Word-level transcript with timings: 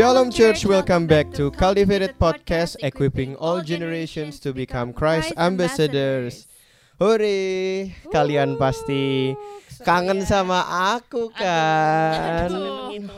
Shalom 0.00 0.32
Church, 0.32 0.64
welcome 0.64 1.04
back 1.04 1.28
to 1.36 1.52
Cultivated 1.60 2.16
Podcast, 2.16 2.80
equipping 2.80 3.36
all 3.36 3.60
generations 3.60 4.40
to 4.40 4.56
become 4.56 4.96
Christ 4.96 5.28
ambassadors. 5.36 6.48
Hore, 6.96 7.92
kalian 8.08 8.56
pasti 8.56 9.36
kangen 9.84 10.24
sama 10.24 10.64
aku 10.96 11.28
kan, 11.36 12.48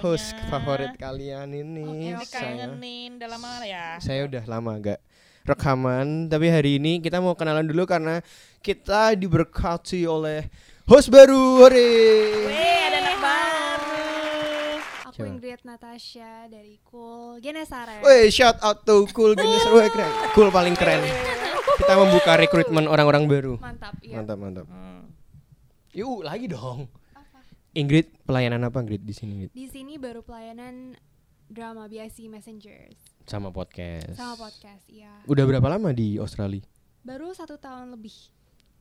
host 0.03 0.35
favorit 0.51 0.99
kalian 0.99 1.55
ini. 1.55 2.19
Oke, 2.19 2.27
Saya, 2.27 2.67
kangenin 2.67 3.15
udah 3.15 3.29
lama 3.31 3.51
ya. 3.63 3.87
saya 4.03 4.27
udah 4.27 4.43
lama 4.51 4.73
gak 4.83 5.01
rekaman, 5.47 6.27
tapi 6.27 6.51
hari 6.51 6.83
ini 6.83 6.99
kita 6.99 7.23
mau 7.23 7.39
kenalan 7.39 7.63
dulu 7.63 7.87
karena 7.87 8.27
kita 8.59 9.15
diberkati 9.15 10.03
oleh 10.03 10.51
host 10.91 11.15
baru. 11.15 11.63
Hore. 11.63 11.95
Ada. 12.51 13.02
Aku 15.13 15.21
Coba. 15.21 15.29
Ingrid 15.29 15.61
Natasha 15.69 16.49
dari 16.49 16.81
Cool 16.89 17.37
Genesare. 17.45 18.01
Woi, 18.01 18.33
shout 18.33 18.57
out 18.65 18.81
to 18.89 19.05
Cool 19.13 19.37
Genes, 19.37 19.61
Woi, 19.69 19.93
keren. 19.93 20.09
Cool 20.33 20.49
paling 20.49 20.73
keren. 20.73 21.05
Kita 21.85 22.01
membuka 22.01 22.33
rekrutmen 22.41 22.89
orang-orang 22.89 23.29
baru. 23.29 23.55
Mantap, 23.61 23.93
iya. 24.01 24.17
Mantap, 24.17 24.41
mantap. 24.41 24.67
Hmm. 24.73 25.13
Yuk, 25.93 26.25
lagi 26.25 26.49
dong. 26.49 26.89
Apa? 27.13 27.45
Ingrid, 27.77 28.09
pelayanan 28.25 28.65
apa 28.65 28.81
Ingrid 28.81 29.05
di 29.05 29.13
sini? 29.13 29.31
Ingrid? 29.37 29.51
Di 29.53 29.69
sini 29.69 30.01
baru 30.01 30.25
pelayanan 30.25 30.97
drama 31.45 31.85
BIC 31.93 32.33
Messengers 32.33 32.97
Sama 33.29 33.53
podcast. 33.53 34.17
sama 34.17 34.49
podcast, 34.49 34.89
iya. 34.89 35.13
Udah 35.29 35.45
berapa 35.45 35.69
lama 35.69 35.93
di 35.93 36.17
Australia? 36.17 36.65
Baru 37.05 37.37
satu 37.37 37.61
tahun 37.61 37.93
lebih. 37.93 38.17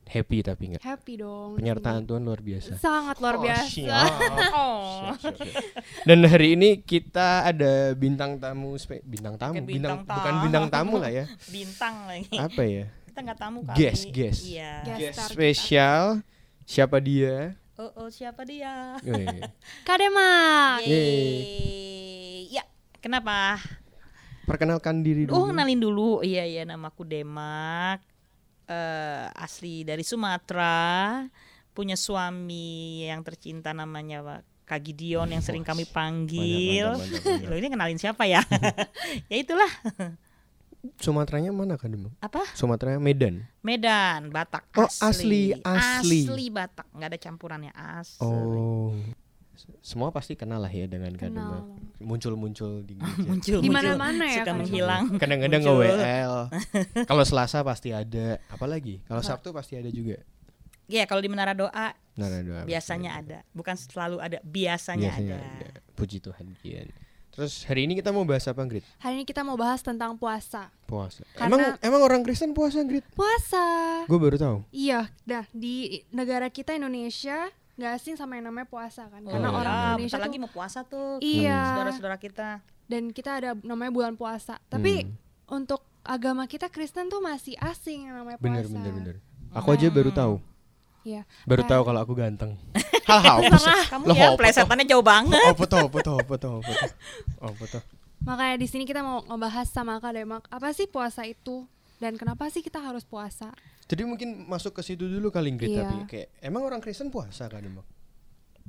Happy 0.04 0.40
tapi 0.40 0.62
nggak? 0.68 0.82
Happy 0.82 1.16
dong. 1.16 1.56
Penyertaan 1.56 2.04
Tuhan 2.04 2.20
luar 2.20 2.38
biasa. 2.38 2.76
Sangat 2.76 3.16
luar 3.16 3.36
Oh, 3.36 3.42
biasa. 3.42 3.64
siap. 3.64 4.12
Oh. 4.52 5.08
Siap, 5.16 5.32
siap, 5.32 5.36
siap. 5.40 5.74
Dan 6.04 6.18
hari 6.22 6.48
ini 6.52 6.78
kita 6.78 7.44
ada 7.44 7.72
bintang 7.92 8.36
tamu, 8.36 8.76
spe- 8.76 9.00
bintang 9.02 9.34
tamu, 9.34 9.56
Bukan 9.56 9.64
bintang, 9.64 9.96
bintang 9.98 10.12
bukan 10.12 10.28
tamu. 10.28 10.42
bintang 10.44 10.66
tamu 10.68 10.94
lah 10.96 11.10
ya. 11.10 11.24
Bintang 11.54 11.94
lagi. 12.04 12.34
Apa 12.34 12.62
ya? 12.62 12.84
Kita 13.06 13.18
nggak 13.20 13.38
tamu 13.38 13.58
kali. 13.62 13.76
Guest, 13.78 14.02
guest. 14.10 14.40
Iya. 14.44 14.72
Guest. 14.84 15.00
Guest 15.00 15.18
spesial. 15.30 16.04
Siapa 16.62 16.96
dia? 16.98 17.56
Oh, 17.74 17.90
oh, 17.96 18.08
siapa 18.08 18.44
dia? 18.44 19.00
Woi. 19.00 19.26
Kademak. 19.88 20.84
Yeay. 20.84 22.52
Ya, 22.52 22.62
kenapa? 23.00 23.56
Perkenalkan 24.44 25.00
diri 25.00 25.24
dulu. 25.24 25.34
Oh, 25.34 25.44
kenalin 25.48 25.78
dulu. 25.78 26.10
Iya, 26.20 26.44
iya, 26.44 26.62
namaku 26.62 27.02
Demak. 27.02 28.04
Eh, 28.72 29.24
asli 29.36 29.84
dari 29.84 30.04
Sumatera. 30.06 31.20
Punya 31.72 31.96
suami 31.96 33.04
yang 33.08 33.24
tercinta 33.24 33.72
namanya 33.72 34.44
Kak 34.68 34.80
Gideon 34.84 35.28
yang 35.28 35.40
sering 35.44 35.64
kami 35.64 35.88
panggil. 35.88 36.96
Loh 37.48 37.56
ini 37.56 37.68
kenalin 37.72 37.96
siapa 38.00 38.28
ya? 38.28 38.44
ya 39.30 39.36
itulah. 39.36 39.68
Sumateranya 40.98 41.54
mana 41.54 41.78
kan 41.78 41.94
Demang? 41.94 42.12
Apa? 42.18 42.42
Sumatera 42.58 42.98
Medan. 42.98 43.46
Medan, 43.62 44.34
Batak 44.34 44.66
Oh, 44.74 44.90
asli, 44.90 45.54
asli. 45.62 46.26
Asli 46.26 46.44
Batak, 46.50 46.90
nggak 46.90 47.08
ada 47.14 47.18
campurannya 47.22 47.72
asli. 47.72 48.26
Oh. 48.26 48.90
Semua 49.80 50.10
pasti 50.10 50.34
kenal 50.34 50.62
lah 50.62 50.72
ya 50.72 50.86
dengan. 50.86 51.14
Kademak. 51.14 51.64
Muncul-muncul 52.02 52.82
di. 52.82 52.98
Muncul, 53.28 53.58
Di 53.62 53.70
mana-mana 53.70 54.24
ya, 54.26 54.42
suka 54.42 54.52
menghilang. 54.52 55.04
Kadang-kadang 55.16 55.62
Muncul. 55.62 55.86
nge-WL. 55.86 56.34
Kalau 57.10 57.24
Selasa 57.26 57.62
pasti 57.62 57.94
ada. 57.94 58.42
Apalagi? 58.50 59.00
Kalau 59.06 59.22
Sabtu 59.22 59.54
pasti 59.54 59.78
ada 59.78 59.88
juga. 59.88 60.18
Ya 60.90 61.08
kalau 61.08 61.24
di 61.24 61.30
Menara 61.30 61.56
Doa 61.56 61.94
nah, 62.20 62.28
doa 62.28 62.68
biasanya 62.68 63.16
ada, 63.16 63.38
bukan 63.56 63.72
selalu 63.80 64.20
ada, 64.20 64.44
biasanya, 64.44 65.08
Biasanya 65.08 65.36
ada. 65.40 65.66
ada. 65.72 65.80
Puji 65.96 66.20
Tuhan 66.20 66.52
Kian. 66.60 66.92
Terus 67.32 67.64
hari 67.64 67.88
ini 67.88 67.96
kita 67.96 68.12
mau 68.12 68.28
bahas 68.28 68.44
apa, 68.44 68.60
Grit? 68.68 68.84
Hari 69.00 69.16
ini 69.16 69.24
kita 69.24 69.40
mau 69.40 69.56
bahas 69.56 69.80
tentang 69.80 70.20
puasa. 70.20 70.68
Puasa. 70.84 71.24
Karena- 71.32 71.80
Emang 71.80 71.96
emang 71.96 72.00
orang 72.04 72.20
Kristen 72.20 72.52
puasa, 72.52 72.84
Grit? 72.84 73.08
Puasa. 73.16 73.64
Gue 74.04 74.20
baru 74.20 74.36
tahu. 74.36 74.56
Iya, 74.68 75.08
dah 75.24 75.48
di 75.56 76.04
negara 76.12 76.52
kita 76.52 76.76
Indonesia 76.76 77.48
nggak 77.72 77.92
asing 77.94 78.14
sama 78.14 78.34
yang 78.34 78.46
namanya 78.46 78.64
puasa 78.64 79.06
kan. 79.06 79.20
Karena 79.22 79.48
Oh, 79.48 79.56
orang 79.56 79.72
ya, 79.72 79.80
Indonesia 79.90 80.02
bentar 80.02 80.18
tuh 80.18 80.24
lagi 80.24 80.38
mau 80.38 80.50
puasa 80.50 80.78
tuh. 80.82 81.10
Iya. 81.18 81.58
Saudara-saudara 81.72 82.16
kita. 82.16 82.48
dan 82.82 83.08
kita 83.08 83.30
ada 83.34 83.50
namanya 83.58 83.88
bulan 83.88 84.12
puasa. 84.12 84.60
Tapi 84.66 85.00
Hmm. 85.00 85.16
untuk 85.56 85.80
agama 86.02 86.44
kita 86.44 86.68
Kristen 86.68 87.08
tuh 87.08 87.18
masih 87.18 87.56
asing 87.58 88.04
yang 88.04 88.18
namanya 88.18 88.36
Bener, 88.36 88.62
puasa. 88.62 88.74
bener, 88.74 88.92
bener. 88.92 89.16
Aku 89.50 89.68
aja 89.70 89.88
baru 89.88 90.10
tahu. 90.10 90.34
Iya. 91.02 91.24
Baru 91.42 91.62
Kayak- 91.62 91.72
tahu 91.72 91.82
kalau 91.82 92.00
aku 92.00 92.12
ganteng. 92.12 92.52
Hal-hal? 93.08 93.48
Kamu 93.88 94.04
Loh, 94.04 94.14
ya 94.14 94.28
plesetannya 94.34 94.84
jauh 94.84 95.00
banget. 95.02 95.34
Tuh? 95.34 95.50
Apa 95.50 95.64
tuh? 95.64 95.80
Apa 95.82 95.98
tuh? 95.98 96.16
Apa 96.18 96.34
tuh? 96.36 96.54
Apa 97.48 97.64
tuh? 97.66 97.82
Makanya 98.22 98.54
di 98.54 98.66
sini 98.66 98.84
kita 98.84 99.00
mau 99.00 99.24
ngebahas 99.24 99.66
sama 99.66 99.96
Kak 99.96 100.12
Demak, 100.12 100.44
apa 100.46 100.70
sih 100.70 100.86
puasa 100.86 101.24
itu 101.24 101.66
dan 102.02 102.18
kenapa 102.18 102.50
sih 102.50 102.58
kita 102.60 102.82
harus 102.82 103.06
puasa? 103.06 103.54
Jadi 103.86 104.02
mungkin 104.02 104.42
masuk 104.50 104.74
ke 104.74 104.82
situ 104.82 105.06
dulu 105.06 105.30
kali 105.30 105.54
Grit 105.54 105.70
Iya. 105.70 105.86
tapi 105.86 105.96
kayak 106.10 106.28
emang 106.42 106.66
orang 106.66 106.82
Kristen 106.82 107.14
puasa 107.14 107.46
kan 107.46 107.62
emang? 107.62 107.86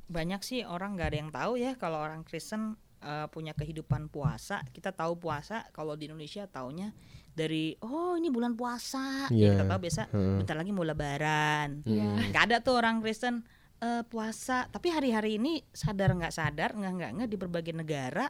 Banyak 0.06 0.46
sih 0.46 0.62
orang 0.62 0.94
nggak 0.94 1.10
ada 1.10 1.18
yang 1.18 1.32
tahu 1.34 1.54
ya 1.58 1.74
kalau 1.74 1.98
orang 1.98 2.22
Kristen 2.22 2.78
eh, 3.02 3.26
punya 3.28 3.52
kehidupan 3.52 4.08
puasa. 4.08 4.62
Kita 4.70 4.94
tahu 4.94 5.18
puasa 5.18 5.66
kalau 5.74 5.98
di 5.98 6.06
Indonesia 6.06 6.46
taunya 6.46 6.94
dari 7.34 7.74
oh 7.82 8.14
ini 8.14 8.30
bulan 8.30 8.54
puasa. 8.54 9.26
Iya. 9.28 9.42
Ya, 9.42 9.50
kita 9.58 9.66
tahu 9.66 9.80
biasa 9.82 10.02
Heeh. 10.14 10.36
bentar 10.40 10.56
lagi 10.56 10.70
mau 10.70 10.86
lebaran. 10.86 11.82
Iya. 11.84 12.06
Hmm. 12.06 12.30
nggak 12.30 12.44
ada 12.48 12.58
tuh 12.62 12.78
orang 12.78 13.02
Kristen 13.02 13.42
eh, 13.80 14.04
puasa 14.06 14.70
tapi 14.70 14.88
hari-hari 14.88 15.36
ini 15.36 15.66
sadar 15.74 16.14
nggak 16.14 16.32
sadar 16.32 16.78
nggak 16.78 16.94
nggak 16.94 17.12
nggak 17.18 17.30
di 17.32 17.38
berbagai 17.38 17.74
negara 17.74 18.30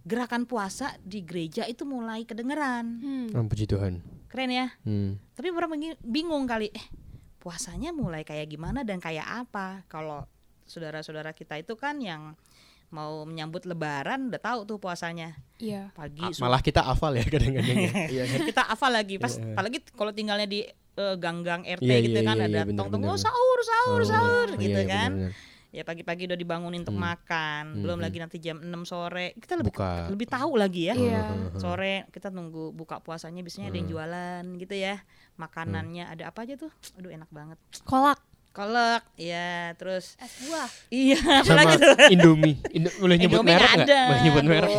gerakan 0.00 0.48
puasa 0.48 0.96
di 1.02 1.20
gereja 1.20 1.64
itu 1.64 1.84
mulai 1.84 2.24
kedengeran 2.24 2.86
Hmm. 3.00 3.26
Oh, 3.34 3.44
puji 3.44 3.66
Tuhan. 3.66 4.00
Keren 4.30 4.48
ya 4.48 4.66
Hmm. 4.80 5.18
tapi 5.34 5.50
orang 5.50 5.74
bingung 6.00 6.46
kali 6.46 6.70
eh 6.70 6.86
puasanya 7.36 7.90
mulai 7.90 8.22
kayak 8.22 8.46
gimana 8.46 8.80
dan 8.80 8.96
kayak 8.96 9.26
apa 9.26 9.82
kalau 9.86 10.22
saudara-saudara 10.64 11.32
kita 11.32 11.56
itu 11.56 11.74
kan 11.74 11.98
yang 11.98 12.38
mau 12.88 13.22
menyambut 13.22 13.64
lebaran 13.64 14.28
udah 14.28 14.38
tahu 14.38 14.60
tuh 14.64 14.76
puasanya 14.76 15.34
Iya. 15.56 15.90
pagi 15.92 16.22
A- 16.22 16.34
malah 16.38 16.58
kita 16.58 16.80
hafal 16.80 17.12
ya 17.12 17.22
kadang-kadang 17.24 17.76
ya. 17.80 17.92
Iya 18.12 18.24
kan? 18.24 18.38
kita 18.44 18.62
hafal 18.66 18.90
lagi 18.92 19.14
pas 19.16 19.30
Iya. 19.32 19.50
apalagi 19.50 19.78
kalau 19.90 20.10
tinggalnya 20.10 20.46
di 20.46 20.66
eh, 20.92 21.16
gang-gang 21.16 21.62
RT 21.64 21.86
Iya, 21.86 21.98
gitu 22.02 22.18
iya, 22.18 22.26
kan 22.26 22.36
iya, 22.36 22.46
ada 22.46 22.60
bener, 22.60 22.76
tong-tong 22.76 22.98
bener, 23.00 23.10
oh 23.10 23.16
bener. 23.16 23.24
sahur 23.24 23.58
sahur 23.62 23.94
Oh, 23.96 24.04
sahur 24.04 24.48
iya, 24.50 24.58
gitu 24.60 24.80
iya, 24.80 24.90
kan 24.90 25.10
bener-bener. 25.12 25.49
Ya 25.70 25.82
pagi-pagi 25.82 26.26
udah 26.26 26.34
dibangunin 26.34 26.80
untuk 26.80 26.92
Hmm. 26.92 27.06
makan 27.06 27.62
belum 27.78 27.96
Mhm. 27.96 28.04
lagi 28.04 28.18
nanti 28.18 28.36
jam 28.38 28.58
6 28.58 28.82
sore 28.82 29.32
kita 29.34 29.54
lebih 29.54 29.70
Buka. 29.70 30.06
lebih 30.08 30.26
tahu 30.26 30.52
lagi 30.54 30.82
ya. 30.84 30.94
Heeh. 30.94 31.54
sore 31.56 31.94
kita 32.08 32.28
nunggu 32.28 32.70
buka 32.70 32.98
puasanya 32.98 33.40
biasanya 33.40 33.68
ada 33.68 33.76
yang 33.76 33.86
Hmm. 33.86 33.94
jualan 33.94 34.44
gitu 34.56 34.74
ya 34.74 34.98
makanannya 35.36 36.04
ada 36.06 36.26
apa 36.26 36.42
aja 36.42 36.54
tuh 36.56 36.70
aduh 36.94 37.08
enak 37.08 37.28
banget 37.28 37.54
Kolak, 37.82 38.18
kolak 38.50 39.06
ya 39.14 39.70
terus 39.74 40.14
es 40.16 40.34
buah. 40.42 40.66
iya 40.90 41.16
apa 41.38 41.46
Sama 41.46 41.58
lagi 41.60 41.74
tuh 41.78 41.94
Indomie. 42.08 42.58
Indo- 42.68 42.96
boleh 42.96 43.16
nyebut 43.16 43.38
Indomie 43.38 43.54
merek 43.54 43.70
nggak 43.78 43.86
Boleh 44.04 44.20
nyebut 44.20 44.44
merek 44.44 44.70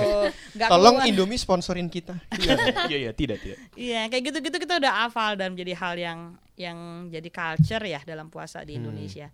nggak? 0.51 0.69
Tolong 0.69 0.96
keluar. 0.97 1.07
Indomie 1.09 1.40
sponsorin 1.40 1.88
kita. 1.88 2.19
Iya, 2.34 2.53
iya, 2.85 2.97
iya, 3.00 3.12
tidak, 3.12 3.40
tidak. 3.40 3.57
Iya, 3.74 4.01
kayak 4.06 4.24
gitu-gitu 4.28 4.57
kita 4.59 4.75
udah 4.78 4.91
hafal 5.01 5.34
dan 5.34 5.56
menjadi 5.56 5.74
hal 5.74 5.96
yang 5.96 6.19
yang 6.53 6.78
jadi 7.07 7.30
culture 7.31 7.81
ya 7.81 8.03
dalam 8.03 8.28
puasa 8.28 8.62
di 8.62 8.75
Hmm. 8.75 8.84
Indonesia. 8.84 9.31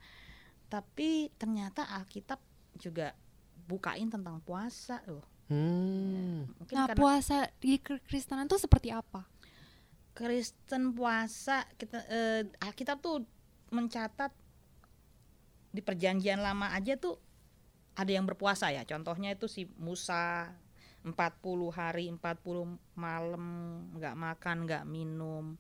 Tapi 0.68 1.32
ternyata 1.40 1.88
Alkitab 1.88 2.40
juga 2.76 3.16
bukain 3.68 4.08
tentang 4.12 4.44
puasa 4.44 5.04
loh. 5.08 5.24
Hmm. 5.48 6.48
Mungkin 6.60 6.76
Nah, 6.76 6.92
karena 6.92 7.00
puasa 7.00 7.48
di 7.64 7.80
Kristenan 7.80 8.52
tuh 8.52 8.60
seperti 8.60 8.92
apa? 8.92 9.24
Kristen 10.12 10.92
puasa 10.98 11.64
kita 11.78 12.04
eh, 12.10 12.44
Alkitab 12.60 13.00
tuh 13.00 13.24
mencatat 13.72 14.34
di 15.72 15.82
perjanjian 15.84 16.42
lama 16.42 16.74
aja 16.74 16.98
tuh 16.98 17.22
ada 17.96 18.12
yang 18.12 18.26
berpuasa 18.28 18.74
ya. 18.74 18.84
Contohnya 18.84 19.36
itu 19.36 19.48
si 19.48 19.70
Musa 19.80 20.52
40 21.06 21.16
hari 21.72 22.12
40 22.12 22.20
malam 23.00 23.44
nggak 23.96 24.16
makan 24.18 24.58
nggak 24.68 24.84
minum 24.84 25.56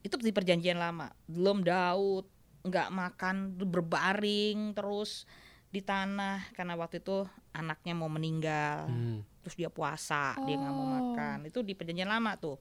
itu 0.00 0.14
di 0.22 0.30
perjanjian 0.30 0.78
lama 0.78 1.10
belum 1.26 1.66
Daud 1.66 2.24
nggak 2.66 2.88
makan 2.88 3.36
berbaring 3.56 4.72
terus 4.72 5.24
di 5.68 5.80
tanah 5.80 6.40
karena 6.52 6.74
waktu 6.74 6.98
itu 6.98 7.22
anaknya 7.52 7.92
mau 7.92 8.08
meninggal 8.08 8.86
Hmm. 8.86 9.20
terus 9.40 9.54
dia 9.54 9.68
puasa 9.68 10.34
dia 10.42 10.56
nggak 10.56 10.72
mau 10.72 10.82
Oh. 10.82 10.92
makan 10.92 11.38
itu 11.44 11.60
di 11.60 11.72
perjanjian 11.72 12.08
lama 12.08 12.34
tuh 12.34 12.58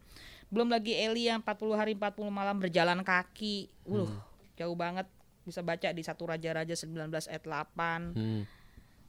belum 0.47 0.69
lagi 0.69 0.93
Elia 0.93 1.35
40 1.35 1.45
hari 1.73 1.93
40 1.93 2.05
malam 2.29 2.55
berjalan 2.55 3.01
kaki 3.01 3.69
uh 3.83 4.03
Hmm. 4.03 4.19
jauh 4.55 4.73
banget 4.73 5.07
bisa 5.41 5.61
baca 5.61 5.87
di 5.87 6.01
satu 6.01 6.25
raja-raja 6.25 6.73
19 6.73 6.97
ayat 7.25 7.43
8 7.43 8.13
Hmm. 8.13 8.41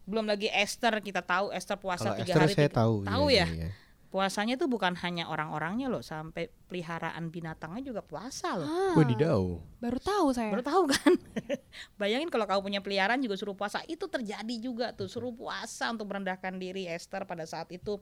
belum 0.04 0.24
lagi 0.24 0.46
Esther 0.48 1.00
kita 1.00 1.20
tahu 1.20 1.50
Esther 1.50 1.76
puasa 1.76 2.04
Kalau 2.06 2.16
tiga 2.16 2.30
Esther 2.30 2.42
hari 2.42 2.54
saya 2.54 2.68
tiga- 2.68 2.78
tahu. 2.78 2.94
tahu 3.02 3.24
iya, 3.26 3.42
ya 3.42 3.46
iya, 3.46 3.56
iya. 3.58 3.70
Puasanya 4.16 4.56
tuh 4.56 4.64
bukan 4.64 4.96
hanya 5.04 5.28
orang-orangnya 5.28 5.92
loh, 5.92 6.00
sampai 6.00 6.48
peliharaan 6.72 7.28
binatangnya 7.28 7.84
juga 7.84 8.00
puasa 8.00 8.56
loh. 8.56 8.64
Ah, 8.64 8.96
Wadidaw. 8.96 9.60
baru 9.76 10.00
tahu 10.00 10.32
saya. 10.32 10.48
Baru 10.48 10.64
tahu 10.64 10.88
kan? 10.88 11.12
Bayangin 12.00 12.32
kalau 12.32 12.48
kamu 12.48 12.64
punya 12.64 12.80
peliharaan 12.80 13.20
juga 13.20 13.36
suruh 13.36 13.52
puasa, 13.52 13.84
itu 13.84 14.08
terjadi 14.08 14.54
juga 14.56 14.96
tuh 14.96 15.04
suruh 15.04 15.36
puasa 15.36 15.92
untuk 15.92 16.08
merendahkan 16.08 16.56
diri 16.56 16.88
Esther 16.88 17.28
pada 17.28 17.44
saat 17.44 17.68
itu 17.68 18.00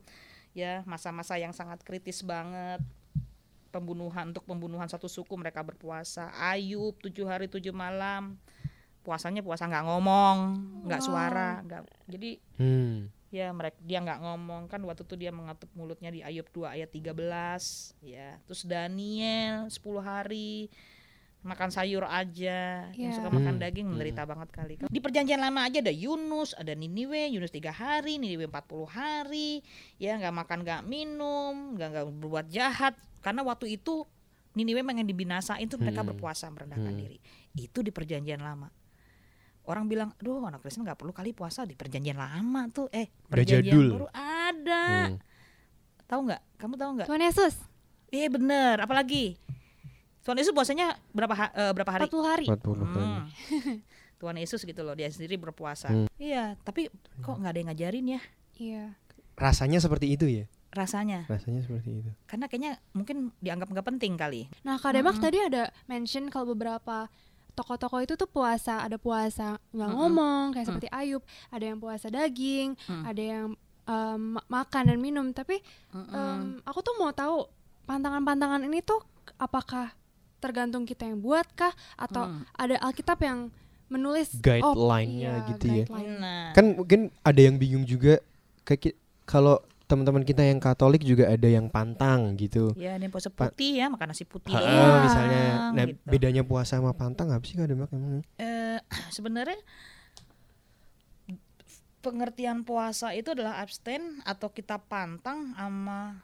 ya 0.55 0.87
masa-masa 0.87 1.35
yang 1.35 1.51
sangat 1.51 1.83
kritis 1.83 2.23
banget 2.23 2.79
pembunuhan 3.75 4.31
untuk 4.31 4.47
pembunuhan 4.47 4.87
satu 4.87 5.11
suku 5.11 5.35
mereka 5.35 5.67
berpuasa 5.67 6.31
Ayub 6.31 6.95
tujuh 7.03 7.27
hari 7.27 7.51
tujuh 7.51 7.75
malam 7.75 8.39
puasanya 9.03 9.43
puasa 9.43 9.67
nggak 9.67 9.83
ngomong 9.83 10.37
nggak 10.87 11.03
Wow. 11.03 11.07
suara 11.11 11.59
nggak 11.67 11.83
jadi 12.07 12.31
Hmm. 12.55 13.11
Ya 13.35 13.51
mereka 13.51 13.75
dia 13.83 13.99
nggak 13.99 14.23
ngomong. 14.23 14.63
Kan 14.71 14.79
waktu 14.87 15.03
itu 15.03 15.19
dia 15.19 15.35
mengatup 15.35 15.67
mulutnya 15.75 16.09
di 16.09 16.23
Ayub 16.23 16.47
2 16.47 16.71
ayat 16.71 16.89
13 16.89 17.11
ya 18.01 18.39
terus 18.47 18.63
Daniel 18.63 19.67
10 19.67 19.75
hari 20.01 20.71
makan 21.43 21.69
sayur 21.69 22.07
aja. 22.07 22.89
Yang 22.95 23.11
Ya. 23.11 23.17
suka 23.19 23.29
makan 23.29 23.59
Hmm, 23.59 23.61
daging 23.61 23.85
menderita 23.85 24.23
banget 24.25 24.49
kali. 24.49 24.75
Di 24.81 25.01
perjanjian 25.03 25.37
lama 25.37 25.67
aja 25.67 25.83
ada 25.83 25.93
Yunus 25.93 26.55
ada 26.55 26.73
Niniwe 26.73 27.29
Yunus 27.29 27.51
tiga 27.51 27.69
hari 27.69 28.17
Niniwe 28.17 28.47
40 28.47 28.87
hari. 28.87 29.61
Ya 29.99 30.17
nggak 30.17 30.33
makan 30.33 30.59
nggak 30.65 30.83
minum 30.87 31.75
nggak 31.77 31.89
nggak 31.91 32.05
berbuat 32.17 32.47
jahat. 32.49 32.95
Karena 33.21 33.43
waktu 33.43 33.77
itu 33.77 34.07
Niniwe 34.55 34.81
pengen 34.81 35.05
dibinasain 35.05 35.67
tuh 35.67 35.77
mereka 35.77 36.01
Hmm. 36.01 36.15
berpuasa 36.15 36.47
merendahkan 36.47 36.95
Hmm. 36.95 37.03
diri. 37.03 37.19
Itu 37.53 37.83
di 37.83 37.91
perjanjian 37.91 38.39
lama 38.39 38.71
orang 39.65 39.85
bilang, 39.85 40.11
aduh 40.15 40.41
anak 40.43 40.61
Kristen 40.61 40.83
nggak 40.83 40.97
perlu 40.97 41.11
kali 41.11 41.31
puasa 41.31 41.63
di 41.63 41.73
perjanjian 41.73 42.15
lama 42.15 42.69
tuh, 42.69 42.89
eh 42.91 43.09
perjanjian 43.25 43.65
jadul. 43.67 43.89
baru 43.95 44.09
ada, 44.11 44.85
Hmm. 45.07 45.19
tahu 46.05 46.21
nggak? 46.25 46.43
Kamu 46.57 46.75
tahu 46.75 46.91
nggak? 46.95 47.07
Tuhan 47.07 47.23
Yesus 47.23 47.55
Iya 48.09 48.29
bener, 48.29 48.79
apalagi 48.79 49.35
Tuhan 50.23 50.39
Yesus 50.39 50.51
puasanya 50.51 50.95
berapa 51.11 51.35
ha- 51.35 51.53
eh, 51.53 51.73
berapa 51.73 51.91
hari? 51.91 52.07
40 52.07 52.23
hari. 52.23 52.47
40 52.47 52.87
hari. 52.87 53.03
Hmm. 53.03 53.25
Tuhan 54.21 54.37
Yesus 54.39 54.63
gitu 54.63 54.81
loh, 54.81 54.95
dia 54.95 55.09
sendiri 55.09 55.35
berpuasa. 55.35 55.91
Hmm. 55.91 56.07
Iya, 56.15 56.55
tapi 56.63 56.89
kok 57.19 57.35
nggak 57.35 57.51
ada 57.51 57.59
yang 57.59 57.69
ngajarin 57.69 58.07
ya 58.09 58.21
Iya. 58.55 58.85
Rasanya 59.35 59.79
seperti 59.79 60.09
itu 60.11 60.25
ya? 60.25 60.47
rasanya? 60.71 61.23
Rasanya 61.25 61.63
seperti 61.63 61.91
itu. 61.97 62.11
Karena 62.25 62.47
kayaknya 62.47 62.73
mungkin 62.91 63.31
dianggap 63.39 63.71
nggak 63.71 63.87
penting 63.87 64.15
kali. 64.15 64.51
Nah, 64.63 64.75
Kak 64.75 64.91
Demak 64.93 65.15
Mm-mm. 65.15 65.23
tadi 65.23 65.39
ada 65.39 65.63
mention 65.87 66.27
kalau 66.29 66.51
beberapa 66.51 67.07
tokoh-tokoh 67.55 68.01
itu 68.01 68.15
tuh 68.15 68.27
puasa, 68.27 68.83
ada 68.83 68.95
puasa 68.95 69.57
nggak 69.71 69.87
Mm-mm. 69.87 69.99
ngomong 70.01 70.45
kayak 70.51 70.63
Mm. 70.63 70.71
seperti 70.71 70.89
Ayub, 70.91 71.23
ada 71.49 71.65
yang 71.65 71.79
puasa 71.79 72.07
daging, 72.09 72.75
Mm. 72.81 73.05
ada 73.05 73.23
yang 73.23 73.47
em, 73.85 74.21
ma- 74.33 74.47
makan 74.51 74.83
dan 74.87 74.99
minum. 74.99 75.27
Tapi 75.31 75.63
Mm-mm. 75.91 76.11
em, 76.11 76.41
aku 76.63 76.81
tuh 76.81 76.95
mau 76.95 77.11
tahu 77.11 77.47
pantangan-pantangan 77.85 78.65
ini 78.65 78.81
tuh 78.81 78.99
apakah 79.37 79.93
tergantung 80.39 80.85
kita 80.85 81.05
yang 81.05 81.19
buat 81.19 81.47
kah 81.53 81.73
atau 81.95 82.27
Mm. 82.27 82.43
ada 82.55 82.77
Alkitab 82.83 83.19
yang 83.19 83.49
menulis 83.87 84.35
Guideline-nya 84.35 85.33
iya, 85.37 85.49
gitu 85.49 85.67
ya. 85.71 85.85
guideline. 85.85 86.17
Nah, 86.19 86.51
Kan 86.53 86.75
mungkin 86.75 87.01
ada 87.21 87.39
yang 87.39 87.55
bingung 87.55 87.85
juga 87.85 88.19
kayak 88.63 88.97
kalau 89.23 89.61
teman-teman 89.85 90.23
kita 90.23 90.41
yang 90.41 90.57
Katolik 90.57 91.01
juga 91.01 91.29
ada 91.29 91.45
yang 91.45 91.69
pantang 91.69 92.35
gitu. 92.35 92.73
ya 92.75 92.97
ini 92.97 93.07
puasa 93.07 93.29
Pa- 93.29 93.49
putih 93.49 93.79
ya, 93.79 93.87
makan 93.87 94.11
nasi 94.11 94.25
putih. 94.25 94.51
Ha, 94.51 94.59
Iya. 94.59 94.87
misalnya 95.03 95.43
nah 95.71 95.85
gitu. 95.85 96.01
bedanya 96.05 96.43
puasa 96.43 96.77
sama 96.77 96.93
pantang 96.93 97.29
apa 97.29 97.45
sih 97.45 97.55
Kak 97.55 97.67
Demak 97.67 97.91
emang? 97.91 98.25
eh 98.37 98.81
sebenarnya 99.13 99.61
pengertian 102.01 102.63
puasa 102.63 103.13
itu 103.13 103.33
adalah 103.33 103.59
abstain 103.59 104.21
atau 104.23 104.49
kita 104.49 104.77
pantang 104.79 105.53
sama 105.55 106.21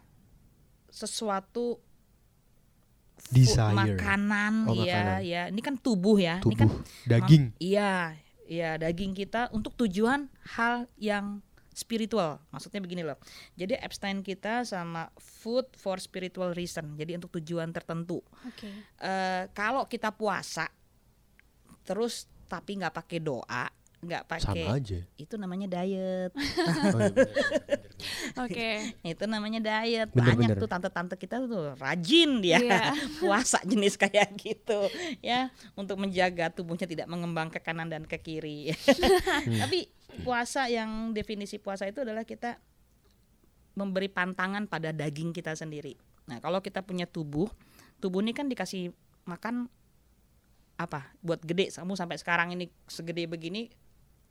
sesuatu 0.89 1.81
Desire. 3.31 3.77
makanan 3.77 4.53
Oh, 4.67 4.77
ya 4.77 4.97
makanan. 4.97 5.21
ya 5.23 5.43
ini 5.49 5.61
kan 5.61 5.75
tubuh 5.77 6.17
ya 6.17 6.41
ini 6.43 6.53
kan 6.55 6.69
Tubuh, 6.69 6.85
daging. 7.07 7.45
iya 7.57 8.17
iya 8.45 8.77
daging 8.77 9.12
kita 9.12 9.49
untuk 9.53 9.77
tujuan 9.77 10.29
hal 10.51 10.89
yang 10.97 11.41
spiritual. 11.81 12.37
Maksudnya 12.53 12.85
begini 12.85 13.00
loh. 13.00 13.17
Jadi 13.56 13.81
abstain 13.81 14.21
kita 14.21 14.69
sama 14.69 15.09
food 15.17 15.65
for 15.73 15.97
spiritual 15.97 16.53
reason. 16.53 16.93
Jadi 17.00 17.17
untuk 17.17 17.32
tujuan 17.41 17.73
tertentu. 17.73 18.21
Oke. 18.44 18.69
eh 19.00 19.49
kalau 19.56 19.88
kita 19.88 20.12
puasa 20.12 20.69
terus 21.88 22.29
tapi 22.50 22.77
nggak 22.77 22.93
pakai 22.93 23.19
doa 23.25 23.65
nggak 24.00 24.23
Sama 24.41 24.56
pakai 24.56 24.64
aja. 24.73 24.99
itu 25.14 25.35
namanya 25.37 25.69
diet 25.70 26.32
Oh, 26.32 27.00
iya. 27.05 27.29
Oke. 28.41 28.70
itu 29.05 29.25
namanya 29.25 29.61
diet 29.61 30.08
Bener, 30.08 30.32
banyak 30.32 30.49
bener. 30.50 30.56
tuh 30.56 30.69
tante-tante 30.69 31.14
kita 31.14 31.44
tuh 31.44 31.76
rajin 31.76 32.41
dia 32.41 32.56
Iya. 32.56 32.97
puasa 33.20 33.61
jenis 33.62 33.94
kayak 33.94 34.32
gitu 34.35 34.88
ya 35.20 35.49
untuk 35.75 36.00
menjaga 36.00 36.49
tubuhnya 36.49 36.85
tidak 36.85 37.06
mengembang 37.06 37.49
ke 37.49 37.61
kanan 37.61 37.87
dan 37.87 38.05
ke 38.05 38.17
kiri 38.17 38.73
tapi 39.61 39.93
puasa 40.20 40.67
yang 40.67 41.12
definisi 41.12 41.56
puasa 41.56 41.85
itu 41.85 42.00
adalah 42.00 42.25
kita 42.25 42.56
memberi 43.73 44.08
pantangan 44.08 44.64
pada 44.64 44.91
daging 44.91 45.31
kita 45.31 45.52
sendiri 45.52 46.00
nah 46.25 46.38
kalau 46.38 46.58
kita 46.58 46.81
punya 46.81 47.05
tubuh 47.05 47.52
tubuh 47.99 48.20
ini 48.20 48.32
kan 48.32 48.49
dikasih 48.49 48.97
makan 49.23 49.69
apa 50.75 51.12
buat 51.20 51.44
gede 51.44 51.69
kamu 51.70 51.93
sampai 51.93 52.17
sekarang 52.17 52.49
ini 52.50 52.73
segede 52.87 53.29
begini 53.29 53.69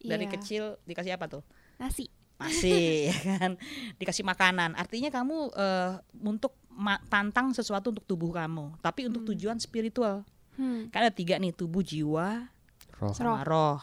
dari 0.02 0.26
Iya. 0.26 0.34
kecil 0.34 0.64
dikasih 0.84 1.14
apa 1.14 1.28
tuh 1.30 1.44
Nasi. 1.76 2.08
masih 2.36 3.08
ya 3.10 3.36
kan 3.36 3.52
dikasih 3.96 4.24
makanan 4.24 4.72
artinya 4.74 5.10
kamu 5.10 5.52
eh, 5.52 5.92
untuk 6.22 6.56
ma- 6.70 7.04
pantang 7.06 7.52
sesuatu 7.52 7.92
untuk 7.92 8.06
tubuh 8.06 8.32
kamu 8.32 8.80
tapi 8.80 9.06
untuk 9.06 9.24
Hmm. 9.24 9.30
tujuan 9.30 9.58
spiritual 9.58 10.24
Hmm. 10.56 10.88
kan 10.88 11.04
ada 11.04 11.12
tiga 11.12 11.36
nih 11.36 11.52
tubuh 11.52 11.80
jiwa 11.80 12.48
Roh. 12.96 13.12
sama 13.12 13.44
roh 13.44 13.80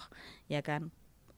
ya 0.47 0.61
kan 0.61 0.89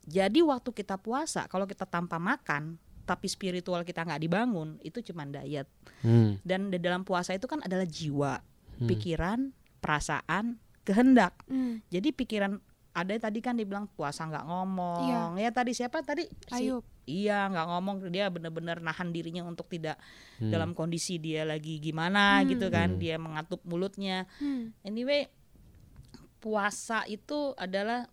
jadi 0.04 0.40
waktu 0.40 0.70
kita 0.72 0.94
puasa 0.96 1.46
kalau 1.46 1.62
kita 1.64 1.84
tanpa 1.84 2.16
makan 2.16 2.78
tapi 3.02 3.24
spiritual 3.24 3.82
kita 3.82 4.02
nggak 4.02 4.20
dibangun 4.20 4.78
itu 4.80 5.02
cuma 5.02 5.24
diet 5.24 5.66
Hmm. 5.98 6.38
dan 6.40 6.68
di 6.68 6.78
dalam 6.78 7.02
puasa 7.02 7.32
itu 7.32 7.44
kan 7.44 7.58
adalah 7.60 7.82
jiwa 7.84 8.38
Hmm. 8.76 8.86
pikiran 8.86 9.40
perasaan 9.78 10.58
kehendak 10.82 11.34
Hmm. 11.44 11.82
jadi 11.88 12.10
pikiran 12.10 12.62
ada 12.98 13.14
tadi 13.14 13.38
kan 13.38 13.54
dibilang 13.54 13.86
puasa 13.88 14.24
nggak 14.24 14.44
ngomong 14.44 15.36
ya 15.36 15.50
tadi 15.50 15.70
siapa 15.70 16.02
tadi 16.02 16.26
Si- 16.50 16.66
Ayub. 16.66 16.82
Iya 17.04 17.48
nggak 17.48 17.66
ngomong 17.68 17.96
dia 18.12 18.28
benar-benar 18.28 18.78
nahan 18.78 19.08
dirinya 19.08 19.40
untuk 19.42 19.64
tidak 19.66 19.96
Hmm. 20.36 20.52
dalam 20.52 20.70
kondisi 20.72 21.16
dia 21.16 21.40
lagi 21.42 21.78
gimana 21.78 22.42
Hmm. 22.42 22.52
gitu 22.52 22.68
kan 22.68 22.94
Hmm. 22.94 23.00
dia 23.00 23.16
mengatup 23.16 23.64
mulutnya 23.64 24.28
Hmm. 24.36 24.76
anyway 24.82 25.24
puasa 26.38 27.02
itu 27.06 27.56
adalah 27.56 28.06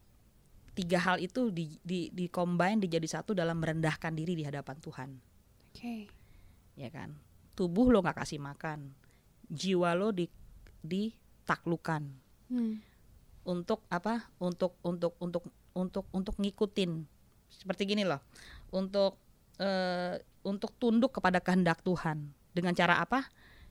tiga 0.74 1.00
hal 1.02 1.18
itu 1.20 1.52
di 1.52 1.76
di 1.82 2.08
di 2.10 2.26
combine 2.28 2.80
dijadi 2.80 3.06
satu 3.06 3.32
dalam 3.32 3.60
merendahkan 3.60 4.12
diri 4.12 4.34
di 4.34 4.44
hadapan 4.44 4.78
Tuhan 4.80 5.10
Oke. 5.72 6.08
ya 6.76 6.88
kan 6.88 7.16
tubuh 7.54 7.88
lo 7.88 8.00
nggak 8.00 8.18
kasih 8.18 8.40
makan 8.40 8.92
jiwa 9.46 9.92
lo 9.92 10.10
di 10.10 10.26
ditaklukan 10.82 12.04
Hmm. 12.46 12.78
Untuk 13.46 13.86
apa 13.94 14.28
untuk 14.42 14.76
untuk 14.82 15.14
untuk 15.22 15.44
untuk 15.78 16.06
untuk 16.12 16.36
ngikutin. 16.42 17.06
Seperti 17.48 17.88
gini 17.88 18.04
loh 18.04 18.20
untuk 18.74 19.22
eh, 19.62 20.20
untuk 20.46 20.74
tunduk 20.78 21.16
kepada 21.16 21.40
kehendak 21.40 21.82
Tuhan. 21.86 22.30
Dengan 22.52 22.74
cara 22.74 23.00
apa? 23.00 23.28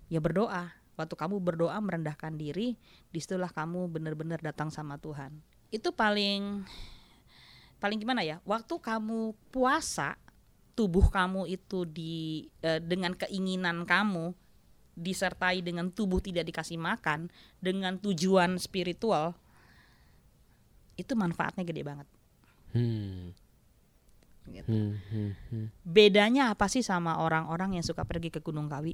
Ya 0.09 0.23
berdoa. 0.23 0.73
Waktu 0.95 1.15
kamu 1.19 1.43
berdoa 1.43 1.75
merendahkan 1.83 2.39
diri 2.39 2.79
di 3.11 3.19
situlah 3.19 3.51
kamu 3.51 3.91
benar-benar 3.91 4.39
datang 4.39 4.71
sama 4.71 4.95
Tuhan. 4.97 5.35
Itu 5.75 5.91
paling 5.91 6.63
paling 7.83 7.99
gimana 7.99 8.23
ya? 8.23 8.39
Waktu 8.47 8.79
kamu 8.79 9.35
puasa 9.51 10.15
tubuh 10.79 11.11
kamu 11.11 11.51
itu 11.51 11.87
di 11.87 12.47
eh, 12.63 12.79
dengan 12.79 13.15
keinginan 13.15 13.83
kamu 13.87 14.35
disertai 14.95 15.59
dengan 15.59 15.91
tubuh 15.91 16.23
tidak 16.23 16.47
dikasih 16.47 16.79
makan 16.79 17.27
dengan 17.59 17.99
tujuan 17.99 18.63
spiritual 18.63 19.35
itu 20.95 21.13
manfaatnya 21.15 21.63
gede 21.63 21.83
banget. 21.83 22.09
Hmm. 22.73 23.31
Gitu. 24.45 24.69
Hmm. 24.69 24.93
Hmm. 25.09 25.33
Hmm. 25.49 25.67
Bedanya 25.83 26.53
apa 26.53 26.69
sih 26.69 26.85
sama 26.85 27.17
orang-orang 27.17 27.81
yang 27.81 27.85
suka 27.85 28.05
pergi 28.05 28.29
ke 28.29 28.39
Gunung 28.39 28.69
Kawi? 28.69 28.93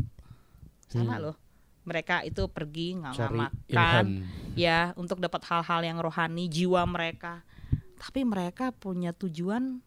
Sama 0.86 1.16
Hmm. 1.16 1.22
loh. 1.30 1.36
Mereka 1.80 2.22
itu 2.22 2.44
pergi 2.46 2.92
nggak 2.92 3.14
makan, 3.16 3.48
ilham. 3.66 4.08
ya 4.52 4.92
untuk 4.94 5.16
dapat 5.16 5.40
hal-hal 5.48 5.80
yang 5.80 5.96
rohani 5.96 6.46
jiwa 6.46 6.84
mereka. 6.84 7.40
Tapi 7.96 8.22
mereka 8.22 8.68
punya 8.70 9.16
tujuan 9.16 9.80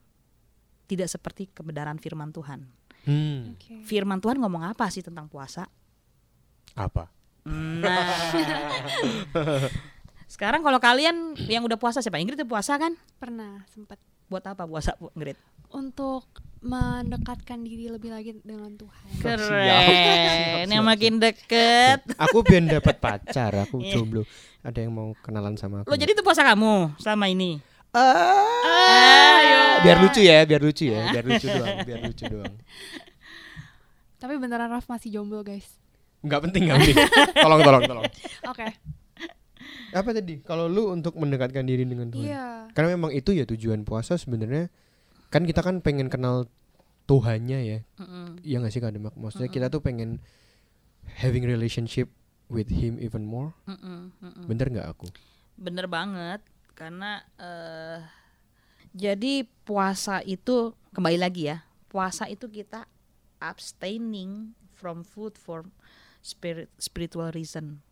tidak 0.90 1.08
seperti 1.08 1.48
kebenaran 1.48 2.02
firman 2.02 2.34
Tuhan. 2.34 2.66
Hmm. 3.06 3.54
Oke. 3.56 3.86
Firman 3.86 4.20
Tuhan 4.20 4.42
ngomong 4.42 4.66
apa 4.66 4.90
sih 4.90 5.06
tentang 5.06 5.30
puasa? 5.30 5.70
Apa? 6.74 7.08
Nah. 7.46 8.32
Sekarang 10.34 10.66
kalau 10.66 10.82
kalian 10.82 11.38
yang 11.46 11.62
udah 11.62 11.78
puasa 11.78 12.02
siapa? 12.02 12.18
Ingrid 12.18 12.42
udah 12.42 12.50
puasa 12.50 12.74
kan? 12.76 12.98
Pernah 13.22 13.62
sempat 13.70 14.02
Buat 14.26 14.50
apa 14.50 14.66
puasa, 14.66 14.98
Bu 14.98 15.14
Ingrid? 15.14 15.38
untuk 15.70 16.26
mendekatkan 16.62 17.62
diri 17.62 17.90
lebih 17.90 18.10
lagi 18.10 18.38
dengan 18.40 18.74
Tuhan. 18.74 19.06
Keren. 19.20 19.42
siap, 19.42 20.70
Yang 20.70 20.86
makin 20.86 21.14
deket. 21.18 22.00
Aku 22.16 22.42
biar 22.42 22.66
dapat 22.72 22.98
pacar, 22.98 23.52
aku 23.60 23.82
Iya. 23.82 23.94
jomblo. 23.94 24.22
Ada 24.62 24.86
yang 24.86 24.94
mau 24.94 25.14
kenalan 25.20 25.54
sama 25.54 25.82
aku? 25.82 25.90
Lo 25.90 25.98
jadi 25.98 26.14
itu 26.14 26.22
puasa 26.22 26.46
kamu 26.46 26.94
selama 26.98 27.26
ini. 27.26 27.58
Ah, 27.90 28.42
Ayo. 29.38 29.62
biar 29.82 29.98
lucu 30.02 30.22
ya, 30.22 30.46
biar 30.46 30.62
lucu 30.62 30.86
ya, 30.88 31.10
biar 31.10 31.26
lucu 31.26 31.46
doang, 31.58 31.76
biar 31.84 32.00
lucu 32.06 32.24
doang. 32.26 32.54
Tapi 34.18 34.34
beneran 34.38 34.70
Raf 34.70 34.86
masih 34.86 35.10
jomblo 35.12 35.42
guys. 35.42 35.66
Enggak 36.22 36.46
penting, 36.46 36.70
enggak 36.70 36.80
penting. 36.80 36.98
Tolong, 37.44 37.60
tolong, 37.60 37.84
tolong. 37.84 38.06
Oke. 38.48 38.66
Apa 39.94 40.10
tadi? 40.12 40.42
Kalau 40.42 40.66
lu 40.66 40.90
untuk 40.90 41.14
mendekatkan 41.16 41.64
diri 41.64 41.86
dengan 41.86 42.10
Tuhan. 42.10 42.26
Iya. 42.26 42.46
Karena 42.74 42.98
memang 42.98 43.14
itu 43.14 43.32
ya 43.32 43.46
tujuan 43.46 43.86
puasa 43.86 44.18
sebenarnya. 44.18 44.74
Kan 45.30 45.46
kita 45.46 45.62
kan 45.62 45.80
pengen 45.86 46.10
kenal 46.10 46.50
Tuhannya 47.06 47.60
ya. 47.62 47.80
Mm-mm. 48.02 48.42
Iya 48.42 48.64
gak 48.64 48.74
sih 48.74 48.82
Kak 48.82 48.96
Demak? 48.96 49.14
Maksudnya 49.14 49.52
kita 49.54 49.68
tuh 49.70 49.80
pengen 49.80 50.18
having 51.20 51.46
relationship 51.46 52.10
with 52.48 52.72
him 52.72 53.00
even 53.00 53.28
more. 53.28 53.52
Mm-mm, 53.68 54.14
mm-mm. 54.20 54.46
Bener 54.48 54.68
nggak 54.72 54.88
aku? 54.88 55.08
Bener 55.60 55.86
banget 55.90 56.42
karena 56.74 57.22
eh 57.38 58.02
jadi 58.94 59.46
puasa 59.66 60.22
itu 60.26 60.74
kembali 60.94 61.18
lagi 61.18 61.50
ya. 61.50 61.66
Puasa 61.90 62.26
itu 62.30 62.50
kita 62.50 62.90
abstaining 63.38 64.58
from 64.74 65.06
food 65.06 65.38
for 65.38 65.66
spirit 66.24 66.70
spiritual 66.82 67.30
reason, 67.34 67.84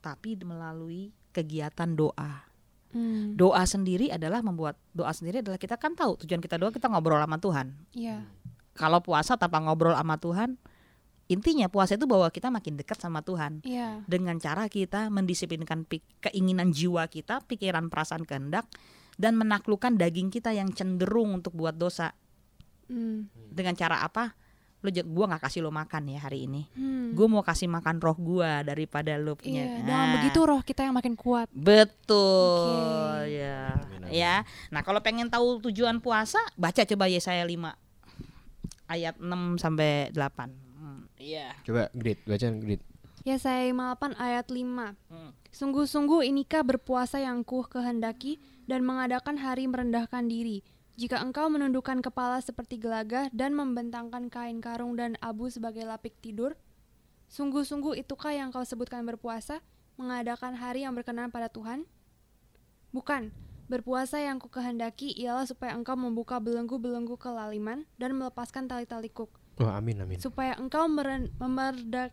tapi 0.00 0.38
melalui 0.40 1.12
kegiatan 1.30 1.94
doa. 1.94 2.50
Hmm, 2.90 3.38
Doa 3.38 3.62
sendiri 3.70 4.10
adalah 4.10 4.42
membuat 4.42 4.74
doa 4.90 5.14
sendiri 5.14 5.46
adalah 5.46 5.62
kita 5.62 5.78
kan 5.78 5.94
tahu 5.94 6.18
tujuan 6.26 6.42
kita 6.42 6.58
doa 6.58 6.74
kita 6.74 6.90
ngobrol 6.90 7.22
sama 7.22 7.38
Tuhan. 7.38 7.66
Iya. 7.94 8.26
Kalau 8.74 8.98
puasa 8.98 9.38
tanpa 9.38 9.62
ngobrol 9.62 9.94
sama 9.94 10.18
Tuhan, 10.18 10.58
intinya 11.30 11.70
puasa 11.70 11.94
itu 11.94 12.10
bahwa 12.10 12.26
kita 12.34 12.50
makin 12.50 12.74
dekat 12.74 12.98
sama 12.98 13.22
Tuhan. 13.22 13.62
Iya. 13.62 14.02
dengan 14.10 14.42
cara 14.42 14.66
kita 14.66 15.06
mendisiplinkan 15.06 15.86
keinginan 16.18 16.74
jiwa 16.74 17.06
kita, 17.06 17.46
pikiran, 17.46 17.86
perasaan, 17.94 18.26
kehendak, 18.26 18.66
dan 19.14 19.38
menaklukkan 19.38 19.94
daging 19.94 20.34
kita 20.34 20.50
yang 20.50 20.74
cenderung 20.74 21.38
untuk 21.38 21.54
buat 21.54 21.78
dosa. 21.78 22.10
Hmm. 22.90 23.30
Dengan 23.30 23.78
cara 23.78 24.02
apa? 24.02 24.34
Lu 24.80 24.88
gua 25.06 25.24
nggak 25.28 25.44
kasih 25.44 25.60
lo 25.60 25.68
makan 25.68 26.08
ya 26.08 26.20
hari 26.20 26.48
ini. 26.48 26.64
Hmm. 26.72 27.12
Gue 27.12 27.26
mau 27.26 27.44
kasih 27.44 27.68
makan 27.68 28.00
roh 28.00 28.16
gua 28.16 28.62
daripada 28.62 29.12
lo 29.14 29.36
punya. 29.36 29.60
Iya, 29.60 29.76
Nah, 29.76 29.84
dengan 29.84 30.06
begitu 30.16 30.40
roh 30.40 30.60
kita 30.60 30.88
yang 30.88 30.96
makin 30.96 31.12
kuat. 31.14 31.52
Betul 31.52 33.20
Oke. 33.20 33.36
ya. 33.36 33.76
Amin, 33.76 34.00
amin. 34.04 34.12
Ya. 34.12 34.34
Nah, 34.72 34.80
kalau 34.80 35.00
pengen 35.00 35.28
tahu 35.28 35.60
tujuan 35.68 36.00
puasa, 36.00 36.40
baca 36.54 36.80
coba 36.80 37.04
Yesaya 37.06 37.44
5 37.44 37.76
ayat 38.86 39.14
6 39.16 39.56
sampai 39.56 40.08
8. 40.10 40.48
Hmm, 40.74 41.00
Iya. 41.16 41.52
Coba 41.62 41.92
grid, 41.92 42.18
baca 42.24 42.46
grid. 42.50 42.80
Ya 43.20 43.36
saya 43.36 43.68
58 43.68 44.16
ayat 44.16 44.46
5. 44.48 44.96
Hmm. 45.12 45.30
Sungguh-sungguh 45.50 46.24
inikah 46.24 46.64
berpuasa 46.64 47.20
yang 47.20 47.44
ku 47.44 47.60
kehendaki 47.62 48.40
dan 48.64 48.80
mengadakan 48.80 49.36
hari 49.36 49.68
merendahkan 49.68 50.24
diri. 50.24 50.64
Jika 51.00 51.16
engkau 51.24 51.48
menundukkan 51.48 52.04
kepala 52.04 52.44
seperti 52.44 52.76
gelagah 52.76 53.32
dan 53.32 53.56
membentangkan 53.56 54.28
kain 54.28 54.60
karung 54.60 55.00
dan 55.00 55.16
abu 55.24 55.48
sebagai 55.48 55.80
lapik 55.88 56.12
tidur, 56.20 56.60
sungguh-sungguh 57.32 58.04
itukah 58.04 58.36
yang 58.36 58.52
kau 58.52 58.60
sebutkan 58.68 59.08
berpuasa, 59.08 59.64
mengadakan 59.96 60.60
hari 60.60 60.84
yang 60.84 60.92
berkenan 60.92 61.32
pada 61.32 61.48
Tuhan? 61.48 61.88
Bukan, 62.92 63.32
berpuasa 63.72 64.20
yang 64.20 64.36
ku 64.36 64.52
kehendaki 64.52 65.16
ialah 65.16 65.48
supaya 65.48 65.72
engkau 65.72 65.96
membuka 65.96 66.36
belenggu-belenggu 66.36 67.16
kelaliman 67.16 67.88
dan 67.96 68.12
melepaskan 68.20 68.68
tali-tali 68.68 69.08
kuk, 69.08 69.32
Oh 69.56 69.72
amin 69.72 70.04
amin. 70.04 70.20
supaya 70.20 70.52
engkau 70.60 70.84
meren, 70.84 71.32
memerdak 71.40 72.12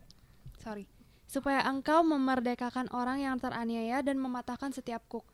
sorry 0.63 0.87
supaya 1.27 1.59
engkau 1.67 2.07
memerdekakan 2.07 2.87
orang 2.95 3.19
yang 3.19 3.35
teraniaya 3.35 3.99
dan 3.99 4.15
mematahkan 4.15 4.71
setiap 4.71 5.03
kuk 5.11 5.27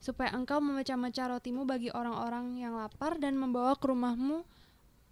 supaya 0.00 0.32
engkau 0.32 0.64
memecah-mecah 0.64 1.36
rotimu 1.36 1.68
bagi 1.68 1.92
orang-orang 1.92 2.56
yang 2.56 2.72
lapar 2.72 3.20
dan 3.20 3.36
membawa 3.36 3.76
ke 3.76 3.84
rumahmu 3.84 4.48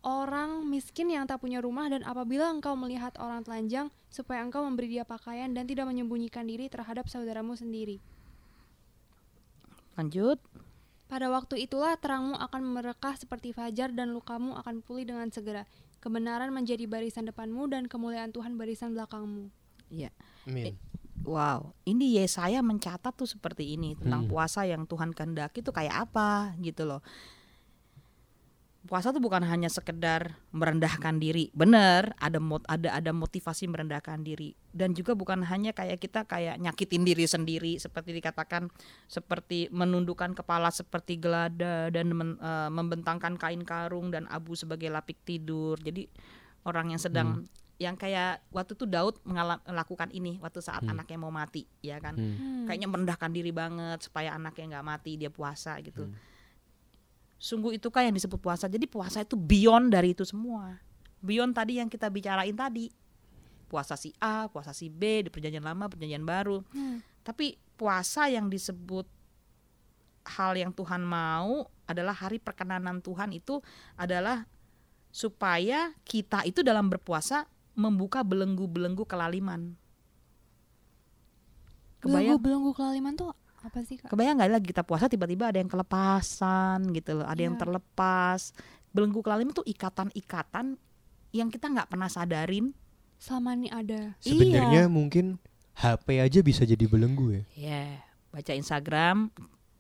orang 0.01 0.65
miskin 0.65 1.13
yang 1.13 1.29
tak 1.29 1.45
punya 1.45 1.61
rumah 1.61 1.93
dan 1.93 2.01
apabila 2.09 2.49
engkau 2.49 2.73
melihat 2.73 3.13
orang 3.21 3.45
telanjang 3.45 3.93
supaya 4.09 4.41
engkau 4.41 4.65
memberi 4.65 4.97
dia 4.97 5.05
pakaian 5.05 5.53
dan 5.53 5.69
tidak 5.69 5.85
menyembunyikan 5.85 6.49
diri 6.49 6.73
terhadap 6.73 7.05
saudaramu 7.13 7.53
sendiri 7.53 8.01
Lanjut. 10.01 10.41
pada 11.13 11.29
waktu 11.29 11.69
itulah 11.69 11.93
terangmu 12.01 12.41
akan 12.41 12.63
merekah 12.65 13.13
seperti 13.21 13.53
fajar 13.53 13.93
dan 13.93 14.17
lukamu 14.17 14.57
akan 14.57 14.81
pulih 14.81 15.05
dengan 15.05 15.29
segera 15.29 15.69
kebenaran 16.01 16.49
menjadi 16.49 16.89
barisan 16.89 17.29
depanmu 17.29 17.69
dan 17.69 17.85
kemuliaan 17.91 18.33
Tuhan 18.33 18.57
barisan 18.57 18.97
belakangmu 18.97 19.53
Iya. 19.89 20.13
Amin. 20.45 20.77
Wow, 21.27 21.75
ini 21.85 22.17
Yesaya 22.17 22.63
mencatat 22.65 23.13
tuh 23.13 23.29
seperti 23.29 23.75
ini 23.77 23.99
tentang 23.99 24.25
Hmm. 24.27 24.31
puasa 24.31 24.65
yang 24.65 24.87
Tuhan 24.89 25.13
kehendaki 25.13 25.61
itu 25.61 25.75
kayak 25.75 26.09
apa 26.09 26.55
gitu 26.63 26.89
loh. 26.89 27.03
Puasa 28.89 29.13
tuh 29.13 29.21
bukan 29.21 29.45
hanya 29.45 29.69
sekedar 29.69 30.41
merendahkan 30.49 31.21
diri, 31.21 31.53
bener 31.53 32.17
ada 32.17 32.41
mot 32.41 32.65
ada 32.65 32.97
ada 32.97 33.13
motivasi 33.13 33.69
merendahkan 33.69 34.25
diri 34.25 34.57
dan 34.73 34.97
juga 34.97 35.13
bukan 35.13 35.45
hanya 35.45 35.77
kayak 35.77 36.01
kita 36.01 36.25
kayak 36.25 36.57
nyakitin 36.57 37.05
diri 37.05 37.29
sendiri 37.29 37.77
seperti 37.77 38.17
dikatakan 38.17 38.73
seperti 39.05 39.69
menundukkan 39.69 40.33
kepala 40.33 40.73
seperti 40.73 41.21
gelada 41.21 41.93
dan 41.93 42.17
men- 42.17 42.41
eh, 42.41 42.71
membentangkan 42.73 43.37
kain 43.37 43.61
karung 43.61 44.09
dan 44.09 44.25
abu 44.33 44.57
sebagai 44.57 44.89
lapik 44.89 45.21
tidur. 45.21 45.77
Jadi 45.77 46.09
orang 46.65 46.97
yang 46.97 47.03
sedang 47.03 47.45
yang 47.79 47.95
kayak 47.95 48.43
waktu 48.51 48.75
itu 48.75 48.85
Daud 48.85 49.23
melakukan 49.23 50.11
ini 50.11 50.43
waktu 50.43 50.59
saat 50.59 50.83
Hmm. 50.83 50.99
anaknya 50.99 51.19
mau 51.19 51.31
mati 51.31 51.63
ya 51.79 52.03
kan 52.03 52.19
Hmm. 52.19 52.35
Hmm. 52.35 52.67
kayaknya 52.67 52.91
merendahkan 52.91 53.31
diri 53.31 53.55
banget 53.55 54.03
supaya 54.03 54.35
anaknya 54.35 54.77
nggak 54.77 54.87
mati 54.87 55.15
dia 55.15 55.31
puasa 55.31 55.79
gitu 55.79 56.11
Hmm. 56.11 56.19
sungguh 57.39 57.79
itukah 57.79 58.03
yang 58.03 58.13
disebut 58.13 58.37
puasa 58.37 58.67
jadi 58.67 58.83
puasa 58.85 59.23
itu 59.23 59.39
beyond 59.39 59.95
dari 59.95 60.11
itu 60.11 60.27
semua 60.27 60.83
beyond 61.23 61.55
tadi 61.55 61.79
yang 61.79 61.87
kita 61.87 62.11
bicarain 62.11 62.55
tadi 62.55 62.91
puasa 63.71 63.95
si 63.95 64.11
A 64.19 64.51
puasa 64.51 64.75
si 64.75 64.91
B 64.91 65.23
di 65.23 65.31
perjanjian 65.31 65.63
lama 65.63 65.87
perjanjian 65.87 66.27
baru 66.27 66.67
Hmm. 66.75 66.99
tapi 67.23 67.55
puasa 67.79 68.27
yang 68.27 68.51
disebut 68.51 69.07
hal 70.29 70.59
yang 70.59 70.75
Tuhan 70.75 71.01
mau 71.01 71.63
adalah 71.87 72.13
hari 72.13 72.43
perkenanan 72.43 72.99
Tuhan 72.99 73.31
itu 73.31 73.63
adalah 73.95 74.51
supaya 75.09 75.95
kita 76.03 76.43
itu 76.43 76.61
dalam 76.61 76.91
berpuasa 76.91 77.47
membuka 77.79 78.27
belenggu-belenggu 78.27 79.07
kelaliman. 79.07 79.79
Kebayang, 81.99 82.39
belenggu-belenggu 82.39 82.71
kelaliman 82.75 83.15
tuh 83.15 83.31
apa 83.59 83.83
sih 83.83 83.99
kak? 83.99 84.07
kebayang 84.07 84.39
nggak 84.39 84.51
lagi 84.55 84.67
kita 84.71 84.87
puasa 84.87 85.11
tiba-tiba 85.11 85.51
ada 85.51 85.59
yang 85.59 85.67
kelepasan 85.67 86.95
gitu 86.95 87.23
loh, 87.23 87.27
ada 87.27 87.39
yang 87.39 87.55
Iya. 87.55 87.63
terlepas. 87.63 88.55
Belenggu 88.91 89.19
kelaliman 89.19 89.51
tuh 89.51 89.67
ikatan-ikatan 89.67 90.79
yang 91.31 91.49
kita 91.51 91.67
nggak 91.67 91.91
pernah 91.91 92.07
sadarin. 92.07 92.71
Selama 93.19 93.59
ini 93.59 93.67
ada. 93.67 94.15
Sebenarnya 94.23 94.87
mungkin 94.87 95.43
HP 95.75 96.23
aja 96.23 96.39
bisa 96.39 96.63
jadi 96.63 96.87
belenggu 96.87 97.35
ya. 97.35 97.43
Ya, 97.55 97.87
baca 98.31 98.55
Instagram 98.55 99.31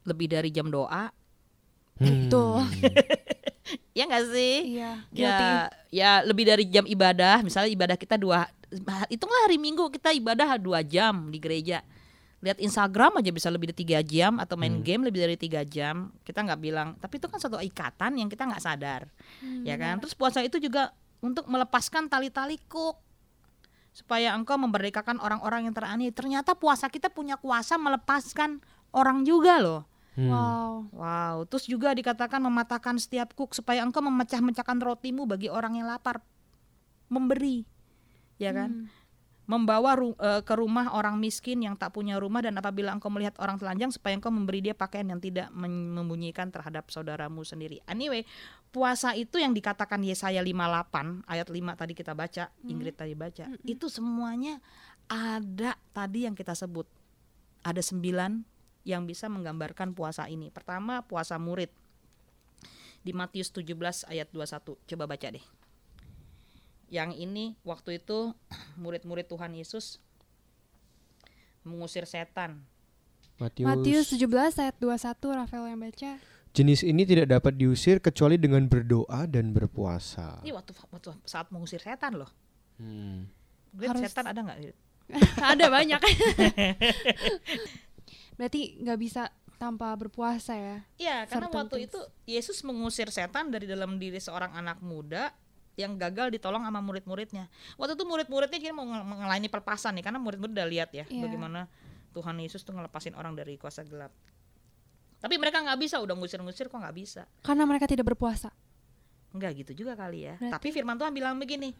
lebih 0.03 0.27
dari 0.27 0.51
jam 0.51 0.71
doa, 0.71 1.15
Betul. 1.99 2.63
ya 3.93 4.05
nggak 4.05 4.25
sih? 4.29 4.55
Iya. 4.77 4.91
Ya 5.11 5.37
ya 5.89 6.11
lebih 6.23 6.45
dari 6.45 6.65
jam 6.65 6.85
ibadah 6.85 7.41
misalnya 7.41 7.71
ibadah 7.71 7.97
kita 7.97 8.15
dua 8.15 8.49
hitunglah 9.09 9.49
hari 9.49 9.57
minggu 9.57 9.89
kita 9.91 10.13
ibadah 10.13 10.57
dua 10.57 10.81
jam 10.81 11.29
di 11.29 11.39
gereja 11.39 11.81
lihat 12.39 12.61
Instagram 12.61 13.19
aja 13.19 13.33
bisa 13.33 13.49
lebih 13.49 13.73
dari 13.73 13.79
tiga 13.81 13.99
jam 13.99 14.39
atau 14.39 14.55
main 14.55 14.71
Hmm. 14.71 14.85
game 14.85 15.03
lebih 15.03 15.25
dari 15.25 15.35
tiga 15.35 15.65
jam 15.65 16.15
kita 16.23 16.39
nggak 16.39 16.61
bilang 16.61 16.89
tapi 16.97 17.17
itu 17.17 17.27
kan 17.27 17.41
satu 17.41 17.59
ikatan 17.59 18.15
yang 18.15 18.29
kita 18.29 18.45
nggak 18.45 18.61
sadar 18.61 19.11
Hmm, 19.41 19.65
ya 19.65 19.75
kan 19.75 19.97
benar. 19.97 20.03
terus 20.05 20.15
puasa 20.15 20.39
itu 20.41 20.57
juga 20.59 20.95
untuk 21.19 21.49
melepaskan 21.49 22.07
tali-tali 22.07 22.61
kuk 22.69 22.95
supaya 23.91 24.31
engkau 24.31 24.55
memerdekakan 24.55 25.19
orang-orang 25.19 25.67
yang 25.67 25.75
teraniaya 25.75 26.15
ternyata 26.15 26.55
puasa 26.55 26.87
kita 26.87 27.11
punya 27.11 27.35
kuasa 27.35 27.75
melepaskan 27.75 28.63
orang 28.95 29.27
juga 29.27 29.59
loh 29.59 29.83
Hmm. 30.19 30.35
Wow. 30.35 30.75
Wow, 30.99 31.37
terus 31.47 31.71
juga 31.71 31.95
dikatakan 31.95 32.43
mematahkan 32.43 32.99
setiap 32.99 33.39
kuk 33.39 33.55
supaya 33.55 33.87
engkau 33.87 34.03
memecah-mecahkan 34.03 34.83
rotimu 34.83 35.31
bagi 35.31 35.47
orang 35.47 35.79
yang 35.79 35.87
lapar. 35.87 36.19
Memberi. 37.07 37.63
Ya 38.43 38.51
kan? 38.51 38.91
Hmm. 38.91 38.91
Membawa 39.49 39.97
ru- 39.97 40.19
eh, 40.19 40.43
ke 40.45 40.59
rumah 40.59 40.93
orang 40.93 41.17
miskin 41.23 41.63
yang 41.63 41.79
tak 41.79 41.95
punya 41.95 42.19
rumah 42.19 42.43
dan 42.43 42.59
apabila 42.59 42.93
engkau 42.93 43.09
melihat 43.09 43.39
orang 43.41 43.57
telanjang 43.57 43.95
supaya 43.95 44.19
engkau 44.19 44.29
memberi 44.29 44.61
dia 44.61 44.75
pakaian 44.77 45.09
yang 45.09 45.23
tidak 45.23 45.49
membunyikan 45.55 46.51
terhadap 46.53 46.91
saudaramu 46.93 47.47
sendiri. 47.47 47.81
Anyway, 47.89 48.29
puasa 48.75 49.15
itu 49.17 49.41
yang 49.41 49.55
dikatakan 49.57 50.03
Yesaya 50.05 50.43
58 50.45 51.25
ayat 51.31 51.49
5 51.49 51.81
tadi 51.81 51.93
kita 51.97 52.13
baca, 52.13 52.53
Ingrid 52.67 52.99
tadi 52.99 53.15
baca. 53.17 53.49
Mm-mm. 53.49 53.65
Itu 53.65 53.89
semuanya 53.89 54.61
ada 55.09 55.81
tadi 55.97 56.29
yang 56.29 56.37
kita 56.37 56.53
sebut. 56.53 56.85
Ada 57.65 57.81
sembilan 57.81 58.58
yang 58.89 59.05
bisa 59.05 59.29
menggambarkan 59.29 59.93
puasa 59.93 60.33
ini. 60.33 60.49
Pertama, 60.49 61.05
puasa 61.05 61.37
murid. 61.37 61.69
di 62.99 63.15
Matius 63.15 63.49
17 63.55 64.05
ayat 64.11 64.29
21. 64.35 64.75
Coba 64.85 65.05
baca 65.07 65.29
deh. 65.31 65.45
Yang 66.91 67.11
ini 67.21 67.45
waktu 67.63 68.03
itu 68.03 68.35
murid-murid 68.83 69.29
Tuhan 69.29 69.55
Yesus 69.55 70.03
mengusir 71.63 72.05
setan. 72.05 72.65
Matius. 73.39 73.65
Matius 73.71 74.07
17 74.13 74.27
ayat 74.61 74.77
21 74.83 75.15
Rafael 75.31 75.65
yang 75.73 75.81
baca. 75.81 76.11
Jenis 76.53 76.83
ini 76.83 77.07
tidak 77.07 77.31
dapat 77.31 77.55
diusir 77.55 78.03
kecuali 78.03 78.35
dengan 78.35 78.67
berdoa 78.67 79.31
dan 79.31 79.55
berpuasa. 79.55 80.43
Ini 80.43 80.51
waktu 80.53 80.75
waktu 80.91 81.15
saat 81.23 81.49
mengusir 81.55 81.79
setan 81.79 82.19
loh. 82.19 82.29
Hmm. 82.83 83.31
Harus- 83.79 84.05
setan 84.05 84.27
ada 84.27 84.43
nggak? 84.43 84.59
Ada 85.57 85.73
banyak. 85.73 86.01
Berarti 88.39 88.79
nggak 88.79 88.99
bisa 88.99 89.23
tanpa 89.59 89.91
berpuasa 89.93 90.55
ya. 90.55 90.77
Iya, 90.97 91.27
karena 91.27 91.51
Certain 91.51 91.59
waktu 91.67 91.77
things. 91.83 91.91
itu 91.91 92.01
Yesus 92.25 92.63
mengusir 92.63 93.11
setan 93.11 93.51
dari 93.51 93.67
dalam 93.67 93.99
diri 93.99 94.17
seorang 94.17 94.55
anak 94.55 94.79
muda 94.79 95.35
yang 95.75 95.95
gagal 95.95 96.31
ditolong 96.31 96.63
sama 96.63 96.79
murid-muridnya. 96.79 97.51
Waktu 97.75 97.95
itu 97.95 98.05
murid-muridnya 98.07 98.59
kira 98.59 98.71
mau 98.71 98.87
mengelayani 98.87 99.47
perpasan 99.47 99.99
nih, 99.99 100.07
karena 100.07 100.19
murid-murid 100.19 100.55
udah 100.55 100.69
lihat 100.69 100.91
ya 100.93 101.05
Iya. 101.07 101.27
bagaimana 101.27 101.67
Tuhan 102.11 102.39
Yesus 102.39 102.63
tuh 102.63 102.73
ngelepasin 102.73 103.15
orang 103.15 103.35
dari 103.35 103.55
kuasa 103.55 103.83
gelap. 103.83 104.11
Tapi 105.19 105.35
mereka 105.35 105.59
nggak 105.59 105.79
bisa, 105.79 105.99
udah 105.99 106.15
ngusir-ngusir 106.15 106.67
kok 106.67 106.79
nggak 106.79 106.95
bisa. 106.95 107.27
Karena 107.43 107.67
mereka 107.67 107.91
tidak 107.91 108.07
berpuasa. 108.07 108.55
Enggak 109.29 109.59
gitu 109.59 109.83
juga 109.83 109.93
kali 109.93 110.25
ya. 110.25 110.35
Berarti- 110.37 110.55
Tapi 110.55 110.69
firman 110.71 110.95
Tuhan 110.95 111.11
bilang 111.11 111.35
begini, 111.37 111.75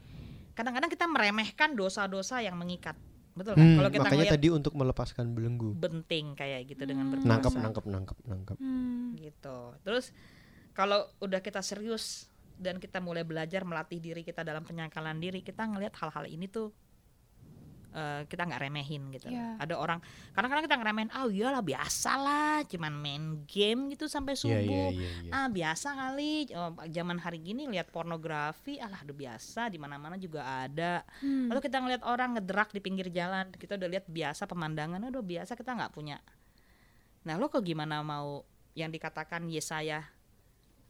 kadang-kadang 0.53 0.91
kita 0.91 1.07
meremehkan 1.07 1.73
dosa-dosa 1.73 2.43
yang 2.43 2.59
mengikat. 2.59 2.99
Betul 3.39 3.55
kan? 3.55 3.63
Hmm, 3.63 3.77
Kalau 3.79 3.89
kita 3.89 4.03
makanya 4.03 4.17
ngeliat 4.19 4.35
tadi 4.35 4.49
untuk 4.51 4.73
melepaskan 4.75 5.27
belenggu. 5.31 5.71
benting 5.73 6.27
kayak 6.35 6.61
gitu 6.67 6.83
dengan 6.83 7.07
Hmm. 7.07 7.13
berpuasa. 7.15 7.31
Nangkap, 7.31 7.53
nangkap, 7.55 7.85
nangkap, 7.87 8.19
nangkap. 8.25 8.57
Hmm. 8.59 9.15
gitu. 9.15 9.59
Terus 9.81 10.11
kalau 10.73 11.07
udah 11.19 11.39
kita 11.39 11.59
serius 11.61 12.27
dan 12.55 12.77
kita 12.77 12.99
mulai 12.99 13.23
belajar 13.23 13.63
melatih 13.63 13.99
diri 13.99 14.21
kita 14.21 14.43
dalam 14.43 14.63
penyangkalan 14.63 15.17
diri, 15.17 15.41
kita 15.41 15.63
ngelihat 15.63 15.95
hal-hal 15.97 16.27
ini 16.27 16.47
tuh 16.47 16.75
eh, 17.95 18.23
kita 18.29 18.45
nggak 18.45 18.61
remehin 18.61 19.09
gitu. 19.13 19.33
Iya. 19.33 19.57
Ada 19.59 19.75
orang 19.77 19.99
kadang-kadang 20.33 20.65
kita 20.69 20.77
ngeremehin, 20.77 21.11
ah 21.13 21.25
iyalah 21.27 21.65
biasa 21.65 22.13
lah, 22.21 22.57
cuman 22.69 22.93
main 22.95 23.25
game 23.49 23.93
gitu 23.93 24.07
sampai 24.07 24.37
Iya, 24.37 24.43
subuh. 24.43 24.61
iya, 24.61 24.87
iya, 24.93 25.11
iya. 25.25 25.33
Ah 25.33 25.49
biasa 25.49 25.89
kali, 25.95 26.49
oh, 26.53 26.73
zaman 26.89 27.19
hari 27.19 27.39
gini 27.41 27.65
lihat 27.67 27.89
pornografi, 27.89 28.77
alah 28.79 29.01
udah 29.03 29.17
biasa, 29.17 29.73
di 29.73 29.79
mana-mana 29.81 30.21
juga 30.21 30.45
ada. 30.45 31.03
Hmm. 31.21 31.49
Lalu 31.49 31.61
kita 31.65 31.77
ngeliat 31.81 32.03
orang 32.05 32.37
ngedrak 32.37 32.71
di 32.73 32.81
pinggir 32.81 33.09
jalan, 33.09 33.49
kita 33.53 33.77
udah 33.81 33.89
lihat 33.89 34.07
biasa 34.07 34.45
pemandangan, 34.45 35.01
udah 35.09 35.25
biasa 35.25 35.57
kita 35.57 35.73
nggak 35.77 35.93
punya. 35.93 36.21
Nah 37.27 37.35
lo 37.37 37.51
kok 37.51 37.65
gimana 37.65 38.01
mau 38.01 38.45
yang 38.73 38.89
dikatakan 38.89 39.51
Yesaya 39.51 40.07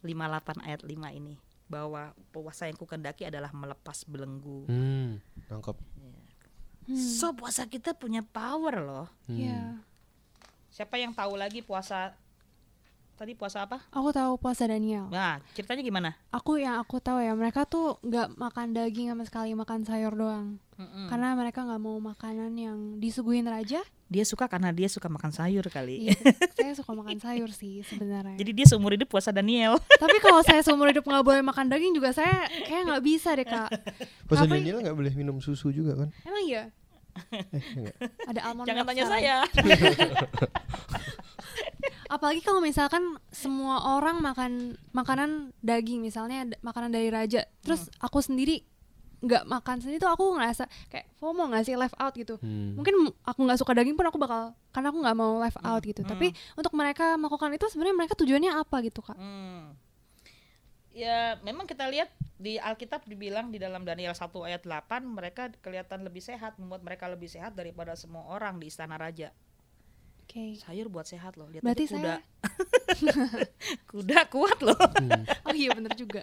58 0.04 0.62
ayat 0.62 0.82
5 0.86 1.18
ini 1.18 1.34
bahwa 1.68 2.16
puasa 2.32 2.64
yang 2.64 2.80
kukendaki 2.80 3.28
adalah 3.28 3.52
melepas 3.52 4.08
belenggu. 4.08 4.64
Hmm, 4.72 5.20
nangkap. 5.52 5.76
Hmm. 6.88 6.96
So 6.96 7.36
puasa 7.36 7.68
kita 7.68 7.92
punya 7.92 8.24
power 8.24 8.80
loh. 8.80 9.06
Hmm. 9.28 9.36
Iya. 9.36 9.60
Siapa 10.72 10.96
yang 10.96 11.12
tahu 11.12 11.36
lagi 11.36 11.60
puasa 11.60 12.16
tadi 13.18 13.34
puasa 13.36 13.66
apa? 13.66 13.84
Aku 13.92 14.08
tahu 14.14 14.40
puasa 14.40 14.64
Daniel. 14.64 15.10
Nah 15.12 15.42
ceritanya 15.52 15.82
gimana? 15.84 16.10
Aku 16.32 16.56
yang 16.56 16.80
aku 16.80 16.96
tahu 17.02 17.20
ya 17.20 17.36
mereka 17.36 17.68
tuh 17.68 18.00
nggak 18.00 18.40
makan 18.40 18.72
daging 18.72 19.12
sama 19.12 19.24
sekali 19.28 19.52
makan 19.52 19.84
sayur 19.84 20.14
doang. 20.16 20.56
Mm-mm. 20.78 21.10
Karena 21.10 21.34
mereka 21.36 21.66
nggak 21.66 21.82
mau 21.82 21.98
makanan 22.00 22.54
yang 22.56 22.78
disuguhin 23.02 23.44
raja. 23.50 23.84
Dia 24.08 24.24
suka 24.24 24.48
karena 24.48 24.72
dia 24.72 24.88
suka 24.88 25.04
makan 25.06 25.28
sayur 25.28 25.68
kali. 25.68 26.08
Iya, 26.08 26.16
saya 26.56 26.72
suka 26.72 26.96
makan 26.96 27.20
sayur 27.24 27.52
sih 27.52 27.84
sebenarnya. 27.84 28.34
Jadi 28.34 28.50
dia 28.52 28.64
seumur 28.64 28.96
hidup 28.96 29.04
puasa 29.06 29.28
Daniel. 29.28 29.76
Tapi 30.02 30.16
kalau 30.18 30.40
saya 30.40 30.64
seumur 30.66 30.88
hidup 30.88 31.04
nggak 31.04 31.20
boleh 31.20 31.42
makan 31.42 31.68
daging 31.68 31.92
juga 31.92 32.10
saya 32.10 32.48
kayak 32.64 32.88
nggak 32.88 33.02
bisa 33.04 33.36
deh 33.36 33.44
kak. 33.44 33.68
Puasa 34.24 34.44
Apa- 34.44 34.56
Daniel 34.56 34.80
nggak 34.80 34.96
boleh 34.96 35.12
minum 35.12 35.36
susu 35.38 35.68
juga 35.68 35.92
kan? 35.94 36.08
Emang 36.24 36.40
iya? 36.42 36.64
Eh, 37.28 37.44
enggak. 37.74 37.96
Ada 38.24 38.40
almond 38.46 38.64
Jangan 38.64 38.84
tanya 38.86 39.04
sekarang. 39.04 39.20
saya. 39.20 39.36
Apalagi 42.08 42.40
kalau 42.40 42.64
misalkan 42.64 43.02
semua 43.28 43.84
orang 43.92 44.24
makan 44.24 44.52
makanan 44.90 45.30
daging 45.60 46.00
misalnya 46.00 46.48
makanan 46.60 46.88
dari 46.88 47.12
raja, 47.12 47.44
terus 47.60 47.92
aku 48.00 48.24
sendiri 48.24 48.64
nggak 49.18 49.50
makan 49.50 49.82
sendiri 49.82 49.98
tuh 49.98 50.10
aku 50.14 50.38
ngerasa 50.38 50.70
kayak 50.86 51.10
FOMO 51.18 51.50
nggak 51.50 51.64
sih 51.66 51.74
left 51.74 51.98
out 51.98 52.14
gitu. 52.14 52.38
Hmm. 52.38 52.78
Mungkin 52.78 53.10
aku 53.26 53.40
nggak 53.42 53.58
suka 53.58 53.74
daging 53.74 53.98
pun 53.98 54.06
aku 54.06 54.18
bakal 54.18 54.54
karena 54.70 54.88
aku 54.94 54.98
nggak 55.02 55.16
mau 55.18 55.42
left 55.42 55.58
out 55.62 55.82
gitu. 55.82 56.06
Hmm. 56.06 56.10
Tapi 56.14 56.30
untuk 56.54 56.72
mereka 56.78 57.18
melakukan 57.18 57.50
itu 57.54 57.66
sebenarnya 57.66 57.96
mereka 57.98 58.14
tujuannya 58.14 58.52
apa 58.54 58.76
gitu 58.86 59.00
kak? 59.02 59.18
Hmm. 59.18 59.74
Ya, 60.98 61.38
memang 61.46 61.62
kita 61.66 61.86
lihat 61.86 62.10
di 62.38 62.58
Alkitab 62.58 63.06
dibilang 63.06 63.54
di 63.54 63.58
dalam 63.62 63.86
Daniel 63.86 64.18
1 64.18 64.34
ayat 64.46 64.62
8 64.66 65.06
mereka 65.06 65.46
kelihatan 65.62 66.02
lebih 66.02 66.18
sehat, 66.18 66.58
membuat 66.58 66.82
mereka 66.82 67.06
lebih 67.06 67.30
sehat 67.30 67.54
daripada 67.54 67.94
semua 67.94 68.26
orang 68.26 68.58
di 68.58 68.66
istana 68.66 68.98
raja. 68.98 69.30
Oke. 70.28 70.60
Sayur 70.60 70.92
buat 70.92 71.08
sehat 71.08 71.40
loh. 71.40 71.48
Lihat 71.48 71.64
Berarti 71.64 71.88
kuda. 71.88 71.96
saya 71.96 72.20
kuda 73.90 74.18
kuat 74.28 74.58
loh. 74.60 74.76
Hmm. 74.76 75.24
Oh 75.48 75.56
iya 75.56 75.72
bener 75.72 75.96
juga. 75.96 76.20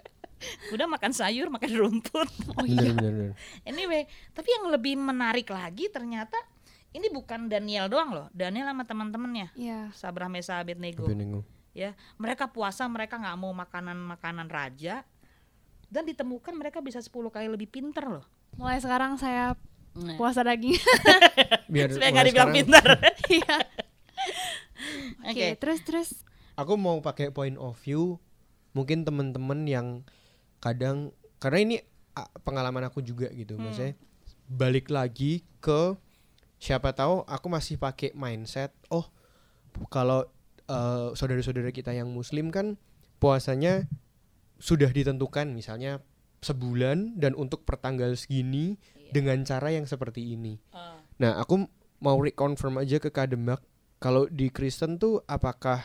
Kuda 0.68 0.84
makan 0.84 1.12
sayur, 1.12 1.48
makan 1.48 1.70
rumput. 1.72 2.28
Oh 2.58 2.64
iya. 2.64 2.92
bener, 2.92 3.12
bener. 3.12 3.30
Anyway, 3.64 4.04
tapi 4.30 4.52
yang 4.52 4.68
lebih 4.68 4.94
menarik 4.94 5.48
lagi 5.48 5.88
ternyata 5.88 6.36
ini 6.92 7.08
bukan 7.08 7.48
Daniel 7.48 7.88
doang 7.88 8.12
loh. 8.12 8.26
Daniel 8.32 8.68
sama 8.68 8.84
teman-temannya. 8.84 9.52
Iya. 9.52 9.90
Sabrah 9.92 10.28
Mesa 10.28 10.60
Abednego. 10.60 11.04
Abednego. 11.04 11.40
ya 11.72 11.92
mereka 12.16 12.48
puasa 12.48 12.88
mereka 12.88 13.20
nggak 13.20 13.36
mau 13.36 13.52
makanan 13.52 14.00
makanan 14.00 14.48
raja 14.48 15.04
dan 15.86 16.08
ditemukan 16.08 16.56
mereka 16.56 16.80
bisa 16.80 17.04
10 17.04 17.12
kali 17.28 17.52
lebih 17.52 17.68
pinter 17.68 18.00
loh 18.08 18.24
Mulai 18.56 18.80
sekarang 18.80 19.20
saya 19.20 19.52
Nah, 19.92 20.12
puasa 20.16 20.40
daging. 20.40 20.76
Biar 21.72 21.88
supaya 21.88 22.12
nggak 22.12 22.26
dibilang 22.28 22.52
sekarang 22.52 22.56
pinter 22.56 22.84
Iya. 23.36 23.56
oke 25.20 25.30
Oke, 25.32 25.46
terus 25.56 25.80
terus 25.82 26.08
aku 26.54 26.76
mau 26.76 27.00
pakai 27.00 27.28
point 27.28 27.56
of 27.56 27.76
view 27.80 28.20
mungkin 28.72 29.04
temen-temen 29.04 29.64
yang 29.64 29.86
kadang 30.58 31.10
karena 31.36 31.58
ini 31.60 31.76
pengalaman 32.40 32.84
aku 32.84 33.00
juga 33.00 33.28
gitu 33.30 33.54
Hmm. 33.54 33.68
maksudnya 33.68 33.92
balik 34.46 34.88
lagi 34.88 35.44
ke 35.58 35.94
siapa 36.56 36.90
tahu 36.90 37.22
aku 37.24 37.46
masih 37.46 37.76
pakai 37.76 38.12
mindset 38.12 38.72
oh 38.88 39.04
kalau 39.86 40.24
eh, 40.64 41.08
saudara-saudara 41.12 41.70
kita 41.70 41.92
yang 41.92 42.08
muslim 42.08 42.48
kan 42.48 42.80
puasanya 43.18 43.84
sudah 44.56 44.88
ditentukan 44.88 45.46
misalnya 45.48 46.00
sebulan 46.40 47.16
dan 47.16 47.34
untuk 47.34 47.62
pertanggal 47.62 48.12
segini 48.14 48.76
Iya. 48.96 49.12
dengan 49.12 49.38
cara 49.42 49.70
yang 49.70 49.84
seperti 49.84 50.34
ini 50.34 50.58
Ah, 50.70 50.98
Nah, 51.16 51.38
aku 51.38 51.64
mau 51.98 52.18
reconfirm 52.18 52.76
aja 52.76 52.98
ke 52.98 53.08
Kak 53.08 53.30
Demak 53.30 53.62
kalau 53.96 54.26
di 54.26 54.50
Kristen 54.50 54.96
tuh 54.96 55.24
apakah 55.24 55.80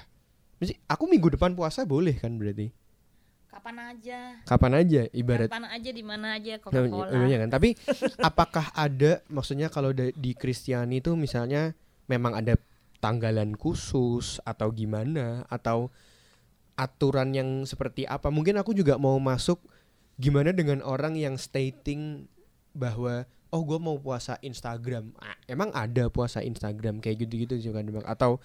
aku 0.86 1.04
minggu 1.06 1.32
depan 1.32 1.54
puasa 1.54 1.86
boleh 1.86 2.18
kan 2.18 2.36
berarti? 2.36 2.74
Kapan 3.52 3.78
aja 3.92 4.20
Kapan 4.48 4.72
aja 4.80 5.02
ibarat 5.12 5.52
kapan 5.52 5.68
aja 5.68 5.90
di 5.92 6.04
mana 6.08 6.40
aja 6.40 6.56
Nah, 6.56 6.64
Coca-Cola 6.64 7.28
iya 7.28 7.38
kan? 7.44 7.50
Tapi 7.52 7.70
apakah 8.24 8.66
ada 8.72 9.20
maksudnya 9.28 9.68
kalau 9.68 9.92
di 9.94 10.32
Kristiani 10.34 11.04
tuh 11.04 11.20
misalnya 11.20 11.76
memang 12.08 12.40
ada 12.40 12.56
tanggalan 13.04 13.60
khusus 13.60 14.40
atau 14.48 14.72
gimana 14.72 15.44
atau 15.52 15.92
aturan 16.80 17.36
yang 17.36 17.68
seperti 17.68 18.08
apa? 18.08 18.32
Mungkin 18.32 18.56
aku 18.56 18.72
juga 18.72 18.96
mau 18.96 19.20
masuk 19.20 19.60
gimana 20.16 20.56
dengan 20.56 20.80
orang 20.86 21.20
yang 21.20 21.36
stating 21.36 22.26
bahwa 22.72 23.28
oh 23.52 23.62
gue 23.68 23.80
mau 23.82 24.00
puasa 24.00 24.40
Instagram. 24.40 25.12
Ah, 25.20 25.36
emang 25.46 25.76
ada 25.76 26.08
puasa 26.08 26.40
Instagram 26.40 27.04
kayak 27.04 27.28
gitu-gitu 27.28 27.60
sih 27.60 27.76
kan? 27.76 27.84
Atau 28.08 28.40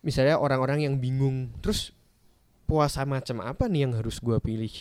misalnya 0.00 0.40
orang-orang 0.40 0.88
yang 0.88 0.96
bingung 0.98 1.52
terus 1.60 1.92
puasa 2.72 3.04
macam 3.04 3.44
apa 3.44 3.68
nih 3.68 3.84
yang 3.84 3.92
harus 3.92 4.16
gua 4.16 4.40
pilih? 4.40 4.72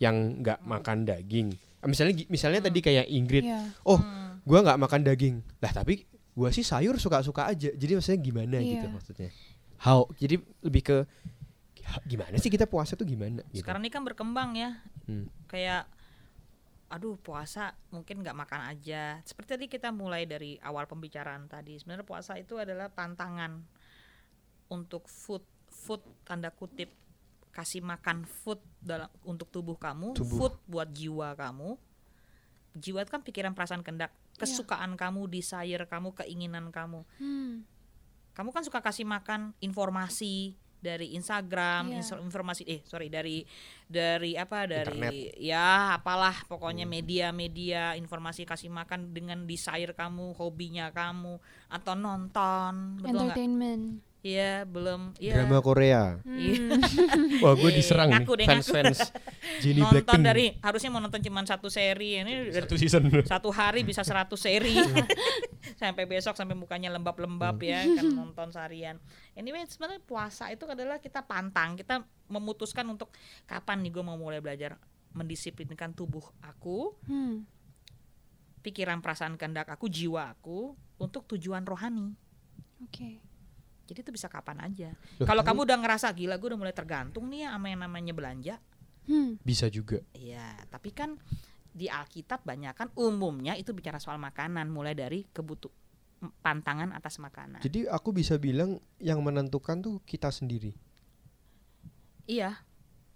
Yang 0.00 0.16
nggak 0.40 0.58
makan 0.64 1.04
daging. 1.04 1.52
Ah, 1.78 1.86
misalnya 1.86 2.24
misalnya 2.32 2.64
tadi 2.64 2.80
kayak 2.80 3.04
Ingrid 3.06 3.44
Iya. 3.44 3.60
oh 3.84 4.00
Hmm. 4.00 4.40
gua 4.48 4.64
nggak 4.64 4.80
makan 4.80 5.00
daging. 5.04 5.36
Lah 5.60 5.68
tapi 5.70 6.08
gua 6.32 6.48
sih 6.48 6.64
sayur 6.64 6.96
suka-suka 6.96 7.44
aja. 7.44 7.68
Jadi 7.68 7.92
maksudnya 7.92 8.20
gimana 8.20 8.56
gitu 8.58 8.88
Iya. 8.88 8.92
maksudnya? 8.92 9.30
How 9.78 10.08
jadi 10.16 10.40
lebih 10.64 10.82
ke 10.82 10.96
gimana 12.08 12.40
sih 12.40 12.48
kita 12.48 12.64
puasa 12.64 12.96
tuh 12.96 13.04
gimana? 13.04 13.44
Gitu. 13.52 13.60
Sekarang 13.60 13.84
ini 13.84 13.92
kan 13.92 14.00
berkembang 14.00 14.56
ya. 14.56 14.80
Hmm. 15.04 15.28
kayak 15.44 15.84
aduh 16.88 17.20
puasa 17.20 17.76
mungkin 17.92 18.24
nggak 18.24 18.32
makan 18.34 18.60
aja. 18.72 19.20
Seperti 19.20 19.48
tadi 19.52 19.66
kita 19.68 19.92
mulai 19.92 20.24
dari 20.24 20.56
awal 20.64 20.88
pembicaraan 20.88 21.44
tadi 21.44 21.76
sebenarnya 21.76 22.08
puasa 22.08 22.40
itu 22.40 22.56
adalah 22.56 22.88
tantangan 22.88 23.60
untuk 24.72 25.04
food 25.04 25.44
food 25.68 26.00
tanda 26.24 26.48
kutip 26.48 26.88
kasih 27.54 27.80
makan 27.80 28.26
food 28.26 28.58
dalam 28.78 29.06
untuk 29.22 29.46
tubuh 29.48 29.78
kamu 29.78 30.12
Tubuh. 30.12 30.36
food 30.36 30.54
buat 30.66 30.90
jiwa 30.90 31.32
kamu 31.32 31.78
jiwa 32.74 32.98
itu 33.00 33.10
kan 33.10 33.22
pikiran 33.22 33.54
perasaan 33.54 33.80
kendak 33.80 34.10
kesukaan 34.34 34.98
kamu 34.98 35.30
desire 35.30 35.86
kamu 35.86 36.10
keinginan 36.12 36.68
kamu 36.68 37.06
Hmm. 37.16 37.62
kamu 38.34 38.50
kan 38.50 38.62
suka 38.62 38.82
kasih 38.82 39.06
makan 39.06 39.54
informasi 39.60 40.58
dari 40.76 41.16
Instagram, 41.16 41.88
Iya. 41.88 42.04
inso- 42.04 42.20
informasi 42.20 42.68
eh 42.68 42.84
sorry 42.84 43.08
dari 43.08 43.40
dari 43.88 44.36
apa 44.36 44.68
dari 44.68 44.84
Internet. 45.00 45.40
ya 45.40 45.96
apalah 45.96 46.44
pokoknya 46.44 46.84
media-media 46.84 47.96
informasi 47.96 48.44
kasih 48.44 48.68
makan 48.68 49.16
dengan 49.16 49.48
desire 49.48 49.96
kamu, 49.96 50.36
hobinya 50.36 50.92
kamu 50.92 51.40
atau 51.70 51.94
nonton, 51.96 53.00
betul? 53.00 53.16
Entertainment. 53.16 54.04
Iya 54.24 54.64
belum, 54.64 55.12
iya. 55.20 55.36
Drama 55.36 55.60
Korea. 55.60 56.16
Iya. 56.24 56.80
Wah, 57.44 57.52
gue 57.52 57.70
diserang 57.70 58.08
nih 58.08 58.24
ngaku 58.24 58.32
deh, 58.34 58.46
fans 58.48 58.64
ngaku. 58.64 58.72
fans 58.72 58.98
Jennie 59.60 59.84
nonton 59.84 60.00
Blackpink. 60.00 60.24
dari 60.24 60.46
harusnya 60.58 60.88
mau 60.88 60.98
nonton 60.98 61.20
cuma 61.20 61.44
satu 61.44 61.68
seri 61.68 62.16
ini 62.16 62.48
satu 62.48 62.72
season. 62.74 63.04
satu 63.20 63.52
hari 63.52 63.84
bisa 63.84 64.00
100 64.00 64.32
seri 64.34 64.80
sampai 65.80 66.08
besok 66.08 66.34
sampai 66.34 66.56
mukanya 66.56 66.88
lembab-lembab 66.88 67.60
ya 67.60 67.84
kan 67.84 68.04
nonton 68.08 68.48
seharian 68.48 68.96
anyway 69.34 69.60
sebenarnya 69.64 70.00
puasa 70.00 70.48
itu 70.48 70.64
adalah 70.64 70.96
kita 70.96 71.20
pantang 71.20 71.76
kita 71.76 72.00
memutuskan 72.26 72.88
untuk 72.88 73.12
kapan 73.44 73.84
nih 73.84 73.92
gue 73.92 74.02
mau 74.02 74.16
mulai 74.16 74.40
belajar 74.40 74.80
mendisiplinkan 75.12 75.92
tubuh 75.92 76.24
aku 76.40 76.96
Hmm. 77.04 77.44
pikiran 78.60 78.98
perasaan 78.98 79.36
kehendak 79.36 79.68
aku 79.68 79.84
jiwa 79.86 80.32
aku 80.32 80.72
untuk 80.96 81.28
tujuan 81.28 81.60
rohani 81.62 82.16
Oke. 82.80 83.20
Jadi 83.84 84.00
itu 84.00 84.10
bisa 84.10 84.26
kapan 84.26 84.64
aja 84.64 84.90
kalau 85.20 85.40
kamu 85.40 85.64
udah 85.64 85.78
ngerasa 85.78 86.08
gila 86.10 86.36
gue 86.36 86.48
udah 86.50 86.60
mulai 86.60 86.72
tergantung 86.72 87.28
nih 87.28 87.44
ya 87.44 87.48
sama 87.52 87.66
yang 87.68 87.80
namanya 87.84 88.12
belanja 88.12 88.56
Hmm. 89.04 89.36
bisa 89.44 89.68
juga. 89.68 90.00
Iya, 90.16 90.64
tapi 90.72 90.88
kan 90.88 91.20
di 91.68 91.92
Alkitab 91.92 92.40
banyak 92.40 92.72
kan 92.72 92.88
umumnya 92.96 93.52
itu 93.52 93.76
bicara 93.76 94.00
soal 94.00 94.16
makanan 94.16 94.72
mulai 94.72 94.96
dari 94.96 95.28
kebutuh 95.28 95.68
pantangan 96.40 96.88
atas 96.88 97.20
makanan. 97.20 97.60
Jadi 97.60 97.84
aku 97.84 98.16
bisa 98.16 98.40
bilang 98.40 98.80
yang 98.96 99.20
menentukan 99.20 99.84
tuh 99.84 100.00
kita 100.08 100.32
sendiri. 100.32 100.72
Iya. 102.24 102.56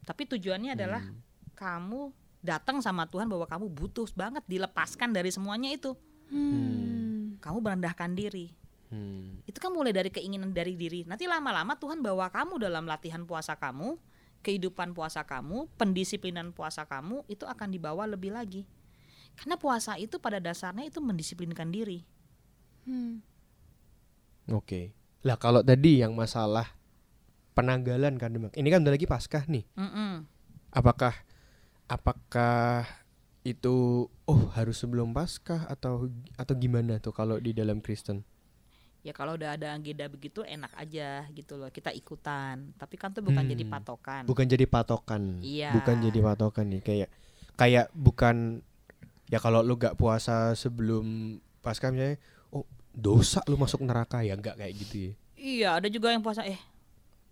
Tapi 0.04 0.28
tujuannya 0.28 0.76
adalah 0.76 1.00
Hmm. 1.00 1.24
kamu 1.56 2.12
datang 2.44 2.84
sama 2.84 3.08
Tuhan 3.08 3.24
bahwa 3.24 3.48
kamu 3.48 3.72
butuh 3.72 4.12
banget 4.12 4.44
dilepaskan 4.44 5.16
dari 5.16 5.32
semuanya 5.32 5.72
itu. 5.72 5.96
Hmm. 6.28 7.40
Kamu 7.40 7.64
merendahkan 7.64 8.12
diri. 8.12 8.52
Hmm. 8.88 9.44
Itu 9.44 9.60
kan 9.60 9.72
mulai 9.72 9.92
dari 9.92 10.08
keinginan 10.08 10.56
dari 10.56 10.74
diri. 10.74 11.04
Nanti 11.04 11.28
lama-lama 11.28 11.76
Tuhan 11.76 12.00
bawa 12.00 12.32
kamu 12.32 12.56
dalam 12.60 12.88
latihan 12.88 13.24
puasa 13.28 13.56
kamu, 13.56 14.00
kehidupan 14.40 14.96
puasa 14.96 15.24
kamu, 15.28 15.68
pendisiplinan 15.76 16.56
puasa 16.56 16.88
kamu 16.88 17.24
itu 17.28 17.44
akan 17.44 17.68
dibawa 17.68 18.08
lebih 18.08 18.32
lagi. 18.32 18.64
Karena 19.36 19.60
puasa 19.60 19.94
itu 20.00 20.18
pada 20.18 20.40
dasarnya 20.40 20.88
itu 20.88 20.98
mendisiplinkan 20.98 21.68
diri. 21.68 22.02
Hmm. 22.88 23.20
Oke. 24.48 24.96
Lah 25.22 25.36
kalau 25.36 25.60
tadi 25.60 26.00
yang 26.00 26.16
masalah 26.16 26.78
penanggalan 27.58 28.14
kan 28.16 28.30
Demak. 28.30 28.54
Ini 28.54 28.68
kan 28.70 28.86
udah 28.86 28.94
lagi 28.94 29.10
Paskah 29.10 29.44
nih. 29.50 29.66
Mm-mm. 29.74 30.24
Apakah 30.70 31.12
apakah 31.90 32.86
itu 33.42 34.06
oh 34.06 34.42
harus 34.54 34.78
sebelum 34.78 35.10
Paskah 35.10 35.66
atau 35.66 36.06
atau 36.38 36.54
gimana 36.54 37.02
tuh 37.02 37.10
kalau 37.10 37.42
di 37.42 37.50
dalam 37.50 37.82
Kristen? 37.82 38.22
Ya 39.08 39.14
kalau 39.14 39.34
udah 39.34 39.56
ada 39.56 39.72
agenda 39.72 40.04
begitu 40.04 40.44
enak 40.44 40.68
aja 40.74 41.08
gitu 41.30 41.56
loh 41.56 41.68
kita 41.68 41.88
ikutan. 41.90 42.76
Tapi 42.76 42.94
kan 42.94 43.08
tuh 43.08 43.22
bukan 43.22 43.40
Hmm. 43.40 43.50
jadi 43.50 43.64
patokan. 43.64 44.22
Bukan 44.22 44.44
jadi 44.44 44.64
patokan. 44.64 45.40
Iya. 45.40 45.72
Bukan 45.72 45.96
jadi 46.02 46.18
patokan 46.20 46.68
nih 46.68 46.82
kayak 46.82 47.08
kayak 47.54 47.88
bukan 47.90 48.60
ya 49.26 49.38
kalau 49.38 49.60
lu 49.60 49.74
gak 49.74 49.94
puasa 49.94 50.52
sebelum 50.52 51.36
Paskah 51.58 51.88
misalnya 51.88 52.20
oh 52.50 52.62
dosa 52.90 53.40
lu 53.44 53.56
masuk 53.56 53.80
neraka 53.80 54.20
ya 54.20 54.32
enggak 54.32 54.54
kayak 54.54 54.76
gitu 54.76 54.96
ya. 54.98 55.12
Iya 55.34 55.68
ada 55.74 55.88
juga 55.88 56.10
yang 56.10 56.20
puasa 56.20 56.42
eh 56.42 56.60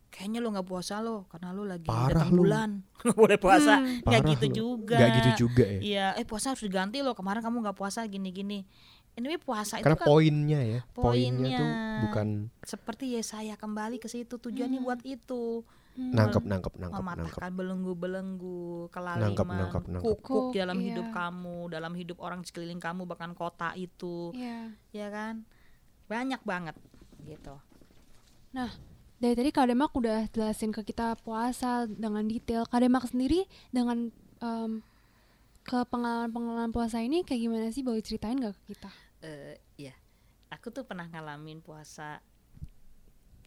kayaknya 0.08 0.40
lo 0.40 0.48
nggak 0.48 0.64
puasa 0.64 0.98
lo 0.98 1.26
karena 1.26 1.50
lo 1.50 1.62
lagi 1.62 1.84
Parah 1.84 2.24
datang 2.24 2.32
lu. 2.32 2.42
bulan 2.42 2.70
nggak 3.04 3.18
boleh 3.18 3.36
puasa 3.36 3.74
Hmm. 3.76 4.00
nggak 4.00 4.22
gitu 4.30 4.46
lu. 4.46 4.54
juga 4.54 4.96
Nggak 4.96 5.10
gitu 5.12 5.30
juga 5.38 5.64
ya. 5.66 5.78
iya 5.78 6.06
eh 6.14 6.24
puasa 6.24 6.46
harus 6.50 6.62
diganti 6.62 6.98
lo 6.98 7.12
kemarin 7.12 7.38
kamu 7.38 7.60
nggak 7.60 7.76
puasa 7.76 8.00
gini 8.02 8.30
gini 8.30 8.58
anyway 9.16 9.36
puasa 9.36 9.80
Karena 9.80 9.92
itu 9.92 9.98
kan 9.98 10.06
poinnya 10.06 10.60
ya, 10.60 10.80
poinnya 10.88 11.56
tuh 11.56 11.66
Poinnya. 11.66 12.00
bukan 12.04 12.28
seperti 12.60 13.04
Yesaya 13.12 13.56
kembali 13.56 13.96
ke 13.96 14.06
situ 14.06 14.36
tujuannya 14.36 14.78
Hmm. 14.78 14.86
buat 14.86 15.00
itu 15.02 15.64
Hmm. 15.96 16.12
nangkep 16.12 16.44
nangkep 16.44 16.72
nangkep 16.76 16.76
nangkep. 16.76 17.00
mematahkan 17.00 17.50
belenggu-belenggu 17.50 18.60
kelaliman 18.86 19.32
Nangkep, 19.32 19.46
nangkep, 19.48 19.82
nangkep. 19.88 20.04
kukuk 20.12 20.44
Kuk, 20.46 20.54
dalam 20.54 20.76
iya. 20.76 20.84
hidup 20.86 21.06
kamu 21.10 21.56
dalam 21.66 21.92
hidup 21.92 22.18
orang 22.20 22.38
di 22.40 22.46
sekeliling 22.46 22.76
kamu 22.76 23.02
bahkan 23.04 23.32
kota 23.32 23.72
itu 23.72 24.28
Iya. 24.30 24.76
ya 24.92 25.08
kan 25.08 25.48
banyak 26.06 26.44
banget 26.44 26.76
gitu 27.18 27.56
Dari 29.16 29.32
tadi 29.32 29.48
Kak 29.48 29.66
Demak 29.66 29.92
udah 29.92 30.28
jelasin 30.28 30.68
ke 30.70 30.84
kita 30.84 31.16
puasa 31.16 31.88
dengan 31.88 32.24
detail. 32.24 32.64
Kak 32.64 32.84
Demak 32.84 33.08
sendiri 33.08 33.44
dengan 33.72 34.12
em, 34.38 34.84
ke 35.62 35.88
pengalaman-pengalaman 35.88 36.68
puasa 36.68 37.00
ini 37.00 37.24
kayak 37.24 37.40
gimana 37.42 37.66
sih? 37.68 37.80
Boleh 37.80 38.00
ceritain 38.00 38.36
gak 38.36 38.52
ke 38.54 38.76
kita? 38.76 38.92
Eh 39.26 39.58
ya 39.74 39.90
aku 40.48 40.70
tuh 40.70 40.86
pernah 40.86 41.04
ngalamin 41.04 41.58
puasa 41.58 42.22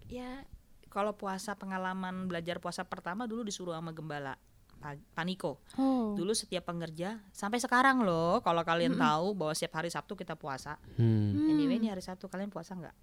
ya 0.06 0.44
kalau 0.90 1.14
puasa 1.14 1.56
pengalaman 1.56 2.28
belajar 2.28 2.58
puasa 2.58 2.84
pertama 2.84 3.24
dulu 3.24 3.42
disuruh 3.42 3.72
sama 3.72 3.90
gembala 3.90 4.36
Pa- 4.80 5.00
Paniko 5.14 5.60
Oh. 5.76 6.16
dulu 6.16 6.32
setiap 6.32 6.66
pengerja 6.66 7.20
sampai 7.32 7.60
sekarang 7.60 8.02
loh 8.02 8.40
kalau 8.40 8.64
kalian 8.64 8.96
Mm-mm. 8.96 9.04
tahu 9.04 9.28
bahwa 9.34 9.54
setiap 9.54 9.80
hari 9.80 9.88
Sabtu 9.88 10.16
kita 10.16 10.36
puasa 10.36 10.76
Hmm. 10.96 11.32
Hmm. 11.32 11.50
anyway 11.50 11.78
ini 11.78 11.88
hari 11.88 12.00
Sabtu 12.00 12.28
kalian 12.28 12.50
puasa 12.50 12.76
nggak 12.76 12.96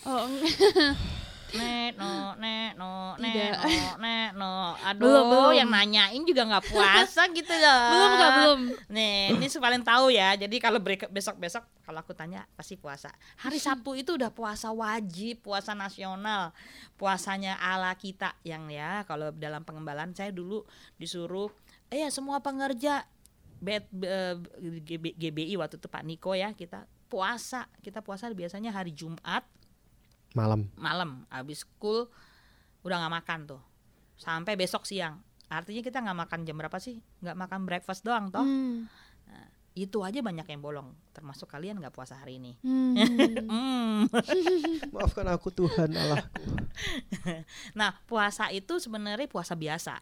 Oh, 0.00 0.24
nek 1.52 1.90
no 1.94 2.12
nek 2.36 2.70
no 2.74 2.90
nek 3.16 3.34
Tidak. 3.34 3.54
no 3.60 3.88
nek 3.98 4.28
no 4.34 4.50
aduh 4.78 5.02
Belum, 5.02 5.24
belum. 5.26 5.52
yang 5.56 5.68
nanyain 5.68 6.22
juga 6.22 6.42
nggak 6.46 6.64
puasa 6.68 7.26
gitu 7.30 7.50
loh 7.50 7.82
belum 7.90 8.10
Kak, 8.10 8.30
belum. 8.30 8.60
Nih, 8.90 9.18
ini 9.32 9.46
paling 9.46 9.82
tahu 9.82 10.10
ya. 10.10 10.34
Jadi 10.34 10.56
kalau 10.56 10.78
berike- 10.78 11.08
besok-besok 11.08 11.62
kalau 11.82 12.00
aku 12.00 12.12
tanya 12.12 12.44
pasti 12.54 12.74
puasa. 12.74 13.10
Hari 13.38 13.56
Sabtu 13.56 13.94
itu 13.94 14.14
udah 14.14 14.30
puasa 14.30 14.70
wajib, 14.70 15.40
puasa 15.40 15.72
nasional, 15.72 16.52
puasanya 16.94 17.56
ala 17.56 17.94
kita 17.94 18.36
yang 18.42 18.68
ya 18.68 19.02
kalau 19.04 19.30
dalam 19.30 19.62
pengembalaan 19.62 20.12
saya 20.12 20.30
dulu 20.30 20.62
disuruh 20.96 21.48
eh 21.88 22.02
ya 22.02 22.08
semua 22.08 22.38
pengerja 22.40 23.04
Bet, 23.60 23.84
eh, 23.92 24.40
GB 24.80 25.20
GBI 25.20 25.52
waktu 25.60 25.76
itu 25.76 25.84
Pak 25.84 26.00
Niko 26.00 26.32
ya 26.32 26.56
kita 26.56 26.88
puasa 27.12 27.68
kita 27.84 28.00
puasa 28.00 28.32
biasanya 28.32 28.72
hari 28.72 28.96
Jumat 28.96 29.44
Malam. 30.32 30.70
malam 30.74 31.26
habis 31.26 31.62
school 31.62 32.06
udah 32.80 32.96
nggak 32.96 33.14
makan 33.16 33.40
tuh 33.46 33.62
sampai 34.14 34.54
besok 34.54 34.84
siang 34.84 35.18
artinya 35.46 35.80
kita 35.80 35.98
nggak 35.98 36.18
makan 36.18 36.40
jam 36.42 36.54
berapa 36.54 36.76
sih 36.76 36.98
nggak 37.18 37.36
makan 37.36 37.60
breakfast 37.64 38.02
doang 38.02 38.28
toh 38.28 38.42
Hmm. 38.42 38.86
itu 39.72 39.98
aja 40.00 40.18
banyak 40.18 40.44
yang 40.44 40.60
bolong 40.60 40.90
termasuk 41.10 41.46
kalian 41.46 41.78
nggak 41.78 41.90
puasa 41.90 42.14
hari 42.14 42.38
ini 42.38 42.54
Hmm. 42.60 42.94
Hmm. 43.50 44.06
Maafkan 44.94 45.26
aku 45.26 45.50
Tuhan 45.50 45.90
Allah. 45.90 46.22
nah 47.78 47.98
puasa 48.04 48.48
itu 48.50 48.78
sebenarnya 48.78 49.26
puasa 49.26 49.52
biasa 49.52 49.98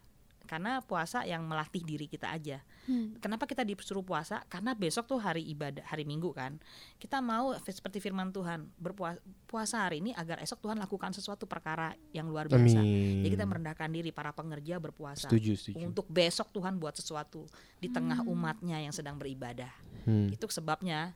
karena 0.49 0.81
puasa 0.81 1.21
yang 1.23 1.45
melatih 1.45 1.85
diri 1.85 2.09
kita 2.09 2.25
aja 2.27 2.65
Hmm. 2.89 3.13
kenapa 3.21 3.45
kita 3.45 3.61
disuruh 3.61 4.01
puasa 4.01 4.41
karena 4.49 4.73
besok 4.73 5.05
tuh 5.05 5.21
hari 5.21 5.45
ibadah 5.45 5.85
hari 5.85 6.01
minggu 6.01 6.33
kan 6.33 6.57
kita 6.97 7.21
mau 7.21 7.53
seperti 7.53 8.01
firman 8.01 8.33
Tuhan 8.33 8.65
berpuasa 8.75 9.21
puasa 9.45 9.85
hari 9.85 10.01
ini 10.01 10.09
agar 10.11 10.41
esok 10.41 10.57
Tuhan 10.57 10.81
lakukan 10.81 11.13
sesuatu 11.13 11.45
perkara 11.45 11.93
yang 12.09 12.25
luar 12.25 12.49
biasa 12.49 12.81
Amin. 12.81 13.21
jadi 13.21 13.29
kita 13.29 13.45
merendahkan 13.45 13.93
diri 13.93 14.09
para 14.09 14.33
pengerja 14.33 14.81
berpuasa 14.81 15.29
Setuju, 15.29 15.53
setuju. 15.53 15.85
untuk 15.85 16.09
besok 16.09 16.49
Tuhan 16.49 16.81
buat 16.81 16.97
sesuatu 16.97 17.45
di 17.77 17.87
tengah 17.87 18.25
umatnya 18.25 18.81
yang 18.81 18.91
sedang 18.91 19.21
beribadah 19.21 19.69
Hmm. 20.09 20.33
itu 20.33 20.49
sebabnya 20.49 21.13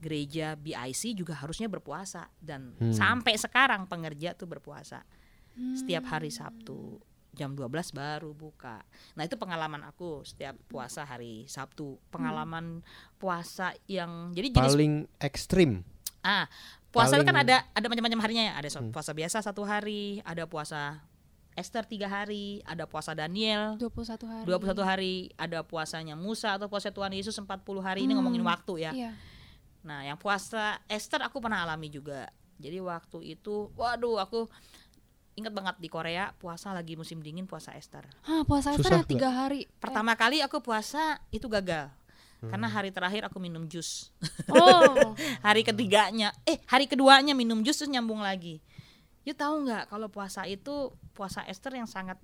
gereja 0.00 0.56
BIC 0.56 1.12
juga 1.14 1.36
harusnya 1.36 1.68
berpuasa 1.68 2.26
dan 2.40 2.72
Hmm. 2.74 2.90
sampai 2.90 3.36
sekarang 3.36 3.84
pengerja 3.86 4.32
tuh 4.32 4.48
berpuasa 4.48 5.04
setiap 5.76 6.02
Hmm. 6.02 6.10
hari 6.10 6.32
Sabtu 6.32 6.98
jam 7.30 7.54
12 7.54 7.66
baru 7.90 8.30
buka. 8.30 8.82
Nah, 9.14 9.22
itu 9.22 9.34
pengalaman 9.34 9.82
aku 9.82 10.22
setiap 10.22 10.58
puasa 10.66 11.02
hari 11.02 11.46
Sabtu. 11.46 11.98
Pengalaman 12.10 12.82
puasa 13.16 13.70
yang 13.86 14.30
jadi 14.30 14.50
jenis 14.50 14.74
Paling 14.74 14.94
ekstrim. 15.18 15.86
ah, 16.20 16.50
puasa 16.90 17.16
itu 17.16 17.22
kan 17.22 17.32
paling- 17.32 17.48
ada 17.48 17.56
ada 17.70 17.86
macam-macam 17.86 18.20
harinya 18.20 18.44
ya. 18.44 18.54
Ada 18.58 18.68
so- 18.68 18.82
Hmm. 18.82 18.90
puasa 18.90 19.14
biasa 19.14 19.40
satu 19.40 19.62
hari, 19.62 20.18
ada 20.22 20.44
puasa 20.44 21.00
Esther 21.54 21.82
tiga 21.82 22.06
hari, 22.06 22.62
ada 22.62 22.86
puasa 22.86 23.10
Daniel 23.12 23.74
21 23.76 24.22
hari. 24.24 24.46
21 24.46 24.82
hari, 24.82 25.14
ada 25.36 25.60
puasanya 25.62 26.14
Musa 26.14 26.54
atau 26.54 26.70
puasa 26.70 26.90
Tuhan 26.90 27.10
Yesus 27.10 27.34
40 27.36 27.82
hari. 27.82 28.06
Ini 28.06 28.14
Hmm. 28.14 28.22
ngomongin 28.22 28.42
waktu 28.42 28.86
ya. 28.86 28.92
Iya. 28.94 29.12
Nah, 29.82 30.04
yang 30.04 30.16
puasa 30.16 30.78
Esther 30.86 31.20
aku 31.20 31.40
pernah 31.40 31.62
alami 31.62 31.90
juga. 31.90 32.30
Jadi 32.60 32.76
waktu 32.78 33.34
itu, 33.34 33.72
waduh, 33.72 34.20
aku 34.20 34.44
inget 35.38 35.52
banget 35.54 35.76
di 35.78 35.88
Korea 35.88 36.34
puasa 36.36 36.74
lagi 36.74 36.98
musim 36.98 37.22
dingin 37.22 37.46
puasa 37.46 37.74
Esther. 37.74 38.06
Hah, 38.26 38.42
puasa 38.42 38.74
Susah 38.74 39.00
ada 39.00 39.06
tiga 39.06 39.30
hari. 39.30 39.66
Pertama 39.78 40.14
kali 40.18 40.42
aku 40.42 40.58
puasa 40.60 41.18
itu 41.30 41.46
gagal. 41.46 41.88
Karena 42.40 42.72
Hmm. 42.72 42.76
hari 42.80 42.88
terakhir 42.88 43.28
aku 43.28 43.36
minum 43.36 43.68
jus. 43.68 44.08
Eh, 44.24 44.28
Oh. 44.56 45.12
hari 45.46 45.60
ketiganya, 45.60 46.32
eh 46.48 46.56
hari 46.64 46.88
keduanya 46.88 47.36
minum 47.36 47.60
jus 47.60 47.76
terus 47.76 47.92
nyambung 47.92 48.24
lagi. 48.24 48.64
You 49.28 49.36
tahu 49.36 49.68
nggak 49.68 49.92
kalau 49.92 50.08
puasa 50.08 50.48
itu 50.48 50.96
puasa 51.12 51.44
Esther 51.44 51.76
yang 51.76 51.84
sangat 51.84 52.16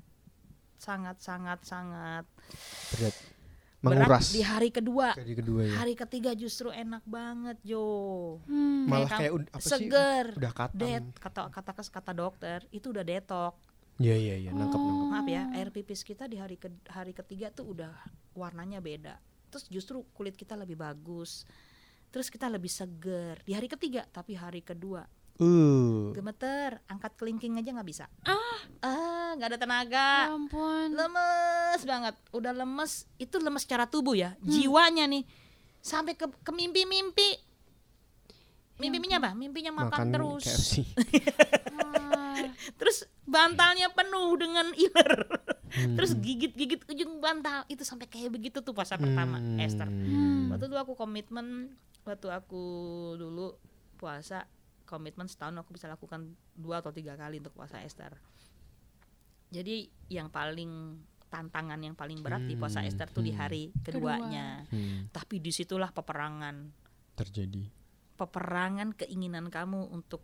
sangat 0.80 1.20
sangat 1.20 1.60
sangat 1.64 2.24
Berat. 2.96 3.14
Berat 3.86 4.10
Menguras. 4.10 4.26
di 4.34 4.42
hari 4.42 4.68
kedua. 4.74 5.14
Hari 5.14 5.34
kedua 5.38 5.60
ya. 5.62 5.74
Hari 5.78 5.94
ketiga 5.94 6.30
justru 6.34 6.74
enak 6.74 7.06
banget, 7.06 7.56
Jo. 7.62 7.86
Hmm. 8.50 8.90
Malah 8.90 9.10
kayak 9.14 9.32
apa 9.54 9.62
sih? 9.62 9.70
seger. 9.70 10.24
Udah 10.34 10.52
katam. 10.52 10.78
Det 10.82 11.02
kata 11.22 11.40
kata 11.54 11.70
kata 11.86 12.12
dokter 12.12 12.58
itu 12.74 12.90
udah 12.90 13.04
detok. 13.06 13.54
Iya 13.96 14.16
iya 14.18 14.34
iya, 14.36 14.50
nangkep 14.52 14.76
nangkep. 14.76 15.08
Maaf 15.08 15.28
ya, 15.30 15.42
air 15.56 15.72
pipis 15.72 16.04
kita 16.04 16.28
di 16.28 16.36
hari 16.36 16.60
ke 16.60 16.68
hari 16.92 17.16
ketiga 17.16 17.48
tuh 17.48 17.72
udah 17.72 17.96
warnanya 18.36 18.84
beda. 18.84 19.16
Terus 19.48 19.64
justru 19.72 20.04
kulit 20.12 20.36
kita 20.36 20.52
lebih 20.52 20.76
bagus. 20.76 21.48
Terus 22.12 22.28
kita 22.28 22.52
lebih 22.52 22.68
seger 22.68 23.40
di 23.48 23.56
hari 23.56 23.72
ketiga, 23.72 24.04
tapi 24.12 24.36
hari 24.36 24.60
kedua 24.60 25.04
Uh. 25.36 26.10
gemeter, 26.10 26.80
angkat 26.86 27.12
kelingking 27.14 27.56
aja 27.56 27.68
nggak 27.68 27.84
bisa. 27.84 28.08
Ah, 28.80 29.36
nggak 29.36 29.52
ada 29.52 29.58
tenaga. 29.58 30.08
Ya 30.24 30.32
ampun. 30.32 30.88
lemes 30.90 31.80
banget 31.82 32.14
udah 32.30 32.52
lemes 32.52 33.04
itu 33.16 33.36
lemes 33.36 33.62
secara 33.62 33.84
tubuh 33.84 34.12
ya 34.12 34.32
jiwanya 34.40 35.04
nih 35.04 35.28
sampai 35.78 36.14
ke, 36.14 36.24
ke 36.24 36.50
mimpi-mimpi 36.50 37.36
mimpi-mimpinya 38.76 39.18
apa 39.18 39.30
mimpinya 39.32 39.72
makan, 39.72 39.88
Makan 39.88 40.06
terus 40.10 40.44
KFC. 40.44 40.72
Ah, 41.76 42.44
terus 42.76 43.04
bantalnya 43.22 43.88
penuh 43.90 44.36
dengan 44.36 44.68
iler 44.72 45.12
Hmm. 45.66 45.92
terus 45.92 46.14
gigit-gigit 46.16 46.86
ujung 46.86 47.18
bantal 47.18 47.66
itu 47.66 47.82
sampai 47.82 48.06
kayak 48.06 48.32
begitu 48.32 48.62
tuh 48.62 48.72
puasa 48.72 48.96
pertama 48.96 49.36
Hmm. 49.36 49.58
Esther 49.58 49.84
Hmm. 49.84 50.48
waktu 50.48 50.70
dulu 50.70 50.78
aku 50.80 50.92
komitmen 50.94 51.74
waktu 52.00 52.32
aku 52.32 52.64
dulu 53.18 53.58
puasa 53.96 54.46
komitmen 54.86 55.26
setahun 55.26 55.58
aku 55.58 55.74
bisa 55.74 55.90
lakukan 55.90 56.32
dua 56.54 56.80
atau 56.80 56.94
tiga 56.94 57.18
kali 57.18 57.42
untuk 57.42 57.52
puasa 57.52 57.82
Esther 57.82 58.14
jadi 59.46 59.86
yang 60.08 60.30
paling 60.30 60.98
tantangan 61.26 61.78
yang 61.82 61.94
paling 61.94 62.22
berat 62.22 62.46
di 62.46 62.54
puasa 62.54 62.80
Hmm, 62.80 62.88
Esther 62.88 63.10
tuh 63.10 63.22
di 63.22 63.34
hmm. 63.34 63.40
hari 63.40 63.62
keduanya 63.82 64.62
Hmm, 64.70 65.10
tapi 65.10 65.42
di 65.42 65.50
situlah 65.50 65.90
peperangan 65.90 66.70
terjadi. 67.14 67.66
peperangan 68.16 68.94
keinginan 68.94 69.50
kamu 69.50 69.90
untuk 69.90 70.22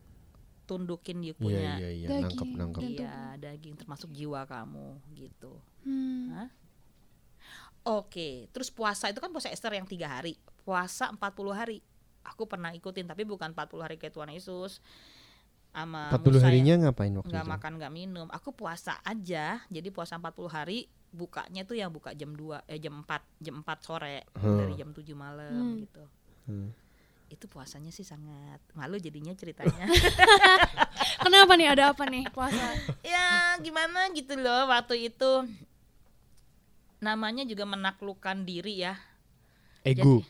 tundukin 0.64 1.20
you 1.20 1.34
Iya 1.34 1.42
punya 1.42 1.72
iya 1.76 1.90
iya, 1.90 2.06
Daging. 2.08 2.22
nangkep 2.24 2.48
nangkep. 2.54 2.80
Dan 2.80 2.90
iya 2.94 3.14
daging 3.36 3.74
termasuk 3.76 4.08
jiwa 4.14 4.46
kamu 4.46 4.86
gitu 5.18 5.58
hmm. 5.84 6.24
Hah? 6.32 6.48
Oke, 7.82 8.46
terus 8.54 8.70
puasa 8.70 9.10
itu 9.10 9.18
kan 9.18 9.34
puasa 9.34 9.50
Esther 9.50 9.74
yang 9.74 9.90
tiga 9.90 10.06
hari, 10.06 10.38
puasa 10.62 11.10
40 11.10 11.18
hari. 11.50 11.82
Aku 12.24 12.44
pernah 12.44 12.70
ikutin, 12.70 13.04
tapi 13.04 13.22
bukan 13.22 13.50
40 13.50 13.80
hari 13.80 13.96
kayak 13.96 14.12
Tuhan 14.12 14.30
Yesus. 14.30 14.78
Sama 15.68 16.12
40 16.12 16.28
Musa 16.30 16.44
harinya 16.44 16.72
yang 16.72 16.82
ngapain 16.84 17.12
waktu 17.12 17.28
nggak 17.28 17.42
itu? 17.42 17.52
makan 17.52 17.72
nggak 17.76 17.92
minum. 17.92 18.26
Aku 18.28 18.52
puasa 18.52 19.00
aja, 19.02 19.58
jadi 19.66 19.88
puasa 19.88 20.16
40 20.16 20.30
hari. 20.46 20.78
Bukanya 21.10 21.62
tuh 21.62 21.74
yang 21.74 21.88
buka 21.88 22.12
jam 22.12 22.32
2 22.32 22.64
eh 22.66 22.76
jam 22.76 23.00
4 23.00 23.08
jam 23.38 23.60
4 23.60 23.78
sore 23.80 24.24
Hmm. 24.34 24.58
dari 24.58 24.74
jam 24.74 24.90
7 24.90 25.12
malam 25.12 25.52
Hmm. 25.52 25.76
gitu. 25.78 26.04
Hmm. 26.46 26.68
Itu 27.28 27.48
puasanya 27.48 27.88
sih 27.88 28.00
sangat 28.02 28.60
malu 28.72 28.96
jadinya 28.96 29.32
ceritanya. 29.32 29.88
Kenapa 31.24 31.52
nih 31.54 31.68
ada 31.68 31.92
apa 31.92 32.04
nih 32.04 32.28
puasa? 32.28 32.64
ya 33.02 33.28
gimana 33.58 34.08
gitu 34.10 34.36
loh 34.36 34.68
waktu 34.68 35.08
itu 35.08 35.44
namanya 36.98 37.42
juga 37.42 37.64
menaklukkan 37.64 38.44
diri 38.44 38.80
ya 38.80 38.94
Ego. 39.82 40.22
bukan 40.22 40.28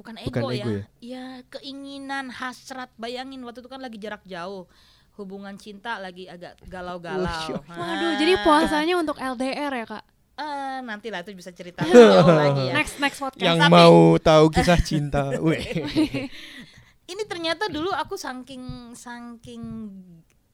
Bukan 0.00 0.16
ego, 0.16 0.48
ego 0.48 0.50
ya. 0.50 0.64
ya 0.98 1.24
keinginan 1.52 2.32
hasrat. 2.32 2.88
Bayangin 2.96 3.44
waktu 3.44 3.60
itu 3.60 3.68
kan 3.68 3.84
lagi 3.84 4.00
jarak 4.00 4.24
jauh. 4.24 4.64
Hubungan 5.20 5.52
cinta 5.60 6.00
lagi 6.00 6.24
agak 6.24 6.56
galau-galau. 6.64 7.60
Waduh, 7.68 8.16
jadi 8.16 8.40
puasanya 8.40 8.96
untuk 8.96 9.20
LDR 9.20 9.84
ya 9.84 9.86
kak? 9.86 10.04
ah 10.40 10.80
nanti 10.80 11.12
lah 11.12 11.20
itu 11.20 11.36
bisa 11.36 11.52
cerita 11.52 11.84
lagi 12.40 12.72
ya. 12.72 12.72
Next 12.72 12.96
next 12.96 13.20
podcast. 13.20 13.44
Yang 13.44 13.60
Tapi- 13.60 13.76
mau 13.76 14.16
tahu 14.16 14.44
kisah 14.48 14.80
cinta, 14.80 15.28
ini 17.12 17.22
ternyata 17.28 17.68
dulu 17.68 17.92
aku 17.92 18.16
saking 18.16 18.96
saking 18.96 19.92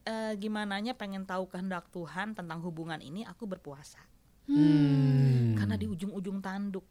eh, 0.03 0.35
gimananya 0.43 0.91
pengen 0.99 1.23
tahu 1.23 1.47
kehendak 1.47 1.87
Tuhan 1.95 2.35
tentang 2.35 2.59
hubungan 2.67 2.99
ini 2.99 3.23
aku 3.23 3.47
berpuasa. 3.47 4.03
Hmm. 4.47 5.59
karena 5.59 5.75
di 5.75 5.91
ujung-ujung 5.91 6.39
tanduk 6.39 6.87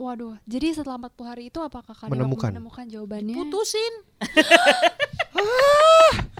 Waduh, 0.00 0.40
jadi 0.48 0.72
setelah 0.72 0.96
40 0.96 1.28
hari 1.28 1.42
itu 1.52 1.60
apakah 1.60 1.92
kak 1.92 2.08
Menemukan. 2.08 2.56
menemukan 2.56 2.88
jawabannya? 2.88 3.36
putusin 3.36 3.92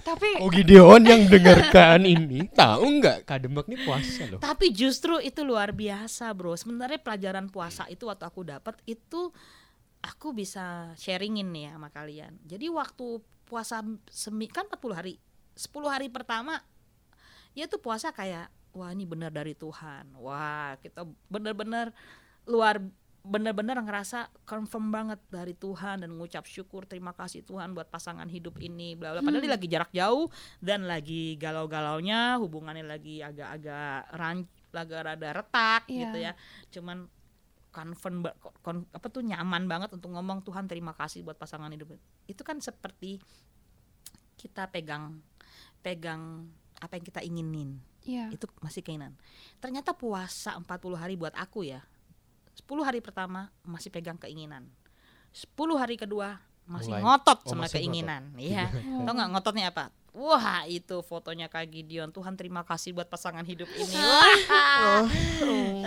Tapi 0.01 0.41
Oh 0.41 0.49
Gideon 0.49 1.05
yang 1.05 1.29
dengarkan 1.29 2.09
ini 2.09 2.49
tahu 2.49 2.97
nggak 2.97 3.21
Kadembak 3.29 3.69
nih 3.69 3.85
puasa 3.85 4.25
loh. 4.33 4.41
Tapi 4.41 4.73
justru 4.73 5.21
itu 5.21 5.45
luar 5.45 5.77
biasa, 5.77 6.33
Bro. 6.33 6.57
Sebenarnya 6.57 6.97
pelajaran 6.97 7.53
puasa 7.53 7.85
itu 7.85 8.09
waktu 8.09 8.25
aku 8.25 8.41
dapat 8.41 8.81
itu 8.89 9.29
aku 10.01 10.33
bisa 10.33 10.89
sharingin 10.97 11.53
nih 11.53 11.69
ya 11.69 11.71
sama 11.77 11.93
kalian. 11.93 12.33
Jadi 12.49 12.65
waktu 12.73 13.21
puasa 13.45 13.85
semi 14.09 14.49
kan 14.49 14.65
40 14.65 14.97
hari. 14.97 15.21
10 15.53 15.69
hari 15.85 16.09
pertama 16.09 16.57
ya 17.53 17.69
tuh 17.69 17.77
puasa 17.77 18.09
kayak 18.09 18.49
wah 18.73 18.89
ini 18.89 19.05
benar 19.05 19.29
dari 19.29 19.53
Tuhan. 19.53 20.17
Wah, 20.17 20.81
kita 20.81 21.05
benar-benar 21.29 21.93
luar 22.49 22.81
benar-benar 23.21 23.77
ngerasa 23.77 24.33
confirm 24.43 24.89
banget 24.89 25.21
dari 25.29 25.53
Tuhan 25.53 26.01
dan 26.01 26.09
ngucap 26.17 26.41
syukur 26.43 26.89
terima 26.89 27.13
kasih 27.13 27.45
Tuhan 27.45 27.77
buat 27.77 27.85
pasangan 27.85 28.25
hidup 28.25 28.57
ini 28.57 28.97
bla 28.97 29.13
bla 29.13 29.21
padahal 29.21 29.45
dia 29.45 29.53
lagi 29.53 29.67
jarak 29.69 29.91
jauh 29.93 30.25
dan 30.57 30.89
lagi 30.89 31.37
galau-galaunya 31.37 32.41
hubungannya 32.41 32.81
lagi 32.81 33.21
agak-agak 33.21 34.09
ran 34.11 34.37
agak 34.73 35.01
rada 35.05 35.29
retak 35.37 35.81
Iya. 35.85 35.99
gitu 36.01 36.17
ya 36.17 36.33
cuman 36.73 37.05
confirm 37.69 38.25
kon- 38.59 38.89
apa 38.89 39.07
tuh 39.07 39.21
nyaman 39.21 39.69
banget 39.69 39.93
untuk 39.93 40.09
ngomong 40.11 40.41
Tuhan 40.41 40.65
terima 40.65 40.97
kasih 40.97 41.21
buat 41.21 41.37
pasangan 41.37 41.69
hidup 41.69 41.93
itu 42.25 42.41
kan 42.41 42.57
seperti 42.57 43.21
kita 44.33 44.65
pegang 44.67 45.21
pegang 45.79 46.49
apa 46.81 46.97
yang 46.97 47.05
kita 47.05 47.21
inginin 47.21 47.77
Iya. 48.01 48.33
itu 48.33 48.49
masih 48.65 48.81
keinginan. 48.81 49.13
Ternyata 49.61 49.93
puasa 49.93 50.57
40 50.57 50.97
hari 50.97 51.13
buat 51.13 51.37
aku 51.37 51.61
ya. 51.61 51.85
10 52.57 52.87
hari 52.87 52.99
pertama 52.99 53.51
masih 53.63 53.91
pegang 53.91 54.19
keinginan. 54.19 54.67
10 55.31 55.55
hari 55.79 55.95
kedua 55.95 56.39
masih 56.67 56.93
Mulai. 56.93 57.03
ngotot 57.03 57.39
Oh, 57.43 57.49
sama 57.55 57.67
masih 57.67 57.79
keinginan. 57.81 58.23
Iya. 58.35 58.67
Oh. 58.95 59.03
Tau 59.07 59.13
nggak 59.15 59.29
ngototnya 59.35 59.65
apa? 59.71 59.85
Wah 60.11 60.67
itu 60.67 60.99
fotonya 61.07 61.47
Kak 61.47 61.71
Gideon. 61.71 62.11
Tuhan 62.11 62.35
terima 62.35 62.67
kasih 62.67 62.91
buat 62.91 63.07
pasangan 63.07 63.47
hidup 63.47 63.67
ini. 63.71 63.95
Wah. 64.03 65.07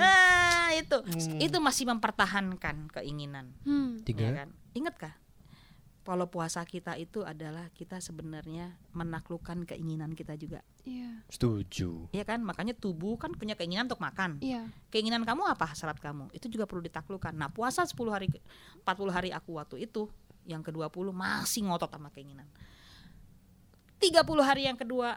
Ah, 0.01 0.73
itu 0.73 0.97
itu 1.45 1.59
masih 1.61 1.85
mempertahankan 1.93 2.89
keinginan. 2.89 3.53
Hmm. 3.69 4.01
Ya 4.01 4.05
Tiga. 4.05 4.29
kan? 4.33 4.49
Ingat 4.73 4.95
kah? 4.97 5.15
Kalau 6.05 6.29
puasa 6.29 6.61
kita 6.69 7.01
itu 7.01 7.25
adalah 7.25 7.73
kita 7.73 7.97
sebenarnya 7.97 8.77
menaklukkan 8.93 9.65
keinginan 9.65 10.13
kita 10.13 10.37
juga. 10.37 10.61
Iya. 10.85 11.25
Setuju. 11.33 12.13
Iya 12.13 12.29
kan? 12.29 12.45
Makanya 12.45 12.77
tubuh 12.77 13.17
kan 13.17 13.33
punya 13.33 13.57
keinginan 13.57 13.89
untuk 13.89 14.05
makan. 14.05 14.37
Iya. 14.45 14.69
Keinginan 14.93 15.25
kamu 15.25 15.49
apa 15.49 15.73
hasrat 15.73 15.97
kamu? 15.97 16.29
Itu 16.37 16.53
juga 16.53 16.69
perlu 16.69 16.85
ditaklukkan. 16.85 17.33
Nah, 17.33 17.49
puasa 17.49 17.89
10 17.89 17.97
hari 18.13 18.29
40 18.29 19.17
hari 19.17 19.33
aku 19.33 19.57
waktu 19.57 19.89
itu 19.89 20.13
yang 20.45 20.61
ke-20 20.61 21.09
masih 21.09 21.73
ngotot 21.73 21.89
sama 21.89 22.13
keinginan. 22.13 22.45
30 23.97 24.21
hari 24.45 24.69
yang 24.69 24.77
kedua 24.77 25.17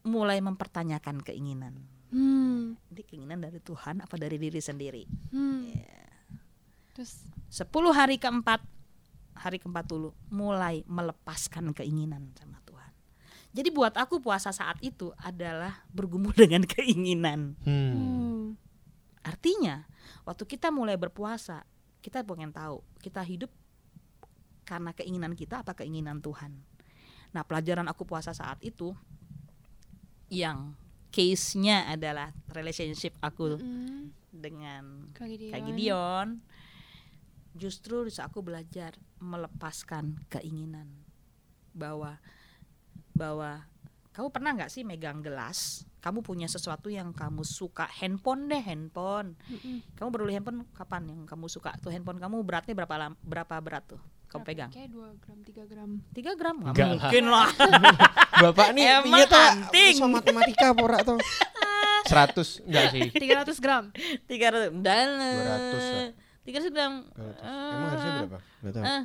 mulai 0.00 0.40
mempertanyakan 0.40 1.20
keinginan. 1.20 1.76
Hmm. 2.08 2.80
Ini 2.88 3.02
keinginan 3.04 3.44
dari 3.44 3.60
Tuhan 3.60 4.00
apa 4.00 4.16
dari 4.16 4.40
diri 4.40 4.64
sendiri? 4.64 5.04
Hmm. 5.28 5.68
Iya. 5.68 6.08
Terus 6.96 7.20
10 7.52 7.68
hari 7.92 8.16
keempat 8.16 8.75
hari 9.36 9.60
keempat 9.60 9.84
dulu 9.86 10.16
mulai 10.32 10.82
melepaskan 10.88 11.76
keinginan 11.76 12.32
sama 12.34 12.58
Tuhan. 12.64 12.92
Jadi 13.56 13.68
buat 13.72 13.94
aku 13.96 14.20
puasa 14.20 14.52
saat 14.52 14.80
itu 14.80 15.12
adalah 15.20 15.84
bergumul 15.92 16.32
dengan 16.42 16.64
keinginan. 16.64 17.56
Hmm. 17.64 17.92
hmm. 17.94 18.44
Artinya, 19.26 19.82
waktu 20.22 20.46
kita 20.46 20.70
mulai 20.70 20.94
berpuasa, 20.94 21.66
kita 21.98 22.22
pengen 22.22 22.54
tahu 22.54 22.78
kita 23.02 23.18
hidup 23.26 23.50
karena 24.62 24.94
keinginan 24.94 25.34
kita 25.34 25.66
apa 25.66 25.74
keinginan 25.74 26.22
Tuhan. 26.22 26.54
Nah, 27.34 27.42
pelajaran 27.42 27.90
aku 27.90 28.06
puasa 28.06 28.30
saat 28.30 28.62
itu 28.62 28.94
yang 30.30 30.74
case-nya 31.10 31.86
adalah 31.90 32.34
relationship 32.50 33.14
aku 33.22 33.58
Hmm. 33.58 34.10
dengan 34.30 35.10
Kak 35.16 35.26
Gideon. 35.26 35.52
Kak 35.54 35.60
Gideon. 35.64 36.28
Justru 37.56 38.04
bisa 38.04 38.28
aku 38.28 38.44
belajar 38.44 38.94
melepaskan 39.18 40.20
keinginan 40.26 40.88
bahwa 41.72 42.16
bahwa 43.12 43.64
kamu 44.12 44.28
pernah 44.32 44.50
nggak 44.52 44.72
sih 44.72 44.80
megang 44.80 45.20
gelas 45.20 45.84
kamu 46.00 46.22
punya 46.22 46.46
sesuatu 46.46 46.88
yang 46.88 47.12
kamu 47.12 47.42
suka 47.42 47.84
handphone 47.90 48.48
deh 48.48 48.60
handphone 48.60 49.36
Mm-mm. 49.44 49.84
kamu 49.92 50.08
baru 50.08 50.22
beli 50.24 50.34
handphone 50.34 50.60
kapan 50.72 51.02
yang 51.06 51.20
kamu 51.24 51.46
suka 51.46 51.76
tuh 51.78 51.90
handphone 51.90 52.16
kamu 52.16 52.40
beratnya 52.40 52.72
berapa 52.72 52.94
lam- 52.96 53.20
berapa 53.20 53.54
berat 53.60 53.84
tuh 53.86 54.00
kamu 54.26 54.42
pegang? 54.42 54.70
Kayak 54.74 54.90
2 54.90 55.22
gram, 55.22 55.38
3 55.38 55.70
gram. 55.70 55.90
3 56.10 56.34
gram? 56.34 56.56
Nggak 56.58 56.88
mungkin 56.98 57.24
lah. 57.30 57.46
Bapak 58.42 58.74
nih 58.74 58.98
Emang 58.98 59.22
to? 59.22 59.38
anting. 59.38 59.94
Sama 60.02 60.18
matematika 60.18 60.74
pora 60.74 60.98
to. 61.06 61.14
100 62.10 62.34
enggak 62.66 62.84
sih? 62.90 63.06
300 63.14 63.54
gram. 63.62 63.84
300 64.26 64.82
dan 64.82 65.06
200 65.14 65.46
lah. 65.46 66.06
300 66.46 66.70
gram. 66.70 66.92
200. 67.10 67.42
Emang 67.42 67.88
harusnya 67.90 68.10
berapa? 68.16 68.38
Enggak 68.62 68.72
tahu. 68.72 68.84
Eh, 68.86 69.02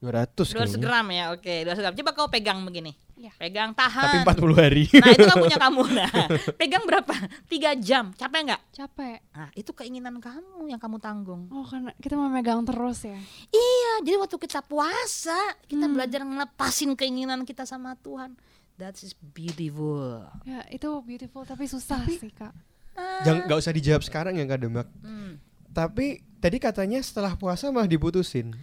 200 0.00 0.32
200 0.32 0.48
kayaknya. 0.48 0.78
gram 0.80 1.06
ya, 1.10 1.24
oke 1.30 1.54
200 1.68 1.76
gram. 1.78 1.94
Coba 1.94 2.10
kau 2.10 2.26
pegang 2.26 2.58
begini. 2.64 2.92
Ya. 3.20 3.36
Pegang 3.36 3.76
Tapi 3.76 3.84
tahan. 3.84 4.24
40 4.24 4.56
hari. 4.56 4.88
Nah 4.88 5.08
itu 5.12 5.24
kan 5.26 5.36
punya 5.36 5.58
kamu. 5.68 5.82
Nah, 5.92 6.08
pegang 6.56 6.84
berapa? 6.88 7.12
3 7.44 7.76
jam. 7.76 8.04
Capek 8.10 8.40
nggak? 8.42 8.60
Capek. 8.72 9.16
Nah 9.28 9.48
itu 9.52 9.70
keinginan 9.70 10.16
kamu 10.16 10.64
yang 10.66 10.80
kamu 10.80 10.96
tanggung. 10.96 11.44
Oh, 11.48 11.60
karena 11.62 11.92
kita 11.94 12.16
mau 12.16 12.26
megang 12.26 12.64
terus 12.64 13.04
ya. 13.04 13.20
Iya, 13.46 13.92
jadi 14.00 14.16
waktu 14.16 14.40
kita 14.40 14.64
puasa 14.64 15.36
kita 15.68 15.84
Hmm. 15.84 15.92
belajar 15.92 16.24
ngelepasin 16.24 16.96
keinginan 16.96 17.44
kita 17.44 17.62
sama 17.62 17.92
Tuhan. 17.94 18.32
That 18.74 18.96
is 18.96 19.12
beautiful. 19.12 20.24
Ya, 20.42 20.64
itu 20.66 20.88
beautiful 21.04 21.44
tapi 21.44 21.68
susah 21.68 22.00
sih, 22.06 22.32
Kak. 22.32 22.56
Jangan 23.20 23.44
enggak 23.44 23.58
usah 23.58 23.72
dijawab 23.74 24.00
sekarang 24.00 24.32
ya 24.34 24.44
Kak 24.46 24.58
Demak. 24.58 24.88
Hmm. 24.98 25.36
Tapi 25.70 26.26
tadi 26.42 26.58
katanya 26.58 26.98
setelah 26.98 27.38
puasa 27.38 27.70
malah 27.70 27.86
diputusin. 27.86 28.54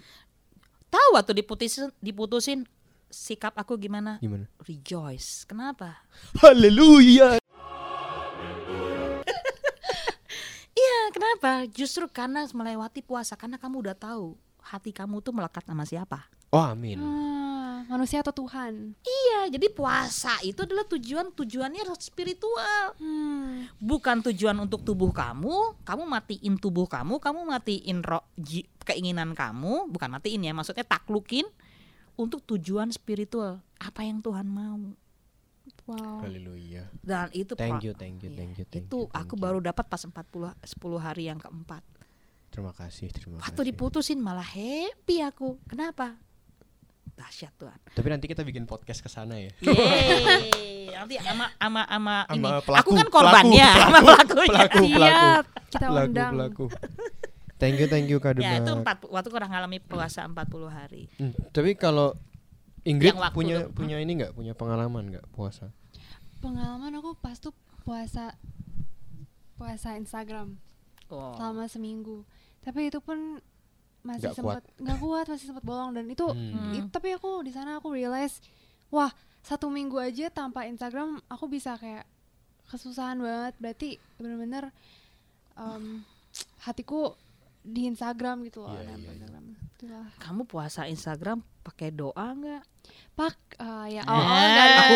Tahu 0.91 1.10
waktu 1.15 1.43
diputusin, 1.43 1.91
diputusin 2.04 2.67
sikap 3.08 3.56
aku 3.56 3.80
gimana? 3.80 4.20
Gimana? 4.20 4.48
Rejoice. 4.63 5.48
Kenapa? 5.48 6.04
Haleluya. 6.43 7.39
Iya, 10.78 11.10
kenapa? 11.10 11.65
Justru 11.74 12.06
karena 12.06 12.46
melewati 12.54 13.02
puasa 13.02 13.34
karena 13.34 13.58
kamu 13.58 13.82
udah 13.82 13.98
tahu 13.98 14.38
hati 14.62 14.93
kamu 14.93 15.26
tuh 15.26 15.34
melekat 15.34 15.65
sama 15.65 15.82
siapa. 15.89 16.30
Oh, 16.54 16.62
amin. 16.62 17.02
Ah, 17.02 17.47
manusia 17.88 18.19
atau 18.21 18.36
Tuhan? 18.36 18.93
Iya, 19.02 19.52
jadi 19.52 19.67
puasa 19.71 20.38
itu 20.43 20.63
adalah 20.63 20.86
tujuan 20.86 21.32
tujuannya 21.34 21.84
spiritual. 21.97 22.93
Hmm. 23.00 23.71
Bukan 23.80 24.21
tujuan 24.32 24.56
untuk 24.60 24.84
tubuh 24.84 25.10
kamu, 25.10 25.82
kamu 25.88 26.04
matiin 26.06 26.56
tubuh 26.60 26.86
kamu, 26.86 27.17
kamu 27.17 27.39
matiin 27.47 28.00
roh 28.04 28.23
keinginan 28.88 29.36
kamu, 29.36 29.91
bukan 29.91 30.10
matiin 30.12 30.45
ya, 30.47 30.54
maksudnya 30.56 30.88
taklukin 30.88 31.47
untuk 32.15 32.43
tujuan 32.43 32.91
spiritual. 32.91 33.63
Apa 33.78 34.04
yang 34.04 34.19
Tuhan 34.23 34.47
mau. 34.47 34.95
Wow. 35.88 36.23
Haleluya. 36.28 36.91
Dan 37.00 37.32
itu 37.32 37.56
Thank 37.56 37.88
you, 37.88 37.95
thank 37.95 38.19
you, 38.19 38.32
thank 38.36 38.60
you, 38.60 38.65
thank 38.67 38.88
itu 38.88 38.97
you, 39.00 39.08
thank 39.08 39.23
aku 39.23 39.36
you. 39.39 39.43
baru 39.43 39.60
dapat 39.63 39.88
pas 39.88 40.04
40 40.04 40.12
10 40.12 41.00
hari 41.00 41.32
yang 41.32 41.39
keempat. 41.39 41.84
Terima 42.52 42.71
kasih, 42.76 43.08
terima 43.12 43.39
Waktu 43.39 43.62
kasih. 43.63 43.69
diputusin 43.71 44.19
malah 44.19 44.43
happy 44.43 45.23
aku. 45.23 45.60
Kenapa? 45.67 46.19
Dahsyat 47.17 47.53
Tuhan. 47.56 47.80
Tapi 47.89 48.08
nanti 48.08 48.25
kita 48.25 48.41
bikin 48.41 48.63
podcast 48.63 49.01
ke 49.01 49.10
sana 49.10 49.36
ya. 49.36 49.49
Yeay. 49.60 50.86
Nanti 50.97 51.17
ama 51.19 51.45
ama 51.58 51.82
ama 51.86 52.15
ini. 52.32 52.41
Sama 52.41 52.58
aku 52.58 52.65
pelaku, 52.67 52.89
kan 52.95 53.08
korbannya, 53.08 53.69
pelaku, 53.69 53.86
sama 53.86 53.99
pelakunya. 53.99 54.47
Pelaku, 54.47 54.77
pelaku. 54.80 54.84
Siap, 54.88 55.45
kita 55.67 55.86
Pelaku, 55.88 56.08
undang. 56.08 56.32
pelaku. 56.32 56.65
Thank 57.58 57.75
you, 57.75 57.88
thank 57.88 58.06
you 58.06 58.17
Kak 58.17 58.38
Ya 58.38 58.62
itu 58.62 58.69
Demak. 58.69 58.86
empat 58.86 58.97
waktu 59.10 59.30
kurang 59.30 59.49
ngalami 59.49 59.77
puasa 59.80 60.21
40 60.23 60.45
hari. 60.69 61.10
Hmm, 61.17 61.34
tapi 61.49 61.73
kalau 61.73 62.13
Ingrid 62.84 63.17
punya 63.34 63.65
tuh. 63.65 63.73
punya 63.73 63.97
ini 63.97 64.13
nggak 64.15 64.32
punya 64.32 64.53
pengalaman 64.53 65.10
nggak 65.10 65.25
puasa? 65.34 65.73
Pengalaman 66.38 66.93
aku 66.93 67.13
pas 67.15 67.34
tuh 67.36 67.49
puasa 67.82 68.38
puasa 69.56 69.97
Instagram 69.97 70.62
Oh. 71.08 71.34
selama 71.34 71.65
seminggu. 71.65 72.27
Tapi 72.62 72.89
itu 72.89 72.99
pun 72.99 73.41
masih 74.08 74.32
sempat 74.32 74.63
nggak 74.78 74.98
kuat, 74.98 75.26
masih 75.28 75.46
sempat 75.46 75.62
bolong 75.62 75.91
dan 75.91 76.06
itu 76.06 76.24
Hmm. 76.26 76.72
it- 76.74 76.89
tapi 76.89 77.12
aku 77.12 77.43
di 77.43 77.52
sana 77.52 77.78
aku 77.78 77.91
realize 77.91 78.39
wah, 78.88 79.12
satu 79.41 79.67
minggu 79.67 79.96
aja 79.98 80.28
tanpa 80.30 80.63
Instagram 80.63 81.20
aku 81.28 81.46
bisa 81.48 81.76
kayak 81.76 82.08
kesusahan 82.65 83.15
banget. 83.17 83.54
Berarti 83.58 83.89
bener-bener 84.15 84.72
um, 85.54 86.04
hatiku 86.62 87.15
di 87.62 87.86
Instagram 87.86 88.43
gitu 88.43 88.63
loh. 88.63 88.72
Iya, 88.74 88.84
dan 88.86 88.98
iya, 88.98 89.04
iya. 89.06 89.12
Instagram. 89.13 89.43
Kamu 90.17 90.41
puasa 90.43 90.84
Instagram 90.86 91.38
pakai 91.62 91.91
doa 91.91 92.28
nggak? 92.34 92.63
Pak 93.13 93.36
uh, 93.58 93.86
ya 93.86 94.02
Eh. 94.02 94.10
oh, 94.10 94.13
oh 94.13 94.24
enggak. 94.24 94.67
Aku 94.74 94.96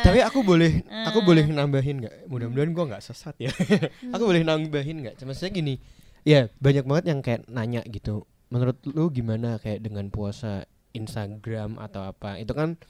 tapi 0.00 0.18
aku 0.20 0.38
boleh 0.42 0.72
aku 1.04 1.18
Eh. 1.20 1.24
boleh 1.24 1.44
nambahin 1.46 1.96
nggak? 1.98 2.14
Mudah-mudahan 2.26 2.70
gua 2.72 2.84
nggak 2.88 3.02
sesat 3.02 3.36
ya. 3.36 3.52
aku 4.14 4.22
boleh 4.22 4.42
nambahin 4.42 5.00
nggak? 5.00 5.14
Cuma 5.16 5.32
saya 5.32 5.50
gini, 5.50 5.78
ya 6.22 6.48
banyak 6.56 6.82
banget 6.82 7.04
yang 7.08 7.20
kayak 7.20 7.40
nanya 7.46 7.80
gitu. 7.84 8.24
Menurut 8.48 8.80
lu 8.86 9.08
gimana 9.08 9.56
kayak 9.56 9.80
dengan 9.80 10.08
puasa 10.08 10.64
Instagram 10.92 11.76
atau 11.76 12.02
apa? 12.02 12.36
Itu 12.36 12.52
kan 12.52 12.80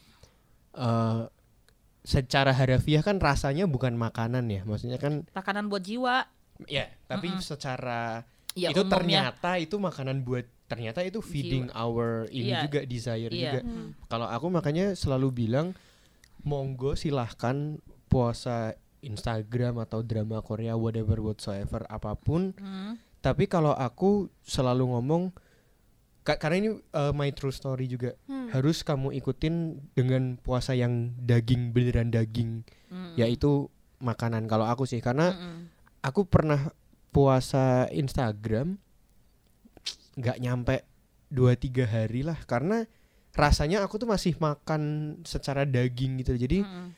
eh 0.73 1.23
secara 2.03 2.55
harafiah 2.55 3.03
kan 3.03 3.18
rasanya 3.18 3.66
bukan 3.66 3.92
makanan 3.92 4.49
ya. 4.49 4.62
Maksudnya 4.62 4.97
kan 4.97 5.27
makanan 5.31 5.68
buat 5.68 5.83
jiwa. 5.83 6.25
ya, 6.66 6.90
tapi 7.07 7.31
Mm-mm. 7.31 7.44
secara 7.44 8.27
Ya, 8.53 8.75
itu 8.75 8.83
umumnya. 8.83 8.90
ternyata 9.31 9.62
itu 9.62 9.79
makanan 9.79 10.27
buat 10.27 10.42
ternyata 10.66 11.07
itu 11.07 11.23
feeding 11.23 11.71
our 11.71 12.27
ini 12.29 12.51
Iya. 12.51 12.66
juga 12.66 12.81
desire 12.83 13.31
Iya. 13.31 13.38
juga. 13.55 13.61
Hmm. 13.62 13.88
Kalau 14.07 14.27
aku 14.27 14.47
makanya 14.51 14.90
selalu 14.92 15.31
bilang 15.31 15.79
monggo 16.42 16.92
silahkan 16.92 17.79
puasa 18.07 18.75
Instagram 18.99 19.79
atau 19.79 20.03
drama 20.03 20.42
Korea 20.42 20.75
whatever 20.75 21.23
whatsoever 21.23 21.87
apa 21.87 22.18
pun. 22.18 22.51
Hmm. 22.59 22.99
Tapi 23.18 23.47
kalau 23.47 23.71
aku 23.71 24.27
selalu 24.42 24.90
ngomong 24.90 25.31
karena 26.37 26.57
ini 26.59 26.71
uh, 26.93 27.12
my 27.12 27.33
true 27.33 27.49
story 27.49 27.88
juga 27.88 28.12
Hmm. 28.29 28.53
harus 28.53 28.85
kamu 28.85 29.17
ikutin 29.17 29.55
dengan 29.95 30.37
puasa 30.37 30.77
yang 30.77 31.17
daging 31.17 31.73
beneran 31.73 32.12
daging 32.12 32.69
Hmm. 32.93 33.17
yaitu 33.17 33.73
makanan 33.99 34.45
kalau 34.45 34.64
aku 34.64 34.85
sih 34.85 35.01
karena 35.01 35.33
Hmm. 35.33 35.73
aku 36.03 36.29
pernah 36.29 36.69
puasa 37.09 37.88
Instagram 37.88 38.77
nggak 40.14 40.38
nyampe 40.38 40.85
2-3 41.31 41.85
hari 41.85 42.21
lah 42.21 42.37
karena 42.45 42.85
rasanya 43.33 43.81
aku 43.81 43.97
tuh 43.97 44.09
masih 44.09 44.35
makan 44.37 44.83
secara 45.23 45.62
daging 45.62 46.19
gitu 46.19 46.35
jadi 46.35 46.64
Hmm. 46.64 46.91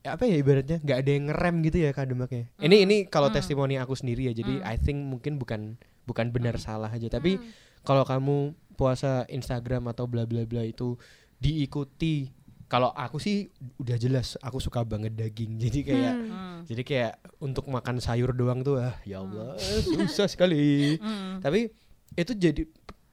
ya 0.00 0.16
apa 0.16 0.24
ya 0.24 0.36
ibaratnya 0.36 0.78
nggak 0.78 0.98
ada 0.98 1.10
yang 1.10 1.24
ngerem 1.28 1.56
gitu 1.62 1.78
ya 1.80 1.90
kademaknya 1.92 2.48
ini 2.58 2.76
Mm. 2.80 2.84
ini 2.84 2.96
kalau 3.06 3.28
Mm. 3.28 3.36
testimoni 3.36 3.74
aku 3.76 3.92
sendiri 3.92 4.28
ya 4.28 4.34
jadi 4.34 4.60
Mm. 4.60 4.64
I 4.64 4.76
think 4.76 4.98
mungkin 5.04 5.36
bukan 5.36 5.76
bukan 6.04 6.32
benar 6.32 6.56
Mm. 6.56 6.62
salah 6.62 6.88
aja 6.88 7.08
tapi 7.10 7.36
Hmm. 7.36 7.44
Kalau 7.80 8.02
kamu 8.02 8.36
puasa 8.74 9.24
Instagram 9.26 9.88
atau 9.88 10.04
bla 10.04 10.24
bla 10.24 10.42
bla 10.42 10.62
itu 10.62 10.96
diikuti 11.36 12.28
kalau 12.64 12.88
aku 12.90 13.18
sih 13.18 13.50
udah 13.76 13.96
jelas 13.96 14.38
aku 14.38 14.56
suka 14.56 14.80
banget 14.82 15.12
daging 15.12 15.58
jadi 15.62 15.78
kayak 15.82 16.14
Hmm. 16.14 16.30
Hmm. 16.30 16.60
jadi 16.64 16.82
kayak 16.82 17.12
untuk 17.38 17.66
makan 17.66 17.98
sayur 17.98 18.30
doang 18.30 18.60
tuh 18.60 18.78
ah 18.78 18.94
ya 19.02 19.20
Allah 19.20 19.56
susah 19.82 20.26
sekali. 20.26 20.96
Hmm. 20.96 21.40
Tapi 21.40 21.72
itu 22.12 22.32
jadi 22.32 22.62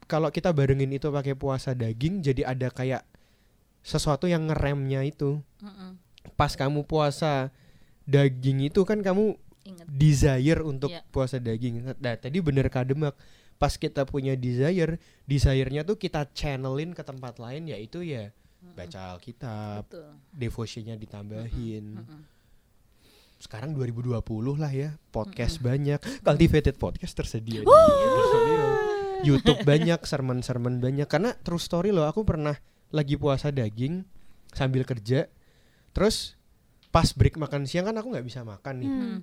kalau 0.04 0.28
kita 0.30 0.52
barengin 0.52 0.92
itu 0.92 1.08
pakai 1.10 1.34
puasa 1.34 1.72
daging 1.72 2.20
jadi 2.22 2.44
ada 2.46 2.68
kayak 2.70 3.04
sesuatu 3.82 4.26
yang 4.26 4.46
ngeremnya 4.46 5.04
itu. 5.04 5.40
Hmm. 5.58 5.96
Pas 6.36 6.54
kamu 6.54 6.84
puasa 6.84 7.50
daging 8.04 8.68
itu 8.68 8.84
kan 8.84 9.00
kamu 9.00 9.40
Ingat. 9.64 9.86
desire 9.90 10.62
untuk 10.62 10.92
Iya. 10.92 11.02
puasa 11.08 11.40
daging. 11.40 11.96
Nah, 11.98 12.16
tadi 12.16 12.38
bener 12.40 12.68
kademak. 12.68 13.16
Pas 13.58 13.74
kita 13.74 14.06
punya 14.06 14.34
desire, 14.34 14.98
desire-nya 15.24 15.82
tuh 15.82 15.96
kita 15.96 16.30
channelin 16.32 16.94
ke 16.94 17.02
tempat 17.02 17.38
lain 17.38 17.66
yaitu 17.66 18.02
ya 18.02 18.30
baca 18.70 19.14
Alkitab, 19.14 19.86
Betul. 19.86 20.14
devotionnya 20.32 20.94
ditambahin. 20.94 21.98
Sekarang 23.38 23.74
2020 23.74 24.18
lah 24.54 24.70
ya 24.70 24.90
podcast 25.10 25.58
banyak 25.60 26.02
cultivated 26.22 26.74
podcast 26.76 27.14
tersedia 27.14 27.62
di. 27.62 27.70
YouTube 29.20 29.62
banyak 29.64 29.98
sermon-sermon 30.00 30.78
banyak 30.78 31.06
karena 31.06 31.34
true 31.36 31.58
story 31.58 31.90
loh 31.90 32.06
aku 32.06 32.22
pernah 32.22 32.54
lagi 32.90 33.18
puasa 33.18 33.50
daging 33.50 34.06
sambil 34.50 34.86
kerja 34.86 35.26
terus 35.90 36.38
pas 36.88 37.10
break 37.10 37.36
makan 37.36 37.66
siang 37.66 37.86
kan 37.86 37.98
aku 37.98 38.14
nggak 38.14 38.26
bisa 38.26 38.42
makan 38.42 38.76
nih 38.78 38.90
Hmm. 38.90 39.20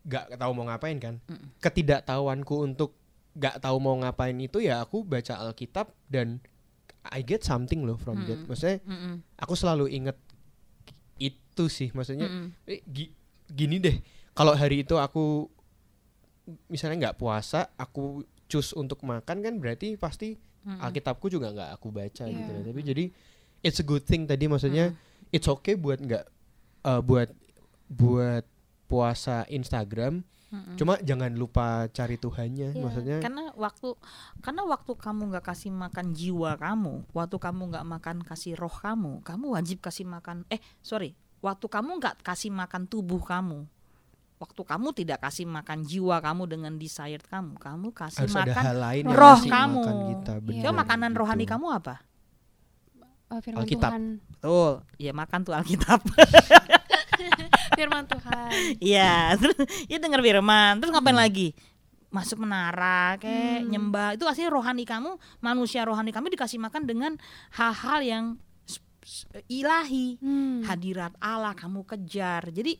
nggak 0.00 0.24
tahu 0.34 0.50
mau 0.52 0.66
ngapain 0.66 0.98
kan 0.98 1.14
Mm. 1.22 1.46
ketidaktahuanku 1.58 2.54
untuk 2.58 2.90
nggak 3.32 3.58
tahu 3.58 3.76
mau 3.78 3.94
ngapain 3.96 4.34
itu 4.36 4.58
ya 4.58 4.80
aku 4.80 5.02
baca 5.02 5.38
Alkitab 5.38 5.90
dan 6.06 6.42
I 7.02 7.22
get 7.22 7.40
something 7.40 7.82
loh 7.82 7.96
from 7.96 8.24
that 8.24 8.36
Mm. 8.36 8.46
maksudnya 8.46 8.78
Hmm. 8.82 9.22
aku 9.34 9.54
selalu 9.54 9.88
inget 9.88 10.18
itu 11.16 11.64
sih 11.66 11.88
maksudnya 11.90 12.26
Hmm. 12.26 12.52
eh, 12.64 12.80
gi- 12.84 13.12
gini 13.46 13.78
deh 13.78 13.96
kalau 14.32 14.52
hari 14.52 14.82
itu 14.82 14.94
aku 14.94 15.48
misalnya 16.66 17.08
nggak 17.08 17.18
puasa 17.18 17.70
aku 17.74 18.22
cus 18.46 18.72
untuk 18.72 19.00
makan 19.02 19.40
kan 19.40 19.54
berarti 19.56 19.94
pasti 19.94 20.34
Hmm. 20.60 20.76
Alkitabku 20.78 21.26
juga 21.26 21.48
nggak 21.50 21.70
aku 21.72 21.88
baca 21.88 22.24
gitu 22.26 22.36
Iya. 22.44 22.52
loh. 22.52 22.62
tapi 22.62 22.80
jadi 22.82 23.04
it's 23.60 23.78
a 23.78 23.86
good 23.86 24.02
thing 24.02 24.26
tadi 24.26 24.44
maksudnya 24.44 24.92
it's 25.30 25.46
okay 25.46 25.72
buat 25.72 25.96
nggak 25.98 26.24
eh, 26.82 27.00
buat 27.00 27.32
buat 27.88 28.44
puasa 28.84 29.46
Instagram 29.46 30.20
Mm-mm. 30.50 30.74
Cuma 30.74 30.98
jangan 30.98 31.30
lupa 31.30 31.86
cari 31.88 32.18
Tuhannya, 32.18 32.74
Iya, 32.74 32.82
maksudnya. 32.82 33.16
karena 33.22 33.54
waktu 33.54 33.94
karena 34.42 34.66
waktu 34.66 34.92
kamu 34.92 35.30
nggak 35.30 35.46
kasih 35.46 35.70
makan 35.70 36.10
jiwa 36.10 36.58
kamu, 36.58 37.06
waktu 37.10 37.36
kamu 37.38 37.62
nggak 37.70 37.86
makan 37.86 38.16
kasih 38.20 38.58
roh 38.58 38.72
kamu, 38.72 39.22
kamu 39.22 39.46
wajib 39.54 39.78
kasih 39.78 40.04
makan. 40.04 40.42
Eh 40.46 40.58
sorry, 40.80 41.14
waktu 41.38 41.70
kamu 41.70 42.02
nggak 42.02 42.26
kasih 42.26 42.50
makan 42.50 42.90
tubuh 42.90 43.22
kamu, 43.22 43.62
waktu 44.36 44.62
kamu 44.66 44.88
tidak 44.90 45.22
kasih 45.22 45.46
makan 45.46 45.86
jiwa 45.86 46.18
kamu 46.18 46.42
dengan 46.44 46.74
desired 46.74 47.22
kamu, 47.24 47.54
kamu 47.54 47.94
kasih 47.94 48.26
harus 48.26 48.34
makan. 48.34 48.62
hal 48.66 48.76
lain 48.76 49.04
roh 49.06 49.38
kamu. 49.38 49.80
makan 49.80 49.96
kita. 50.10 50.32
Iya. 50.34 50.42
benar, 50.42 50.62
Coba 50.66 50.74
makanan 50.82 51.10
gitu. 51.10 51.20
rohani 51.22 51.44
kamu 51.46 51.66
apa? 51.70 51.94
Uh, 53.30 53.38
firman 53.38 53.62
Alkitab. 53.62 53.90
Tuhan. 53.94 54.04
Betul, 54.34 54.72
ya 54.98 55.12
makan 55.14 55.40
tuh 55.46 55.54
Alkitab. 55.54 56.00
Firman 57.80 58.04
Tuhan. 58.04 58.50
Iya, 58.76 59.34
terus 59.40 59.56
ya 59.88 59.96
denger 59.96 60.20
firman, 60.20 60.76
terus 60.76 60.92
ngapain 60.92 61.16
lagi? 61.16 61.56
Masuk 62.10 62.42
menara, 62.42 63.16
kayak 63.16 63.64
Hmm. 63.64 63.68
nyembah. 63.70 64.08
Itu 64.18 64.26
aslinya 64.26 64.52
rohani 64.52 64.84
kamu, 64.84 65.16
manusia 65.40 65.86
rohani 65.86 66.10
kamu 66.10 66.28
dikasih 66.34 66.60
makan 66.60 66.84
dengan 66.84 67.12
hal-hal 67.54 68.02
yang 68.02 68.24
ilahi. 69.48 70.20
Hmm. 70.20 70.60
Hadirat 70.66 71.16
Allah 71.18 71.56
kamu 71.56 71.86
kejar. 71.86 72.52
Jadi 72.52 72.76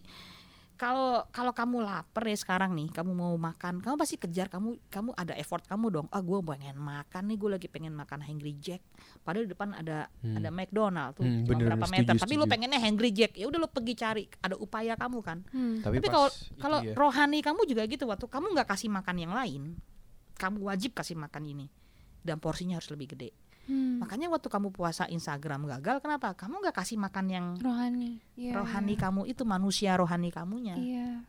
kalau 0.81 1.29
kalau 1.29 1.53
kamu 1.53 1.85
lapar 1.85 2.25
ya 2.25 2.33
sekarang 2.33 2.73
nih, 2.73 2.89
kamu 2.89 3.13
mau 3.13 3.37
makan, 3.37 3.85
kamu 3.85 4.01
pasti 4.01 4.17
kejar 4.17 4.49
kamu 4.49 4.81
kamu 4.89 5.13
ada 5.13 5.37
effort 5.37 5.61
kamu 5.69 5.93
dong. 5.93 6.07
Ah, 6.09 6.25
gue 6.25 6.41
pengen 6.41 6.81
makan 6.81 7.29
nih, 7.29 7.37
gue 7.37 7.51
lagi 7.53 7.69
pengen 7.69 7.93
makan 7.93 8.25
Hungry 8.25 8.57
Jack. 8.57 8.81
Padahal 9.21 9.45
di 9.45 9.53
depan 9.53 9.77
ada 9.77 10.09
Hmm. 10.25 10.41
ada 10.41 10.49
McDonald 10.49 11.21
tuh, 11.21 11.29
Hmm, 11.29 11.45
cuma 11.45 11.53
bener, 11.61 11.67
berapa 11.77 11.85
setuju, 11.85 12.01
meter. 12.01 12.15
Tapi 12.17 12.33
lu 12.33 12.39
setuju. 12.41 12.53
pengennya 12.57 12.81
Hungry 12.81 13.11
Jack, 13.13 13.37
ya 13.37 13.45
udah 13.45 13.61
lu 13.61 13.69
pergi 13.69 13.93
cari. 13.93 14.25
Ada 14.41 14.57
upaya 14.57 14.97
kamu 14.97 15.19
kan. 15.21 15.39
Hmm. 15.53 15.85
Tapi, 15.85 16.01
kalau 16.09 16.33
kalau 16.57 16.79
ya. 16.81 16.97
rohani 16.97 17.45
kamu 17.45 17.61
juga 17.69 17.85
gitu 17.85 18.09
waktu 18.09 18.25
kamu 18.25 18.57
nggak 18.57 18.69
kasih 18.73 18.89
makan 18.89 19.17
yang 19.21 19.37
lain, 19.37 19.77
kamu 20.41 20.65
wajib 20.65 20.97
kasih 20.97 21.13
makan 21.13 21.45
ini 21.45 21.67
dan 22.25 22.41
porsinya 22.41 22.81
harus 22.81 22.89
lebih 22.89 23.13
gede. 23.13 23.37
Hmm. 23.71 24.03
Makanya 24.03 24.27
waktu 24.27 24.51
kamu 24.51 24.75
puasa 24.75 25.07
Instagram 25.07 25.71
gagal, 25.71 26.03
kenapa? 26.03 26.35
Kamu 26.35 26.59
nggak 26.59 26.75
kasih 26.75 26.99
makan 26.99 27.27
yang 27.31 27.47
rohani. 27.57 28.19
Iya, 28.35 28.59
rohani 28.59 28.99
iya. 28.99 29.03
kamu 29.07 29.31
itu 29.31 29.43
manusia 29.47 29.95
rohani 29.95 30.35
kamunya. 30.35 30.75
Iya. 30.75 31.23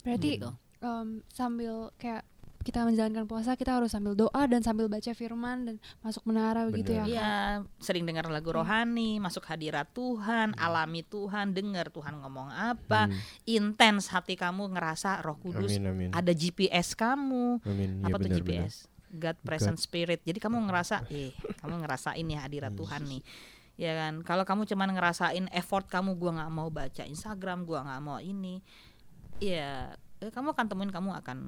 Berarti 0.00 0.40
Gitu. 0.40 0.48
em, 0.80 1.20
sambil 1.28 1.92
kayak 1.94 2.24
kita 2.62 2.86
menjalankan 2.86 3.26
puasa 3.26 3.58
kita 3.58 3.74
harus 3.74 3.90
sambil 3.90 4.14
doa 4.14 4.46
dan 4.46 4.62
sambil 4.62 4.86
baca 4.86 5.10
firman 5.12 5.66
dan 5.66 5.76
masuk 5.98 6.22
menara 6.22 6.62
begitu 6.64 6.94
ya. 6.94 7.02
Benar. 7.02 7.10
Iya, 7.10 7.32
sering 7.76 8.06
dengar 8.06 8.30
lagu 8.30 8.54
Iya. 8.54 8.62
rohani, 8.62 9.18
masuk 9.18 9.42
hadirat 9.44 9.90
Tuhan, 9.90 10.54
alami 10.54 11.02
Tuhan, 11.02 11.50
dengar 11.52 11.90
Tuhan 11.90 12.22
ngomong 12.22 12.48
apa, 12.48 13.10
Hmm. 13.10 13.18
intens 13.44 14.06
hati 14.08 14.38
kamu 14.38 14.70
ngerasa 14.72 15.18
Roh 15.20 15.34
Kudus, 15.36 15.74
Amin 15.74 15.90
amin. 15.90 16.10
ada 16.14 16.30
GPS 16.30 16.94
kamu, 16.94 17.58
Amin. 17.66 17.90
Ya, 17.98 18.06
apa 18.06 18.16
tuh 18.16 18.30
benar, 18.30 18.38
GPS? 18.38 18.86
God 19.12 19.36
present 19.40 19.76
spirit. 19.76 20.24
Jadi 20.24 20.36
kamu 20.36 20.56
ngerasa, 20.64 21.04
eh, 21.08 21.30
kamu 21.60 21.84
ngerasain 21.84 22.24
ya 22.24 22.40
hadirat 22.40 22.72
Tuhan 22.80 23.04
nih. 23.04 23.22
Ya 23.76 23.92
kan, 23.94 24.20
kalau 24.20 24.42
kamu 24.42 24.64
cuman 24.64 24.92
ngerasain 24.92 25.48
effort 25.50 25.84
kamu, 25.86 26.16
gua 26.16 26.32
nggak 26.36 26.50
mau 26.50 26.68
baca 26.68 27.04
Instagram, 27.04 27.64
gua 27.64 27.80
nggak 27.82 28.00
mau 28.00 28.18
ini, 28.18 28.60
ya 29.38 29.92
eh, 30.18 30.30
kamu 30.30 30.52
akan 30.52 30.66
temuin 30.66 30.90
kamu 30.90 31.10
akan 31.18 31.38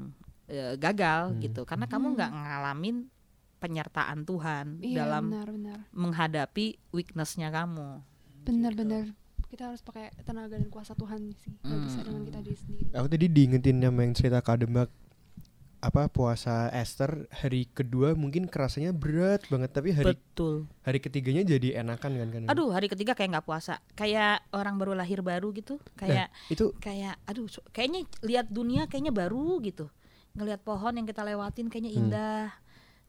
eh, 0.44 0.76
gagal 0.76 1.32
Hmm. 1.32 1.40
gitu, 1.40 1.64
karena 1.64 1.84
kamu 1.84 2.14
nggak 2.14 2.30
ngalamin 2.30 2.96
penyertaan 3.56 4.24
Tuhan 4.24 4.66
Iya, 4.78 4.96
dalam 5.00 5.32
benar-benar. 5.32 5.78
menghadapi 5.90 6.76
weaknessnya 6.90 7.48
kamu. 7.48 8.04
Benar-benar. 8.42 9.16
Kita 9.46 9.70
harus 9.70 9.80
pakai 9.80 10.12
tenaga 10.20 10.58
dan 10.58 10.68
kuasa 10.68 10.92
Tuhan 10.92 11.32
sih. 11.34 11.54
Nggak 11.62 11.80
bisa 11.82 11.98
Hmm. 11.98 12.06
dengan 12.06 12.22
kita 12.26 12.38
diri 12.40 12.58
sendiri. 12.58 12.84
Aku 12.92 13.06
tadi 13.06 13.26
diingetin 13.26 13.78
sama 13.78 14.00
yang 14.02 14.12
cerita 14.12 14.40
kademak 14.40 14.90
apa 15.84 16.08
puasa 16.08 16.72
Esther 16.72 17.28
hari 17.28 17.68
kedua 17.68 18.16
mungkin 18.16 18.48
kerasanya 18.48 18.96
berat 18.96 19.44
banget 19.52 19.68
tapi 19.68 19.92
hari 19.92 20.16
Betul. 20.16 20.64
hari 20.80 20.96
ketiganya 20.96 21.44
jadi 21.44 21.84
enakan 21.84 22.16
kan 22.16 22.28
kan? 22.32 22.42
Aduh, 22.48 22.72
hari 22.72 22.88
ketiga 22.88 23.12
kayak 23.12 23.36
nggak 23.36 23.44
puasa, 23.44 23.84
kayak 23.92 24.40
orang 24.56 24.80
baru 24.80 24.96
lahir 24.96 25.20
baru 25.20 25.52
gitu, 25.52 25.76
kayak 25.94 26.32
itu 26.48 26.72
kayak 26.80 27.20
aduh 27.28 27.44
kayaknya 27.76 28.08
lihat 28.24 28.48
dunia 28.48 28.88
kayaknya 28.88 29.12
baru 29.12 29.60
gitu. 29.60 29.92
Ngelihat 30.32 30.64
pohon 30.64 30.96
yang 30.96 31.04
kita 31.04 31.20
lewatin 31.20 31.68
kayaknya 31.68 31.92
Hmm. 31.92 32.00
indah. 32.00 32.44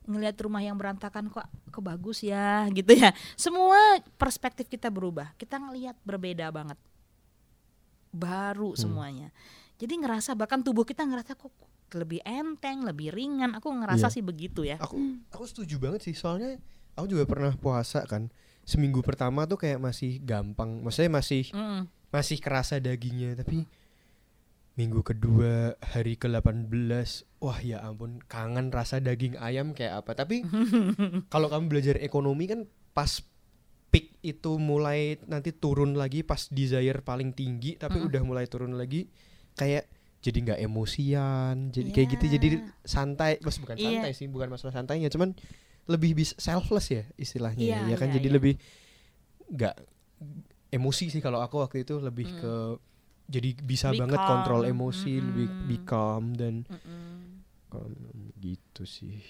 Ngelihat 0.05 0.35
rumah 0.37 0.61
yang 0.61 0.75
berantakan 0.77 1.31
kok 1.31 1.47
kok 1.71 1.81
bagus 1.81 2.21
ya 2.21 2.67
gitu 2.77 2.91
ya. 2.91 3.15
Semua 3.33 3.79
perspektif 4.19 4.67
kita 4.67 4.91
berubah. 4.91 5.31
Kita 5.39 5.57
ngelihat 5.57 5.95
berbeda 6.03 6.51
banget. 6.51 6.77
Baru 8.11 8.75
Hmm. 8.75 8.79
semuanya. 8.83 9.29
Jadi 9.79 9.95
ngerasa 9.95 10.35
bahkan 10.35 10.59
tubuh 10.59 10.83
kita 10.83 11.03
ngerasa 11.03 11.35
kok 11.35 11.51
lebih 11.93 12.23
enteng 12.23 12.81
lebih 12.81 13.11
ringan. 13.11 13.53
Aku 13.53 13.69
ngerasa 13.69 14.09
Iya. 14.09 14.13
sih 14.13 14.23
begitu 14.23 14.63
ya. 14.63 14.79
Aku 14.79 14.97
aku 15.29 15.43
setuju 15.45 15.77
banget 15.77 16.01
sih. 16.03 16.15
Soalnya 16.15 16.57
aku 16.93 17.05
juga 17.07 17.23
pernah 17.25 17.53
puasa 17.53 18.03
kan. 18.03 18.31
Seminggu 18.63 18.99
pertama 18.99 19.45
tuh 19.45 19.57
kayak 19.57 19.77
masih 19.77 20.17
gampang. 20.19 20.81
Maksudnya 20.81 21.11
masih 21.13 21.45
Mm. 21.51 21.85
masih 22.09 22.37
kerasa 22.39 22.79
dagingnya. 22.79 23.37
Tapi 23.37 23.67
minggu 24.75 25.01
kedua 25.01 25.71
hari 25.79 26.15
ke-18 26.15 26.67
wah 27.39 27.59
ya 27.59 27.79
ampun 27.79 28.19
kangen 28.25 28.67
rasa 28.69 28.99
daging 28.99 29.37
ayam 29.37 29.71
kayak 29.71 30.03
apa. 30.03 30.17
Tapi 30.17 30.43
kalau 31.33 31.47
kamu 31.47 31.65
belajar 31.69 31.95
ekonomi 31.97 32.45
kan 32.45 32.67
pas 32.91 33.23
peak 33.87 34.19
itu 34.19 34.57
mulai 34.57 35.15
nanti 35.23 35.55
turun 35.55 35.95
lagi 35.95 36.19
pas 36.21 36.49
desire 36.49 36.99
paling 36.99 37.31
tinggi 37.31 37.77
tapi 37.77 38.03
Mm-mm. 38.03 38.09
udah 38.11 38.21
mulai 38.25 38.45
turun 38.45 38.75
lagi 38.75 39.07
kayak 39.55 39.87
jadi 40.25 40.37
nggak 40.41 40.59
emosian 40.65 41.69
jadi 41.69 41.89
kayak 41.93 42.07
gitu 42.17 42.25
jadi 42.33 42.47
Iya. 42.57 42.65
santai 42.81 43.31
mas 43.45 43.61
bukan 43.61 43.77
Iya. 43.77 43.85
santai 43.85 44.11
sih 44.17 44.25
bukan 44.25 44.49
masalah 44.49 44.73
santainya 44.73 45.13
cuman 45.13 45.37
lebih 45.85 46.17
bisa 46.17 46.33
selfless 46.41 46.89
ya 46.89 47.05
istilahnya 47.15 47.61
ya. 47.61 47.77
Iya, 47.85 47.93
ya 47.93 47.95
kan 48.01 48.09
iya, 48.09 48.15
jadi 48.17 48.27
iya. 48.27 48.35
lebih 48.41 48.53
nggak 49.53 49.75
emosi 50.73 51.13
sih 51.13 51.21
kalau 51.21 51.45
aku 51.45 51.61
waktu 51.61 51.85
itu 51.85 52.01
lebih 52.01 52.25
Mm. 52.25 52.37
ke 52.41 52.53
jadi 53.25 53.49
bisa 53.57 53.89
Be 53.93 54.01
banget 54.01 54.21
kontrol 54.21 54.65
emosi 54.65 55.13
lebih 55.17 55.47
be 55.61 55.77
Mm-mm. 55.77 55.85
calm 55.85 56.25
dan 56.33 56.65
Mm-mm. 56.65 57.41
calm, 57.69 57.93
gitu 58.37 58.83
sih 58.85 59.21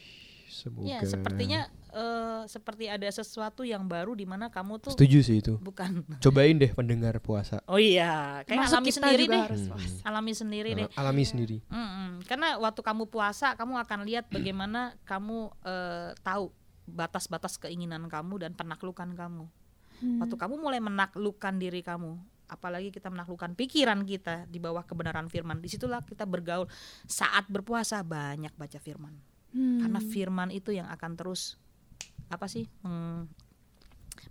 semoga 0.47 0.87
ya 0.87 0.99
sepertinya 1.03 1.67
eh, 1.95 2.43
seperti 2.45 2.85
ada 2.85 3.07
sesuatu 3.07 3.63
yang 3.63 3.87
baru 3.87 4.11
di 4.11 4.23
mana 4.23 4.47
kamu 4.47 4.77
tuh 4.77 4.91
setuju 4.91 5.19
sih 5.21 5.39
itu 5.39 5.55
bukan 5.57 6.03
cobain 6.23 6.53
deh 6.53 6.69
pendengar 6.69 7.15
puasa 7.17 7.63
Oh 7.65 7.79
iya, 7.79 8.43
kayak 8.43 8.67
Termasuk 8.67 8.75
alami 8.75 8.85
kita 8.85 8.97
sendiri 8.99 9.23
juga 9.23 9.31
deh. 9.31 9.41
harus 9.41 9.61
Hmm. 9.61 9.71
puasa. 9.71 9.97
Alami 10.03 10.31
sendiri 10.33 10.69
deh. 10.73 10.85
Al- 10.85 10.95
alami 10.97 11.23
sendiri 11.23 11.57
Mm-mm. 11.65 12.09
Karena 12.23 12.47
waktu 12.57 12.81
kamu 12.81 13.03
puasa, 13.05 13.53
kamu 13.53 13.79
akan 13.79 13.99
lihat 14.03 14.27
bagaimana 14.27 14.79
kamu 15.03 15.37
eh, 15.63 16.11
tahu 16.19 16.51
batas-batas 16.85 17.57
keinginan 17.57 18.05
kamu 18.05 18.37
dan 18.39 18.51
penaklukan 18.53 19.09
kamu. 19.09 19.47
Hmm. 19.95 20.19
Waktu 20.19 20.35
kamu 20.35 20.55
mulai 20.55 20.77
menaklukkan 20.77 21.55
diri 21.55 21.79
kamu, 21.79 22.13
apalagi 22.45 22.89
kita 22.89 23.07
menaklukkan 23.07 23.53
pikiran 23.53 24.03
kita 24.03 24.45
di 24.45 24.59
bawah 24.59 24.83
kebenaran 24.83 25.25
firman, 25.25 25.57
di 25.57 25.65
situlah 25.65 26.03
kita 26.03 26.23
bergaul. 26.23 26.67
Saat 27.03 27.47
berpuasa 27.47 28.01
banyak 28.01 28.53
baca 28.53 28.77
firman, 28.77 29.15
Hmm. 29.49 29.79
karena 29.79 29.99
firman 29.99 30.49
itu 30.49 30.69
yang 30.69 30.85
akan 30.85 31.15
terus 31.15 31.55
apa 32.27 32.45
sih 32.45 32.65
meng- 32.81 33.29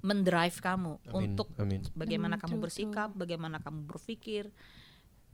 mendrive 0.00 0.58
kamu 0.58 1.00
amin 1.06 1.14
untuk 1.32 1.48
amin 1.56 1.80
bagaimana 1.92 2.36
Hmm, 2.36 2.42
kamu 2.44 2.56
bersikap, 2.60 3.08
bagaimana 3.14 3.56
kamu 3.60 3.84
berpikir. 3.84 4.52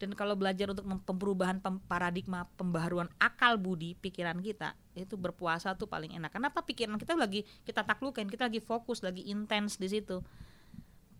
Dan 0.00 0.16
kalau 0.16 0.32
belajar 0.32 0.72
untuk 0.72 0.88
perubahan 1.04 1.60
pem- 1.60 1.82
paradigma 1.84 2.48
pembaharuan 2.56 3.12
akal 3.20 3.60
budi 3.60 3.92
pikiran 3.92 4.40
kita, 4.40 4.72
itu 4.96 5.12
berpuasa 5.14 5.76
tuh 5.76 5.92
paling 5.92 6.16
enak. 6.16 6.32
Kenapa 6.32 6.64
pikiran 6.64 6.96
kita 6.96 7.12
lagi 7.20 7.44
kita 7.68 7.84
taklukin, 7.84 8.24
kita 8.24 8.48
lagi 8.48 8.64
fokus, 8.64 9.04
lagi 9.04 9.28
intens 9.28 9.76
di 9.76 9.92
situ. 9.92 10.24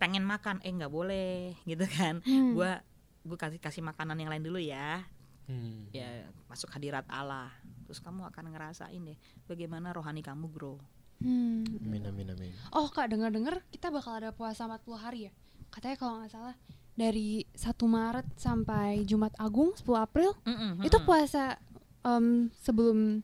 Pengen 0.01 0.25
makan, 0.25 0.65
eh 0.65 0.73
nggak 0.73 0.89
boleh, 0.89 1.53
gitu 1.69 1.85
kan. 1.85 2.25
Hmm. 2.25 2.57
Gua 2.57 2.81
gua 3.21 3.37
kasih 3.37 3.61
kasih 3.61 3.85
makanan 3.85 4.17
yang 4.17 4.33
lain 4.33 4.49
dulu 4.49 4.57
ya. 4.57 5.05
Hmm. 5.45 5.93
Ya, 5.93 6.25
masuk 6.49 6.73
hadirat 6.73 7.05
Allah. 7.13 7.53
Terus 7.85 8.01
kamu 8.01 8.33
akan 8.33 8.49
ngerasain 8.49 9.03
deh 9.03 9.19
bagaimana 9.45 9.93
rohani 9.93 10.25
kamu 10.25 10.49
grow. 10.49 10.81
Hmm. 11.21 11.69
amin 11.85 12.03
amin 12.09 12.27
amin 12.33 12.53
Oh 12.73 12.89
kak 12.89 13.13
dengar-dengar 13.13 13.61
kita 13.69 13.93
bakal 13.93 14.17
ada 14.17 14.33
puasa 14.33 14.65
40 14.65 14.97
hari 14.97 15.21
ya 15.29 15.33
Katanya 15.69 15.97
kalau 16.01 16.13
nggak 16.21 16.33
salah 16.33 16.57
dari 16.97 17.45
1 17.53 17.77
Maret 17.85 18.27
sampai 18.41 19.05
Jumat 19.05 19.37
Agung 19.37 19.77
10 19.77 19.85
April 20.01 20.33
Mm-mm, 20.49 20.81
Itu 20.81 20.97
mm-mm. 21.01 21.09
puasa 21.09 21.61
em, 22.03 22.49
sebelum 22.57 23.21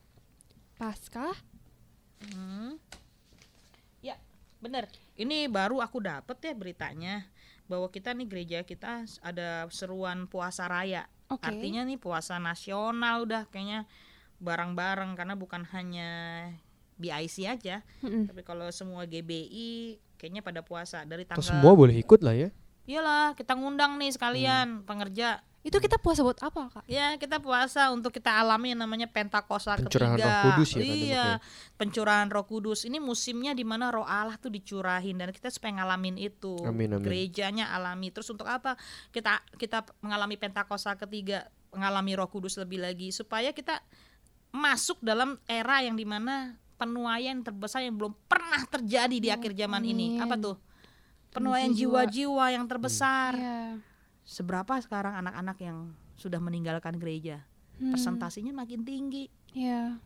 Paskah 0.77 1.33
Hmm. 2.17 2.81
Ya, 4.01 4.17
bener. 4.57 4.89
Ini 5.17 5.49
baru 5.49 5.81
aku 5.81 6.01
dapet 6.01 6.37
ya 6.41 6.53
beritanya 6.57 7.15
bahwa 7.67 7.91
kita 7.91 8.15
nih 8.15 8.27
gereja 8.27 8.59
kita 8.65 9.05
ada 9.21 9.67
seruan 9.69 10.25
puasa 10.25 10.65
raya. 10.65 11.05
Oke 11.27 11.43
Artinya 11.43 11.83
nih 11.83 11.99
puasa 11.99 12.39
nasional 12.39 13.27
udah 13.27 13.45
kayaknya 13.51 13.83
bareng-bareng 14.39 15.17
karena 15.17 15.35
bukan 15.35 15.65
hanya 15.73 16.09
BIC 16.97 17.35
aja, 17.45 17.85
Mm-mm. 18.01 18.25
tapi 18.25 18.41
kalau 18.41 18.67
semua 18.69 19.05
GBI 19.05 19.97
kayaknya 20.17 20.41
pada 20.41 20.61
puasa 20.61 21.05
dari 21.05 21.23
Atau 21.23 21.39
tanggal 21.39 21.61
semua 21.61 21.71
boleh 21.73 21.93
ikut 21.95 22.21
lah 22.21 22.33
ya 22.33 22.49
Iyalah, 22.87 23.35
kita 23.35 23.51
ngundang 23.53 23.99
nih 23.99 24.15
sekalian 24.15 24.81
pengerja 24.81 25.43
Itu 25.59 25.83
kita 25.83 25.99
puasa 25.99 26.23
buat 26.23 26.39
apa, 26.39 26.71
Kak? 26.71 26.83
Ya 26.87 27.19
kita 27.19 27.43
puasa 27.43 27.91
untuk 27.91 28.15
kita 28.15 28.31
alami 28.39 28.71
yang 28.71 28.87
namanya 28.87 29.11
Pentakosta 29.11 29.75
Pencurahan 29.75 30.15
ketiga. 30.15 30.31
Roh 30.31 30.39
Kudus 30.55 30.69
ya 30.71 30.79
kan 30.79 30.87
Iya, 30.87 30.95
namanya. 30.95 31.25
pencurahan 31.75 32.27
Roh 32.31 32.45
Kudus. 32.47 32.79
Ini 32.87 33.03
musimnya 33.03 33.51
di 33.51 33.67
mana 33.67 33.91
Roh 33.91 34.07
Allah 34.07 34.39
tuh 34.39 34.47
dicurahin 34.47 35.19
dan 35.19 35.35
kita 35.35 35.51
supaya 35.51 35.83
ngalamin 35.83 36.15
itu. 36.15 36.55
Amin, 36.63 36.95
amin. 36.95 37.03
Gerejanya 37.03 37.75
alami. 37.75 38.15
Terus 38.15 38.31
untuk 38.31 38.47
apa? 38.47 38.79
Kita 39.11 39.43
kita 39.59 39.83
mengalami 39.99 40.39
Pentakosta 40.39 40.95
ketiga, 40.95 41.51
mengalami 41.75 42.15
Roh 42.15 42.31
Kudus 42.31 42.55
lebih 42.55 42.79
lagi 42.79 43.11
supaya 43.11 43.51
kita 43.51 43.83
masuk 44.55 45.03
dalam 45.03 45.35
era 45.51 45.83
yang 45.83 45.99
di 45.99 46.07
mana 46.07 46.55
penuaian 46.77 47.41
terbesar 47.41 47.81
yang 47.81 47.97
belum 47.97 48.13
pernah 48.25 48.61
terjadi 48.65 49.17
di 49.17 49.29
akhir 49.29 49.53
zaman 49.53 49.83
ini. 49.83 50.17
Apa 50.17 50.37
tuh? 50.37 50.57
Penuaian 51.27 51.69
jiwa. 51.69 52.05
jiwa-jiwa 52.07 52.45
yang 52.49 52.65
terbesar 52.65 53.35
Iya. 53.35 53.77
seberapa 54.23 54.73
sekarang 54.79 55.17
anak-anak 55.17 55.57
yang 55.59 55.77
sudah 56.15 56.39
meninggalkan 56.39 56.97
gereja 56.97 57.45
Hmm. 57.77 57.93
persentasinya 57.93 58.49
makin 58.51 58.81
tinggi 58.81 59.29
Iya. 59.51 60.01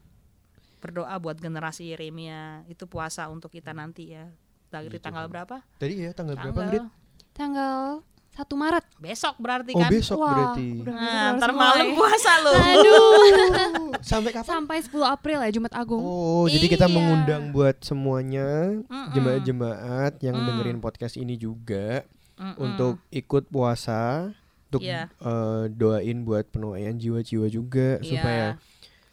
berdoa 0.77 1.15
buat 1.17 1.37
generasi 1.37 1.87
Yeremia 1.87 2.65
itu 2.67 2.83
puasa 2.83 3.29
untuk 3.29 3.47
kita 3.47 3.71
nanti 3.71 4.11
ya 4.11 4.27
dari 4.67 4.91
Iya, 4.91 4.99
tanggal 4.99 5.25
berapa 5.27 5.63
Tadi 5.77 5.93
ya 5.93 6.11
tanggal, 6.11 6.35
berapa, 6.35 6.51
tanggal 6.51 6.67
Grit? 6.67 6.85
Tanggal 7.31 7.83
1 8.31 8.47
Maret. 8.53 8.85
besok 8.97 9.35
berarti 9.37 9.71
Oh, 9.71 9.79
kan 9.79 9.89
besok 9.89 10.17
Wah, 10.17 10.29
berarti. 10.31 10.69
nah, 10.83 11.35
ntar 11.35 11.51
malam 11.51 11.87
puasa 11.93 12.31
loh 12.39 12.55
Aduh. 12.55 13.91
Sampai 14.01 14.31
kapan? 14.31 14.47
Sampai 14.47 14.77
10 14.79 14.91
April 15.05 15.37
ya 15.37 15.51
Jumat 15.51 15.73
Agung. 15.73 15.99
Oh, 15.99 16.47
jadi 16.47 16.65
kita 16.65 16.85
Iya. 16.85 16.95
mengundang 16.95 17.43
buat 17.49 17.75
semuanya 17.81 18.79
jemaat-jemaat 19.11 20.17
yang 20.19 20.35
Mm. 20.35 20.45
dengerin 20.47 20.79
podcast 20.79 21.15
ini 21.15 21.35
juga 21.35 22.07
Mm-mm. 22.33 22.55
untuk 22.57 22.97
ikut 23.09 23.45
puasa, 23.47 24.31
untuk 24.67 24.81
Iya. 24.81 25.11
eh, 25.13 25.63
doain 25.69 26.23
buat 26.23 26.47
penuaian 26.47 26.95
jiwa-jiwa 26.95 27.47
juga 27.47 27.99
Iya, 27.99 28.07
supaya 28.07 28.45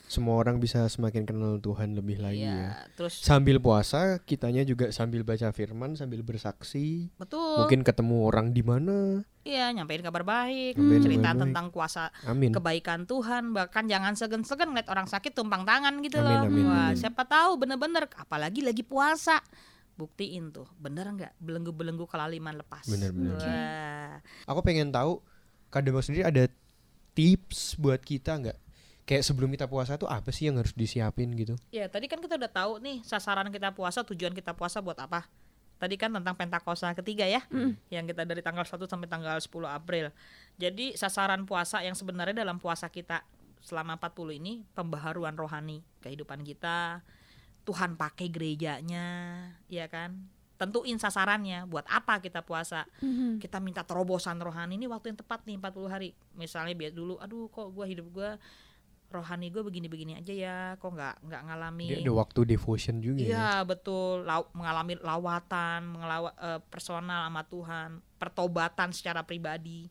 semua 0.08 0.34
orang 0.34 0.56
bisa 0.56 0.82
semakin 0.84 1.22
kenal 1.22 1.56
Tuhan 1.56 1.92
lebih 1.92 2.16
lagi 2.18 2.40
iya. 2.40 2.56
ya. 2.74 2.88
terus 2.96 3.20
Sambil 3.20 3.60
puasa, 3.60 4.16
kitanya 4.18 4.64
juga 4.64 4.88
sambil 4.88 5.20
baca 5.20 5.52
firman, 5.52 5.94
sambil 5.94 6.20
bersaksi. 6.20 7.12
betul 7.14 7.60
Mungkin 7.60 7.84
ketemu 7.84 8.16
orang 8.24 8.50
di 8.50 8.64
mana. 8.64 9.20
iya 9.44 9.68
nyampein 9.68 10.00
kabar 10.00 10.24
baik 10.24 10.74
Nyampein 10.74 11.00
cerita 11.00 11.20
kabar 11.22 11.32
baik. 11.32 11.42
tentang 11.44 11.66
kuasa 11.68 12.04
Amin. 12.24 12.50
kebaikan 12.50 13.04
Tuhan 13.04 13.52
bahkan 13.52 13.84
jangan 13.84 14.12
segen-segen 14.12 14.72
ngeliat 14.72 14.88
orang 14.88 15.04
sakit 15.04 15.32
tumpang 15.32 15.64
tangan 15.64 16.00
gitu 16.00 16.18
Amin, 16.18 16.28
loh 16.28 16.40
amin, 16.42 16.64
wah 16.66 16.86
amin. 16.88 16.96
siapa 16.96 17.24
tahu 17.24 17.56
bener-bener 17.56 18.08
apalagi 18.12 18.60
lagi 18.60 18.80
puasa 18.82 19.40
buktiin 19.94 20.52
tuh 20.52 20.68
bener 20.76 21.08
nggak 21.10 21.32
belenggu-belenggu 21.38 22.04
kelaliman 22.04 22.54
lepas 22.56 22.84
Bener, 22.86 23.08
bener. 23.10 23.34
wah 23.34 24.14
Aku 24.46 24.60
pengen 24.60 24.88
tahu 24.88 25.20
Kademo 25.68 26.00
sendiri 26.00 26.24
ada 26.24 26.44
tips 27.12 27.72
buat 27.74 27.98
kita 27.98 28.36
nggak? 28.36 28.58
Kayak 29.08 29.24
sebelum 29.24 29.48
kita 29.56 29.64
puasa 29.64 29.96
tuh 29.96 30.04
apa 30.04 30.28
sih 30.28 30.52
yang 30.52 30.60
harus 30.60 30.76
disiapin 30.76 31.32
gitu? 31.32 31.56
ya 31.72 31.88
tadi 31.88 32.12
kan 32.12 32.20
kita 32.20 32.36
udah 32.36 32.52
tahu 32.52 32.76
nih 32.84 33.00
sasaran 33.08 33.48
kita 33.48 33.72
puasa 33.72 34.04
tujuan 34.04 34.36
kita 34.36 34.52
puasa 34.52 34.84
buat 34.84 35.00
apa? 35.00 35.24
Tadi 35.78 35.94
kan 35.96 36.12
tentang 36.12 36.36
Pentakosta 36.36 36.92
ketiga 36.92 37.24
ya 37.24 37.40
yang 37.88 38.04
kita 38.04 38.28
dari 38.28 38.44
tanggal 38.44 38.66
1 38.66 38.76
sampai 38.84 39.08
tanggal 39.08 39.40
10 39.40 39.48
April. 39.64 40.10
Jadi 40.60 40.92
sasaran 40.98 41.48
puasa 41.48 41.80
yang 41.80 41.96
sebenarnya 41.96 42.44
dalam 42.44 42.60
puasa 42.60 42.92
kita 42.92 43.24
selama 43.64 43.96
40 43.96 44.38
ini 44.42 44.52
pembaharuan 44.76 45.34
rohani 45.38 45.80
kehidupan 46.04 46.42
kita 46.46 47.00
Tuhan 47.64 47.96
pakai 47.96 48.28
gerejanya 48.28 49.06
ya 49.70 49.86
kan? 49.88 50.28
Tentuin 50.58 50.98
sasarannya 50.98 51.70
buat 51.70 51.86
apa 51.86 52.18
kita 52.18 52.42
puasa? 52.42 52.84
Mhm. 52.98 53.38
kita 53.38 53.62
minta 53.62 53.86
terobosan 53.86 54.42
rohani 54.42 54.74
ini 54.74 54.90
waktu 54.90 55.14
yang 55.14 55.18
tepat 55.22 55.46
nih 55.46 55.56
40 55.62 55.86
hari. 55.86 56.10
Misalnya 56.34 56.74
biar 56.74 56.90
dulu 56.90 57.16
aduh 57.22 57.46
kok 57.48 57.70
gua 57.70 57.86
hidup 57.86 58.10
gua 58.10 58.36
rohani 59.08 59.48
gue 59.48 59.64
begini-begini 59.64 60.20
aja 60.20 60.32
ya 60.32 60.56
kok 60.76 60.92
nggak 60.92 61.24
nggak 61.24 61.42
ngalami 61.48 61.86
Dia 61.88 62.04
ada 62.04 62.12
waktu 62.12 62.40
devotion 62.44 63.00
juga 63.00 63.24
ya. 63.24 63.28
Iya 63.32 63.48
betul, 63.64 64.28
Lau- 64.28 64.52
mengalami 64.52 65.00
lawatan, 65.00 65.80
mengelawa, 65.88 66.30
eh, 66.36 66.60
personal 66.68 67.24
sama 67.24 67.42
Tuhan, 67.48 67.88
pertobatan 68.20 68.92
secara 68.92 69.24
pribadi, 69.24 69.88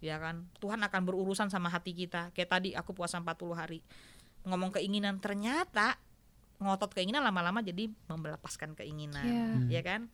ya 0.00 0.16
kan. 0.16 0.48
Tuhan 0.58 0.80
akan 0.80 1.00
berurusan 1.04 1.52
sama 1.52 1.68
hati 1.68 1.92
kita. 1.92 2.32
Kayak 2.32 2.50
tadi 2.50 2.70
aku 2.72 2.96
puasa 2.96 3.20
40 3.20 3.52
hari, 3.52 3.84
ngomong 4.48 4.72
keinginan 4.72 5.20
ternyata 5.20 6.00
ngotot 6.56 6.96
keinginan 6.96 7.20
lama-lama 7.20 7.60
jadi 7.60 7.92
melepaskan 8.08 8.72
keinginan, 8.72 9.68
Iya. 9.68 9.68
ya 9.68 9.82
kan. 9.84 10.08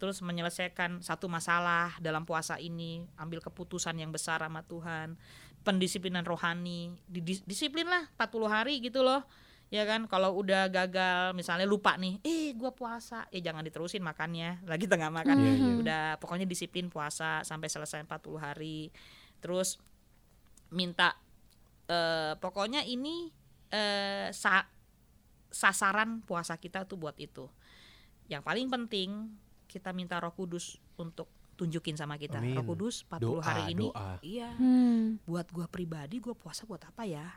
Terus 0.00 0.24
menyelesaikan 0.24 1.04
satu 1.04 1.28
masalah 1.28 1.92
dalam 2.00 2.24
puasa 2.24 2.56
ini, 2.56 3.04
ambil 3.20 3.44
keputusan 3.44 4.00
yang 4.00 4.08
besar 4.08 4.40
sama 4.40 4.64
Tuhan, 4.64 5.20
pendisiplinan 5.60 6.24
rohani, 6.24 6.96
disiplin 7.44 7.86
lah 7.86 8.08
40 8.16 8.48
hari 8.48 8.80
gitu 8.80 9.04
loh. 9.04 9.24
Ya 9.70 9.86
kan 9.86 10.10
kalau 10.10 10.34
udah 10.34 10.66
gagal 10.66 11.30
misalnya 11.30 11.62
lupa 11.62 11.94
nih 11.94 12.18
eh 12.26 12.50
gua 12.58 12.74
puasa. 12.74 13.30
Eh 13.30 13.38
jangan 13.38 13.62
diterusin 13.62 14.02
makannya 14.02 14.66
lagi 14.66 14.90
tengah 14.90 15.14
makan. 15.14 15.36
Iya, 15.38 15.52
iya. 15.54 15.72
udah 15.78 16.04
pokoknya 16.18 16.42
disiplin 16.42 16.90
puasa 16.90 17.46
sampai 17.46 17.70
selesai 17.70 18.02
40 18.02 18.34
hari. 18.42 18.90
Terus 19.38 19.78
minta 20.74 21.14
eh 21.86 22.34
pokoknya 22.34 22.82
ini 22.82 23.30
eh 23.70 24.34
sa- 24.34 24.66
sasaran 25.50 26.22
puasa 26.26 26.58
kita 26.58 26.82
tuh 26.90 26.98
buat 26.98 27.14
itu. 27.22 27.46
Yang 28.26 28.42
paling 28.42 28.66
penting 28.70 29.10
kita 29.70 29.94
minta 29.94 30.18
Roh 30.18 30.34
Kudus 30.34 30.82
untuk 30.98 31.30
tunjukin 31.60 31.92
sama 31.92 32.16
kita 32.16 32.40
Amin. 32.40 32.56
Roh 32.56 32.64
Kudus 32.64 33.04
40 33.04 33.20
Doa, 33.20 33.42
hari 33.42 33.62
ini 33.70 33.86
doa. 33.86 34.16
iya 34.20 34.48
Hmm. 34.52 35.20
buat 35.22 35.44
gua 35.46 35.66
pribadi 35.66 36.16
gua 36.16 36.32
puasa 36.32 36.64
buat 36.64 36.80
apa 36.80 37.04
ya 37.04 37.28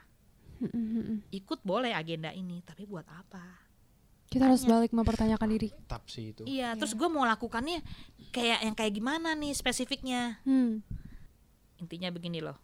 Mhm. 0.55 1.27
ikut 1.29 1.59
boleh 1.61 1.91
agenda 1.91 2.31
ini 2.31 2.61
tapi 2.61 2.85
buat 2.85 3.03
apa 3.05 3.43
Kita 4.25 4.47
harus 4.47 4.63
Tanya. 4.63 4.81
balik 4.81 4.91
mempertanyakan 4.91 5.45
diri. 5.47 5.69
Tap 5.85 6.07
sih 6.07 6.31
itu. 6.31 6.41
iya 6.43 6.73
terus 6.73 6.93
gua 6.93 7.05
mau 7.05 7.21
lakukannya 7.21 7.83
kayak 8.31 8.59
yang 8.61 8.73
kayak 8.73 8.93
gimana 8.93 9.33
nih 9.33 9.51
spesifiknya 9.51 10.39
Hmm. 10.41 10.79
intinya 11.77 12.07
begini 12.09 12.39
loh 12.39 12.55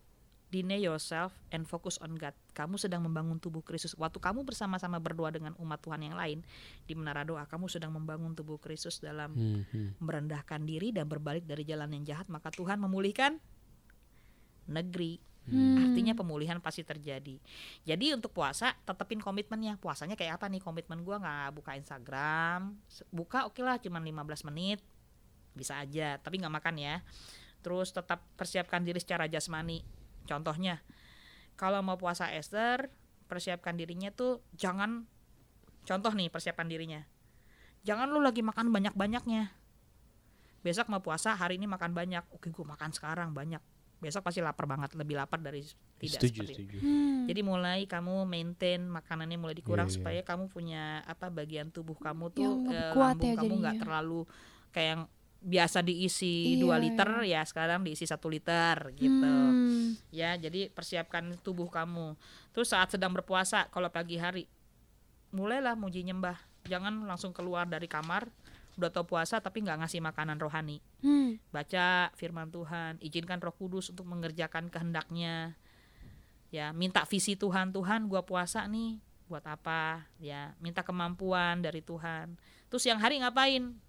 deny 0.50 0.82
yourself 0.82 1.32
and 1.54 1.70
focus 1.70 2.02
on 2.02 2.18
God. 2.18 2.34
Kamu 2.58 2.82
sedang 2.82 3.06
membangun 3.06 3.38
tubuh 3.38 3.62
Kristus. 3.62 3.94
Waktu 3.94 4.18
kamu 4.18 4.42
bersama-sama 4.42 4.98
berdoa 4.98 5.30
dengan 5.30 5.54
umat 5.62 5.78
Tuhan 5.80 6.02
yang 6.02 6.18
lain 6.18 6.42
di 6.90 6.94
menara 6.98 7.22
doa 7.22 7.46
kamu 7.46 7.70
sedang 7.70 7.94
membangun 7.94 8.34
tubuh 8.34 8.58
Kristus 8.58 8.98
dalam 8.98 9.32
Hmm, 9.40 9.64
hmm. 9.70 10.02
merendahkan 10.02 10.66
diri 10.66 10.90
dan 10.90 11.06
berbalik 11.06 11.46
dari 11.46 11.62
jalan 11.62 11.94
yang 11.94 12.04
jahat 12.04 12.28
maka 12.28 12.50
Tuhan 12.50 12.82
memulihkan 12.82 13.38
negeri. 14.68 15.22
Hmm. 15.50 15.82
artinya 15.82 16.14
pemulihan 16.14 16.62
pasti 16.62 16.86
terjadi. 16.86 17.42
Jadi 17.82 18.06
untuk 18.14 18.30
puasa 18.30 18.78
tetepin 18.86 19.18
komitmennya. 19.18 19.82
Puasanya 19.82 20.14
kayak 20.14 20.38
apa 20.38 20.46
nih? 20.46 20.62
Komitmen 20.62 21.02
gua 21.02 21.18
nggak 21.18 21.58
buka 21.58 21.74
Instagram 21.74 22.78
buka 23.10 23.50
oke 23.50 23.58
lah 23.66 23.82
cuman 23.82 23.98
15 24.04 24.46
menit 24.46 24.78
bisa 25.58 25.82
aja 25.82 26.22
tapi 26.22 26.38
nggak 26.38 26.54
makan 26.54 26.76
ya. 26.78 26.96
Terus 27.66 27.90
tetap 27.90 28.22
persiapkan 28.38 28.86
diri 28.86 29.02
secara 29.02 29.26
jasmani 29.26 29.82
contohnya 30.26 30.82
kalau 31.56 31.84
mau 31.84 31.96
puasa 31.96 32.32
Esther 32.32 32.88
persiapkan 33.28 33.78
dirinya 33.78 34.10
tuh 34.10 34.42
jangan 34.58 35.06
contoh 35.86 36.12
nih 36.12 36.28
persiapan 36.28 36.68
dirinya 36.68 37.02
jangan 37.84 38.10
lu 38.10 38.20
lagi 38.20 38.42
makan 38.42 38.74
banyak-banyaknya 38.74 39.54
besok 40.60 40.92
mau 40.92 41.00
puasa 41.00 41.40
hari 41.40 41.56
ini 41.56 41.70
makan 41.72 41.96
banyak 41.96 42.24
oke 42.36 42.52
gua 42.52 42.76
makan 42.76 42.92
sekarang 42.92 43.32
banyak 43.32 43.64
besok 44.00 44.24
pasti 44.24 44.40
lapar 44.40 44.64
banget 44.64 44.96
lebih 44.96 45.20
lapar 45.20 45.44
dari 45.44 45.60
tidak 46.00 46.24
Setuju, 46.24 46.40
seperti 46.48 46.54
setuju. 46.56 46.78
Hmm. 46.80 47.28
jadi 47.28 47.42
mulai 47.44 47.84
kamu 47.84 48.24
maintain 48.24 48.80
makanannya 48.88 49.36
mulai 49.36 49.56
dikurang 49.56 49.88
Iya, 49.88 49.92
iya. 49.92 49.98
supaya 50.00 50.22
kamu 50.24 50.44
punya 50.48 50.84
apa 51.04 51.28
bagian 51.28 51.68
tubuh 51.68 52.00
kamu 52.00 52.32
tuh 52.32 52.44
Yang 52.44 52.56
lebih 52.64 52.76
eh, 52.80 52.92
kuat 52.96 53.16
lambung 53.20 53.28
ya 53.28 53.34
kamu 53.36 53.54
nggak 53.60 53.78
terlalu 53.84 54.22
kayak 54.72 54.88
yang 54.96 55.02
biasa 55.40 55.80
diisi 55.80 56.60
Iya, 56.60 56.68
2 56.68 56.84
liter 56.84 57.10
ya 57.24 57.42
sekarang 57.48 57.88
diisi 57.88 58.04
satu 58.04 58.28
liter 58.28 58.92
gitu 58.94 59.24
Hmm. 59.24 59.96
ya 60.12 60.36
jadi 60.36 60.68
persiapkan 60.68 61.40
tubuh 61.40 61.72
kamu 61.72 62.20
terus 62.52 62.76
saat 62.76 62.92
sedang 62.92 63.16
berpuasa 63.16 63.72
kalau 63.72 63.88
pagi 63.88 64.20
hari 64.20 64.44
mulailah 65.32 65.80
muji 65.80 66.04
nyembah 66.04 66.36
jangan 66.68 67.08
langsung 67.08 67.32
keluar 67.32 67.64
dari 67.64 67.88
kamar 67.88 68.28
udah 68.76 68.92
tau 68.92 69.08
puasa 69.08 69.40
tapi 69.40 69.64
nggak 69.64 69.80
ngasih 69.84 70.00
makanan 70.00 70.40
rohani 70.40 70.80
Hmm. 71.00 71.40
baca 71.56 72.12
firman 72.20 72.52
Tuhan, 72.52 73.00
izinkan 73.00 73.40
Roh 73.40 73.56
Kudus 73.56 73.88
untuk 73.88 74.04
mengerjakan 74.04 74.68
kehendaknya. 74.68 75.56
Ya, 76.52 76.76
minta 76.76 77.08
visi 77.08 77.40
Tuhan, 77.40 77.72
Tuhan 77.72 78.12
gua 78.12 78.28
puasa 78.28 78.68
nih, 78.68 79.00
buat 79.32 79.48
apa? 79.48 80.04
Ya, 80.20 80.52
minta 80.60 80.84
kemampuan 80.84 81.64
dari 81.64 81.80
Tuhan. 81.80 82.36
Terus 82.68 82.84
yang 82.84 83.00
hari 83.00 83.24
ngapain? 83.24 83.80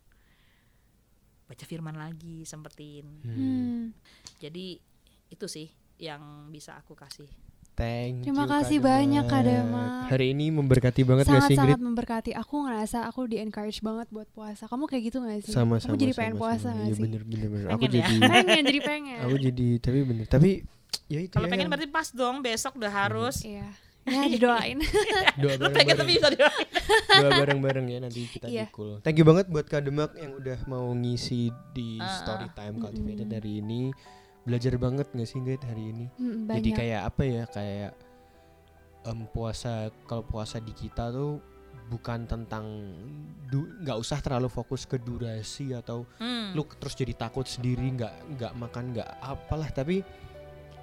Baca 1.50 1.64
firman 1.66 1.98
lagi, 1.98 2.46
sempetin. 2.46 3.02
Hmm. 3.20 3.90
Jadi 4.38 4.78
itu 5.26 5.46
sih 5.46 5.66
yang 5.98 6.22
bisa 6.48 6.78
aku 6.78 6.94
kasih. 6.94 7.26
Thank 7.72 8.28
Terima 8.28 8.44
you, 8.44 8.50
kasih 8.50 8.76
Kak 8.76 8.86
banyak, 8.86 9.24
Kak. 9.24 9.42
Demat. 9.42 10.06
Hari 10.12 10.26
ini 10.30 10.52
memberkati 10.52 11.00
banget 11.00 11.24
gak 11.26 11.48
sih 11.48 11.56
Sangat-sangat 11.56 11.74
Ingrid? 11.74 11.80
memberkati. 11.82 12.30
Aku 12.36 12.54
ngerasa 12.62 13.08
aku 13.08 13.24
di 13.24 13.40
encourage 13.40 13.80
banget 13.80 14.06
buat 14.10 14.28
puasa. 14.28 14.68
Kamu 14.68 14.84
kayak 14.84 15.02
gitu 15.08 15.18
gak 15.18 15.40
sih? 15.42 15.50
Sama 15.50 15.80
Kamu 15.80 15.80
sama. 15.80 15.96
jadi 15.96 16.12
sama, 16.12 16.18
pengen 16.20 16.34
puasa 16.36 16.60
sama. 16.66 16.76
gak 16.76 16.86
Iya 16.86 16.94
sih? 16.94 17.02
bener 17.02 17.22
bener 17.24 17.48
bener. 17.48 17.66
Aku 17.72 17.80
Pengen 17.80 17.90
ya? 17.90 18.04
jadi 18.04 18.14
pengen 18.20 18.62
jadi 18.68 18.80
pengen. 18.84 19.18
aku 19.24 19.36
jadi 19.40 19.66
tapi 19.80 19.98
bener. 20.04 20.26
Tapi 20.28 20.50
Ya 21.10 21.18
itu 21.22 21.34
Kalau 21.34 21.46
ya 21.46 21.50
pengen 21.50 21.66
yang 21.66 21.72
berarti 21.74 21.88
pas 21.88 22.08
dong 22.10 22.36
besok 22.38 22.72
udah 22.78 22.92
harus. 22.92 23.42
Iya. 23.42 23.66
Ya 24.02 24.26
didoain. 24.26 24.78
doa 25.42 25.54
Lu 25.56 25.68
pengen 25.70 25.94
tapi 25.94 26.08
bareng-bareng. 26.08 26.08
bisa 26.10 26.28
doain. 26.30 26.68
doa 27.20 27.30
bareng-bareng 27.36 27.86
ya 27.86 27.98
nanti 28.00 28.20
kita 28.26 28.46
di 28.46 28.64
cool. 28.70 28.98
Thank 29.00 29.16
you 29.16 29.24
banget 29.24 29.46
buat 29.46 29.64
Kak 29.64 29.82
Demak 29.82 30.12
yang 30.14 30.34
udah 30.34 30.58
mau 30.64 30.88
ngisi 30.90 31.48
di 31.70 31.96
ah. 31.96 32.08
story 32.16 32.48
time 32.50 32.76
cultivated 32.76 33.24
Mm-mm. 33.24 33.36
hari 33.36 33.52
ini. 33.58 33.82
Belajar 34.40 34.72
banget 34.76 35.06
gak 35.06 35.24
sih 35.24 35.38
Gait 35.40 35.60
hari 35.60 35.90
ini? 35.90 36.06
Mm, 36.14 36.48
Jadi 36.48 36.70
kayak 36.72 37.00
apa 37.06 37.22
ya 37.22 37.44
kayak 37.46 37.92
em, 39.02 39.20
puasa 39.26 39.72
kalau 40.04 40.22
puasa 40.22 40.56
di 40.58 40.72
kita 40.72 41.08
tuh 41.08 41.40
bukan 41.86 42.22
tentang 42.24 42.64
du- 43.44 43.74
nggak 43.80 43.96
usah 43.96 44.16
terlalu 44.18 44.46
fokus 44.46 44.84
ke 44.84 44.94
durasi 44.96 45.74
atau 45.74 46.06
Hmm. 46.16 46.54
lu 46.54 46.62
terus 46.70 46.94
jadi 46.94 47.12
takut 47.12 47.42
sendiri 47.44 47.82
nggak 47.90 48.14
nggak 48.32 48.52
makan 48.54 48.94
nggak 48.94 49.10
apalah 49.20 49.66
tapi 49.68 50.06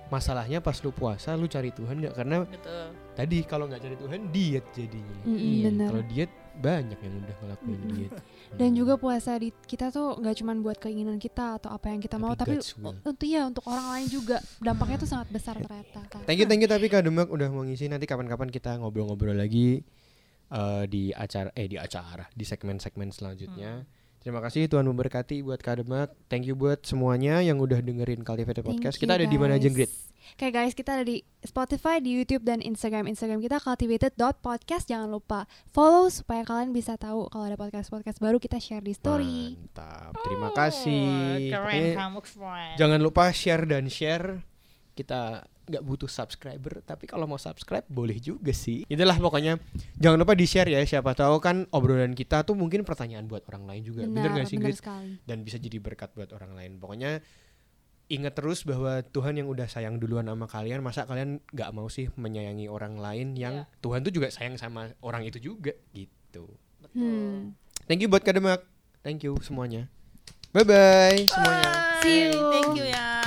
masalahnya 0.08 0.60
pas 0.60 0.76
lu 0.78 0.92
puasa 0.92 1.32
lu 1.34 1.46
cari 1.46 1.72
Tuhan 1.72 1.96
nggak 1.98 2.12
karena 2.14 2.44
Betul. 2.44 2.92
Tadi 3.18 3.42
kalau 3.42 3.66
nggak 3.66 3.82
cari 3.82 3.96
Tuhan 3.98 4.22
diet 4.30 4.66
jadinya 4.72 5.18
Mm-mm, 5.26 5.42
Iya, 5.42 5.68
bener. 5.68 5.90
kalau 5.90 6.06
diet 6.06 6.32
banyak 6.56 6.98
yang 6.98 7.14
udah 7.18 7.36
ngelakuin 7.36 7.80
Mm-mm. 7.80 7.92
diet 7.92 8.14
Dan 8.50 8.70
Hmm. 8.70 8.78
juga 8.78 8.94
puasa 8.96 9.36
di 9.36 9.52
kita 9.52 9.90
tuh 9.90 10.16
nggak 10.16 10.36
cuma 10.38 10.56
buat 10.56 10.78
keinginan 10.78 11.18
kita 11.18 11.60
atau 11.60 11.68
apa 11.68 11.90
yang 11.90 12.00
kita 12.00 12.16
mau, 12.16 12.32
tapi 12.32 12.56
God's 12.56 12.72
will. 12.74 12.96
untuk 12.96 13.28
ya 13.28 13.44
untuk 13.44 13.66
orang 13.66 13.88
lain 13.92 14.08
juga 14.08 14.40
dampaknya 14.58 14.98
tuh 14.98 15.10
sangat 15.10 15.28
besar 15.30 15.58
ternyata. 15.58 16.00
Thank 16.24 16.40
you, 16.40 16.48
thank 16.48 16.62
you 16.62 16.70
tapi 16.70 16.88
Kak 16.88 17.04
Demak 17.04 17.28
udah 17.28 17.50
mau 17.50 17.62
ngisi 17.62 17.86
nanti 17.86 18.06
kapan-kapan 18.06 18.48
kita 18.48 18.80
ngobrol-ngobrol 18.80 19.36
lagi 19.36 19.84
eh, 20.48 20.84
di 20.86 21.12
acara 21.12 21.52
eh 21.52 21.68
di 21.68 21.76
acara 21.76 22.24
di 22.30 22.42
segmen-segmen 22.42 23.12
selanjutnya. 23.12 23.84
Terima 24.18 24.40
kasih 24.40 24.68
Tuhan 24.68 24.84
memberkati 24.86 25.40
buat 25.40 25.58
Kak 25.58 25.84
Demak. 25.84 26.16
Thank 26.26 26.48
you 26.48 26.56
buat 26.56 26.82
semuanya 26.82 27.40
yang 27.40 27.60
udah 27.60 27.80
dengerin 27.80 28.24
Cultivated 28.24 28.60
Thank 28.60 28.80
Podcast. 28.80 28.96
you, 28.96 29.04
Kita 29.04 29.14
ada 29.14 29.24
di 29.24 29.38
mana 29.38 29.56
aja. 29.56 29.68
Grit? 29.68 29.92
Oke 30.36 30.52
guys, 30.52 30.76
kita 30.76 30.92
ada 30.94 31.06
di 31.06 31.24
Spotify, 31.40 31.98
di 31.98 32.12
YouTube 32.12 32.44
dan 32.44 32.60
Instagram. 32.60 33.08
Instagram 33.08 33.40
kita 33.40 33.58
cultivated.podcast. 33.58 34.86
Jangan 34.86 35.08
lupa 35.08 35.48
follow 35.72 36.12
supaya 36.12 36.44
kalian 36.44 36.70
bisa 36.70 36.94
tahu 36.96 37.32
kalau 37.32 37.48
ada 37.48 37.56
podcast-podcast 37.56 38.20
baru 38.20 38.36
kita 38.36 38.60
share 38.60 38.84
di 38.84 38.92
story. 38.92 39.56
Mantap. 39.56 40.14
Terima 40.22 40.50
Oh, 40.50 40.54
kasih. 40.54 41.08
Keren 41.50 41.84
kamu 41.96 42.20
keren. 42.22 42.76
Jangan 42.76 43.00
lupa 43.00 43.32
share 43.32 43.64
dan 43.64 43.88
share. 43.88 44.44
Kita 44.92 45.46
nggak 45.68 45.84
butuh 45.84 46.08
subscriber, 46.08 46.80
tapi 46.80 47.04
kalau 47.06 47.28
mau 47.28 47.36
subscribe 47.36 47.84
boleh 47.88 48.18
juga 48.18 48.52
sih. 48.52 48.88
Itulah 48.88 49.20
pokoknya. 49.20 49.60
Jangan 49.96 50.18
lupa 50.18 50.34
di 50.34 50.44
share 50.44 50.70
ya. 50.70 50.80
Siapa 50.82 51.12
tahu 51.12 51.40
kan 51.40 51.68
obrolan 51.72 52.12
kita 52.12 52.44
tuh 52.44 52.56
mungkin 52.56 52.84
pertanyaan 52.84 53.28
buat 53.28 53.44
orang 53.48 53.64
lain 53.68 53.82
juga. 53.84 54.04
Bener, 54.04 54.32
Benar, 54.32 54.44
gak 54.44 54.48
sih, 54.48 54.58
benar 54.60 54.76
sekali. 54.76 55.12
Dan 55.24 55.44
bisa 55.44 55.56
jadi 55.60 55.78
berkat 55.80 56.12
buat 56.14 56.32
orang 56.32 56.56
lain. 56.56 56.72
Pokoknya 56.80 57.20
ingat 58.08 58.40
terus 58.40 58.64
bahwa 58.64 59.04
Tuhan 59.04 59.36
yang 59.36 59.48
udah 59.52 59.68
sayang 59.68 60.00
duluan 60.00 60.28
sama 60.28 60.48
kalian, 60.48 60.80
masa 60.80 61.04
kalian 61.04 61.44
nggak 61.52 61.72
mau 61.76 61.92
sih 61.92 62.08
menyayangi 62.16 62.72
orang 62.72 62.96
lain 63.00 63.36
yang 63.36 63.64
Iya. 63.64 63.82
Tuhan 63.84 64.00
tuh 64.04 64.14
juga 64.16 64.28
sayang 64.32 64.56
sama 64.56 64.92
orang 65.04 65.28
itu 65.28 65.40
juga 65.44 65.76
gitu. 65.92 66.48
Betul. 66.80 66.96
Hmm. 66.96 67.38
Thank 67.88 68.04
you 68.04 68.10
buat 68.12 68.24
Kademak. 68.24 68.64
Thank 69.04 69.28
you 69.28 69.36
semuanya. 69.44 69.92
Bye 70.56 70.64
bye 70.64 71.28
semuanya. 71.28 71.70
Bye. 71.72 72.02
See 72.04 72.32
you. 72.32 72.40
Thank 72.52 72.72
you 72.80 72.86
ya. 72.88 73.27